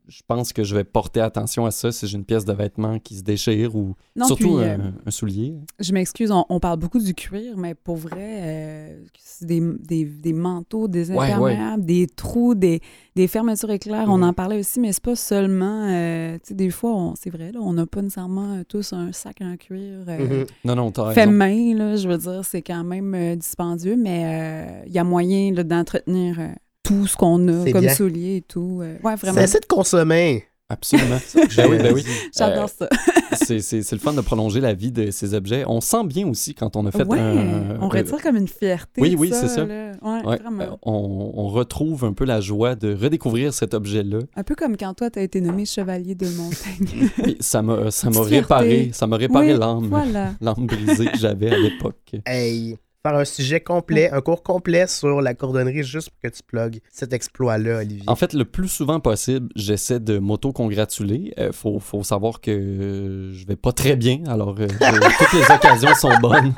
je 0.08 0.22
pense 0.28 0.54
que 0.54 0.63
je 0.63 0.76
vais 0.76 0.84
porter 0.84 1.20
attention 1.22 1.65
à 1.65 1.72
ça 1.72 1.91
si 1.91 2.08
j'ai 2.08 2.17
une 2.17 2.24
pièce 2.26 2.46
de 2.46 2.54
vêtement 2.54 2.98
qui 3.00 3.15
se 3.17 3.24
déchire 3.24 3.76
ou 3.76 3.96
Non, 4.15 4.26
surtout 4.28 4.43
puis, 4.58 4.63
un, 4.63 4.80
euh, 4.80 4.91
un 5.06 5.12
soulier. 5.12 5.56
Je 5.80 5.91
m'excuse, 5.91 6.32
on, 6.32 6.46
on 6.50 6.60
parle 6.60 6.80
beaucoup 6.80 7.00
du 7.00 7.13
cuir, 7.13 7.58
mais 7.58 7.76
pour 7.76 7.98
vrai, 7.98 8.15
euh, 8.41 9.00
c'est 9.20 9.46
des, 9.46 9.60
des, 9.62 10.06
des 10.06 10.34
manteaux, 10.34 10.88
des 10.88 11.12
Ouais, 11.12 11.26
imperméables, 11.32 11.86
des 11.86 12.08
trous, 12.08 12.56
des, 12.56 12.80
des 13.15 13.28
fermetures 13.28 13.72
éclairs. 13.72 14.06
On 14.08 14.22
en 14.22 14.34
parlait 14.34 14.60
aussi, 14.60 14.80
mais 14.80 14.91
c'est 14.93 15.04
pas 15.04 15.15
seulement. 15.15 15.88
euh, 15.89 16.36
tu 16.36 16.50
sais, 16.50 16.54
des 16.54 16.70
fois, 16.70 16.96
on- 16.96 17.13
c'est 17.15 17.30
vrai, 17.30 17.52
là, 17.52 17.60
on 17.62 17.74
n'a 17.74 17.86
pas 17.86 18.02
nécessairement 18.02 18.62
tous 18.67 18.93
un 18.93 19.12
sac 19.12 19.38
en 19.41 19.56
cuir. 19.58 20.06
euh, 20.08 20.17
Mhm. 20.41 20.46
Non, 20.65 20.76
non, 20.76 20.91
Fait 20.91 21.22
raison. 21.26 21.32
main, 21.32 21.76
là, 21.76 21.96
je 21.96 22.08
veux 22.08 22.17
dire, 22.17 22.43
c'est 22.46 22.62
quand 22.62 22.84
même 22.84 23.13
euh, 23.13 23.36
dispendieux, 23.36 23.96
mais 23.98 24.24
euh, 24.26 24.84
il 24.88 24.93
y 24.93 25.00
a 25.00 25.04
moyen 25.04 25.52
d'entretenir 25.52 26.39
euh, 26.39 26.48
tout 26.88 27.08
ce 27.08 27.15
qu'on 27.17 27.47
a 27.47 27.71
comme 27.71 27.82
bien. 27.82 27.93
souliers 27.93 28.38
et 28.38 28.41
tout. 28.41 28.80
euh, 28.82 28.97
ouais, 29.04 29.15
vraiment. 29.15 29.36
C'est 29.38 29.43
assez 29.43 29.60
de 29.60 29.65
consommer. 29.65 30.45
Absolument. 30.69 31.15
ben 31.56 31.67
oui, 31.69 31.78
ben 31.78 31.93
oui. 31.93 32.04
J'adore 32.38 32.67
ça. 32.69 32.89
C'est 33.34 33.60
c'est- 33.62 33.84
c'est 33.84 33.95
le 33.95 34.02
fun 34.02 34.12
de 34.13 34.19
prolonger 34.21 34.60
la 34.60 34.73
vie 34.73 34.91
de 34.91 35.12
ces 35.12 35.34
objets. 35.34 35.63
On 35.67 35.80
sent 35.80 36.04
bien 36.06 36.28
aussi 36.28 36.54
quand 36.54 36.76
on 36.76 36.86
a 36.88 36.91
fait 36.91 37.06
ouais, 37.06 37.19
un... 37.19 37.78
on 37.80 37.84
un- 37.86 37.88
retire 37.88 38.21
comme 38.21 38.36
une 38.36 38.47
fierté. 38.47 39.00
Oui, 39.02 39.15
oui, 39.17 39.30
c'est 39.32 39.47
ça. 39.47 39.63
Ouais, 39.63 39.91
Ouais, 40.02 40.39
euh, 40.62 40.65
on, 40.82 41.32
on 41.36 41.47
retrouve 41.47 42.04
un 42.04 42.12
peu 42.13 42.26
la 42.26 42.41
joie 42.41 42.76
de 42.76 42.93
redécouvrir 42.93 43.54
cet 43.54 43.73
objet-là. 43.73 44.19
Un 44.36 44.43
peu 44.43 44.56
comme 44.56 44.76
quand 44.76 44.93
toi, 44.93 45.10
tu 45.10 45.19
as 45.19 45.21
été 45.21 45.39
nommé 45.39 45.65
chevalier 45.65 46.15
de 46.15 46.28
montagne. 46.28 47.36
Ça 47.39 47.62
m'a 47.62 47.78
réparé, 48.23 48.89
ça 48.93 49.08
m'a 49.08 49.15
réparé 49.17 49.54
Oui, 49.54 49.60
l'âme, 49.60 49.88
Voilà. 49.88 50.32
l'âme 50.41 50.65
brisée 50.65 51.06
que 51.06 51.17
j'avais 51.17 51.52
à 51.52 51.58
l'époque. 51.60 52.15
Hey, 52.26 52.78
faire 53.03 53.15
un 53.15 53.25
sujet 53.25 53.60
complet, 53.60 54.12
un 54.12 54.21
cours 54.21 54.43
complet 54.43 54.88
sur 54.88 55.21
la 55.21 55.33
cordonnerie 55.33 55.83
juste 55.83 56.10
pour 56.10 56.19
que 56.21 56.36
tu 56.36 56.43
plugues 56.43 56.79
cet 56.91 57.13
exploit-là, 57.13 57.77
Olivier. 57.79 58.03
En 58.07 58.15
fait, 58.15 58.33
le 58.33 58.45
plus 58.45 58.67
souvent 58.67 58.99
possible, 58.99 59.49
j'essaie 59.55 59.99
de 59.99 60.19
m'auto-congratuler. 60.19 61.33
Euh, 61.38 61.51
faut, 61.51 61.79
faut 61.79 62.03
savoir 62.03 62.41
que 62.41 62.51
euh, 62.51 63.33
je 63.33 63.45
vais 63.45 63.55
pas 63.55 63.71
très 63.71 63.95
bien, 63.95 64.23
alors 64.27 64.55
euh, 64.60 64.67
toutes 65.19 65.33
les 65.33 65.53
occasions 65.53 65.93
sont 65.95 66.17
bonnes 66.21 66.53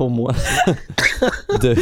pour 0.00 0.08
moi 0.08 0.32
de, 1.60 1.74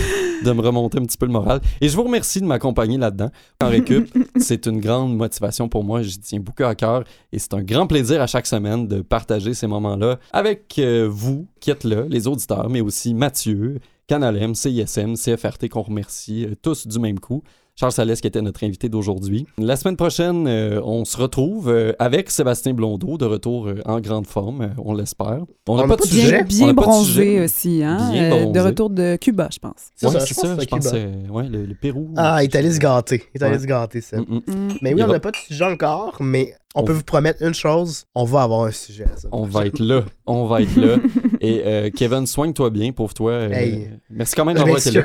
de 0.45 0.53
me 0.53 0.61
remonter 0.61 0.99
un 0.99 1.05
petit 1.05 1.17
peu 1.17 1.27
le 1.27 1.31
moral. 1.31 1.61
Et 1.81 1.89
je 1.89 1.95
vous 1.95 2.03
remercie 2.03 2.41
de 2.41 2.47
m'accompagner 2.47 2.99
là-dedans. 2.99 3.31
En 3.63 3.69
récup, 3.69 4.13
c'est 4.41 4.67
une 4.67 4.81
grande 4.81 5.17
motivation 5.17 5.69
pour 5.69 5.85
moi. 5.85 6.03
J'y 6.03 6.19
tiens 6.19 6.41
beaucoup 6.41 6.65
à 6.65 6.75
cœur 6.75 7.05
et 7.33 7.39
c'est 7.39 7.55
un 7.55 7.63
grand 7.63 7.87
plaisir 7.87 8.21
à 8.21 8.27
chaque 8.27 8.49
semaine 8.49 8.89
de 8.89 9.03
partager 9.03 9.55
ces 9.55 9.69
moments-là 9.69 10.19
avec 10.33 10.81
euh, 10.81 11.07
vous 11.09 11.47
qui 11.61 11.71
êtes 11.71 11.85
là, 11.85 12.07
les 12.09 12.27
auditeurs, 12.27 12.69
mais 12.69 12.81
aussi 12.81 13.15
Mathieu, 13.15 13.79
Canal 14.09 14.37
M, 14.37 14.53
CISM, 14.57 15.15
CFRT 15.15 15.69
qu'on 15.69 15.83
remercie 15.83 16.45
euh, 16.45 16.57
tous 16.61 16.89
du 16.89 16.99
même 16.99 17.21
coup. 17.21 17.45
Charles 17.79 17.93
Salès 17.93 18.21
qui 18.21 18.27
était 18.27 18.43
notre 18.43 18.64
invité 18.64 18.88
d'aujourd'hui. 18.88 19.47
La 19.57 19.77
semaine 19.77 19.97
prochaine, 19.97 20.49
euh, 20.49 20.81
on 20.83 21.05
se 21.05 21.17
retrouve 21.17 21.69
euh, 21.69 21.93
avec 22.01 22.29
Sébastien 22.31 22.75
Blondeau 22.75 23.19
de 23.19 23.25
retour 23.25 23.69
euh, 23.69 23.77
en 23.85 24.01
grande 24.01 24.27
forme, 24.27 24.62
euh, 24.62 24.69
on 24.85 24.95
l'espère. 24.95 25.43
On 25.69 25.77
n'a 25.77 25.83
pas 25.87 25.93
a 25.95 25.97
de 25.97 26.01
pas 26.03 26.05
de 26.05 26.11
sujet. 26.11 26.43
Bien 26.43 26.67
de 26.69 26.73
bronzé 26.73 27.41
aussi, 27.45 27.83
hein? 27.85 28.11
Bien 28.11 28.33
euh, 28.33 28.47
de 28.47 28.59
retour 28.61 28.91
de 28.91 29.14
Cuba, 29.21 29.49
je 29.53 29.61
pense. 29.61 29.75
C'est 29.95 30.07
Ouais, 30.07 30.12
ça, 30.14 30.21
c'est 30.21 30.29
je 30.29 30.35
pense 30.35 30.45
ça, 30.45 30.49
que 30.49 30.55
je 30.57 30.61
c'est 30.62 30.69
pense 30.71 30.91
Cuba. 30.91 31.33
ouais, 31.33 31.49
le, 31.49 31.67
le 31.67 31.75
Pérou. 31.75 32.09
Ah, 32.17 32.43
il 32.43 32.47
est 32.47 32.57
allé 32.57 32.73
se 32.73 32.81
gâter. 32.81 33.23
Il 33.35 33.41
est 33.41 33.45
allé 33.45 33.55
Ouais. 33.55 33.61
se 33.62 33.67
gâter, 33.67 34.01
ça. 34.01 34.17
Mm, 34.19 34.25
mm. 34.29 34.37
Mm. 34.49 34.69
Mais 34.83 34.95
oui, 34.95 35.03
on 35.05 35.07
n'a 35.07 35.21
pas 35.21 35.31
de 35.31 35.37
sujet 35.37 35.64
encore, 35.64 36.17
mais 36.21 36.55
on, 36.75 36.81
On- 36.81 36.85
peut 36.85 36.93
vous 36.93 37.05
promettre 37.05 37.45
une 37.45 37.55
chose, 37.55 38.07
on 38.17 38.25
va 38.25 38.43
avoir 38.43 38.62
un 38.64 38.73
sujet. 38.73 39.05
à 39.05 39.17
ça. 39.17 39.29
On 39.31 39.45
va 39.45 39.67
être 39.67 39.79
là. 39.79 40.03
On 40.27 40.47
va 40.47 40.62
être 40.62 40.75
là. 40.75 40.97
Et 41.41 41.62
euh, 41.64 41.91
Kevin, 41.95 42.27
soigne-toi 42.27 42.71
bien, 42.71 42.91
pauvre 42.91 43.14
toi. 43.14 43.31
Euh, 43.31 43.51
Hey. 43.53 43.88
Merci 44.11 44.35
quand 44.35 44.45
même 44.45 44.57
d'avoir 44.57 44.79
été 44.79 44.91
là. 44.91 45.03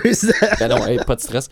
Ben 0.60 0.68
non, 0.70 0.88
hey, 0.88 0.98
pas 1.06 1.16
de 1.16 1.22
stress. 1.22 1.50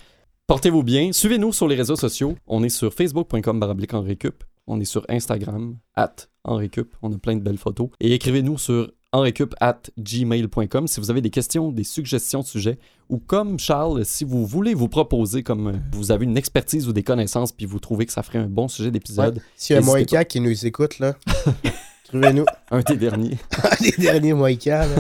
Portez-vous 0.51 0.83
bien. 0.83 1.13
Suivez-nous 1.13 1.53
sur 1.53 1.65
les 1.69 1.77
réseaux 1.77 1.95
sociaux. 1.95 2.35
On 2.45 2.61
est 2.61 2.67
sur 2.67 2.93
facebook.com 2.93 3.57
baroblique 3.57 3.93
en 3.93 4.01
récup. 4.01 4.43
On 4.67 4.81
est 4.81 4.85
sur 4.85 5.05
Instagram, 5.07 5.77
at 5.95 6.13
en 6.43 6.57
récup. 6.57 6.93
On 7.01 7.13
a 7.13 7.17
plein 7.17 7.37
de 7.37 7.41
belles 7.41 7.57
photos. 7.57 7.87
Et 8.01 8.11
écrivez-nous 8.11 8.57
sur 8.57 8.91
enrecup 9.13 9.55
at 9.61 9.79
gmail.com 9.97 10.87
si 10.87 10.99
vous 10.99 11.09
avez 11.09 11.21
des 11.21 11.29
questions, 11.29 11.71
des 11.71 11.85
suggestions 11.85 12.41
de 12.41 12.45
sujets. 12.47 12.79
Ou 13.07 13.17
comme 13.17 13.59
Charles, 13.59 14.03
si 14.03 14.25
vous 14.25 14.45
voulez 14.45 14.73
vous 14.73 14.89
proposer, 14.89 15.41
comme 15.41 15.67
euh, 15.67 15.73
vous 15.93 16.11
avez 16.11 16.25
une 16.25 16.35
expertise 16.35 16.85
ou 16.85 16.91
des 16.91 17.03
connaissances, 17.03 17.53
puis 17.53 17.65
vous 17.65 17.79
trouvez 17.79 18.05
que 18.05 18.11
ça 18.11 18.21
ferait 18.21 18.39
un 18.39 18.49
bon 18.49 18.67
sujet 18.67 18.91
d'épisode, 18.91 19.39
S'il 19.55 19.77
y 19.77 19.79
a 19.79 19.81
un 19.81 19.85
Moïka 19.85 20.25
qui 20.25 20.41
nous 20.41 20.65
écoute, 20.65 20.99
là, 20.99 21.15
écrivez-nous. 22.07 22.43
un 22.71 22.81
des 22.81 22.97
derniers. 22.97 23.37
Les 23.79 23.91
derniers 23.91 24.33
Moïka, 24.33 24.85
là. 24.85 24.95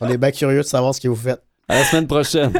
On 0.00 0.08
est 0.08 0.18
bien 0.18 0.30
curieux 0.30 0.60
de 0.60 0.62
savoir 0.62 0.94
ce 0.94 1.00
que 1.00 1.08
vous 1.08 1.16
faites. 1.16 1.42
À 1.66 1.80
la 1.80 1.84
semaine 1.84 2.06
prochaine. 2.06 2.52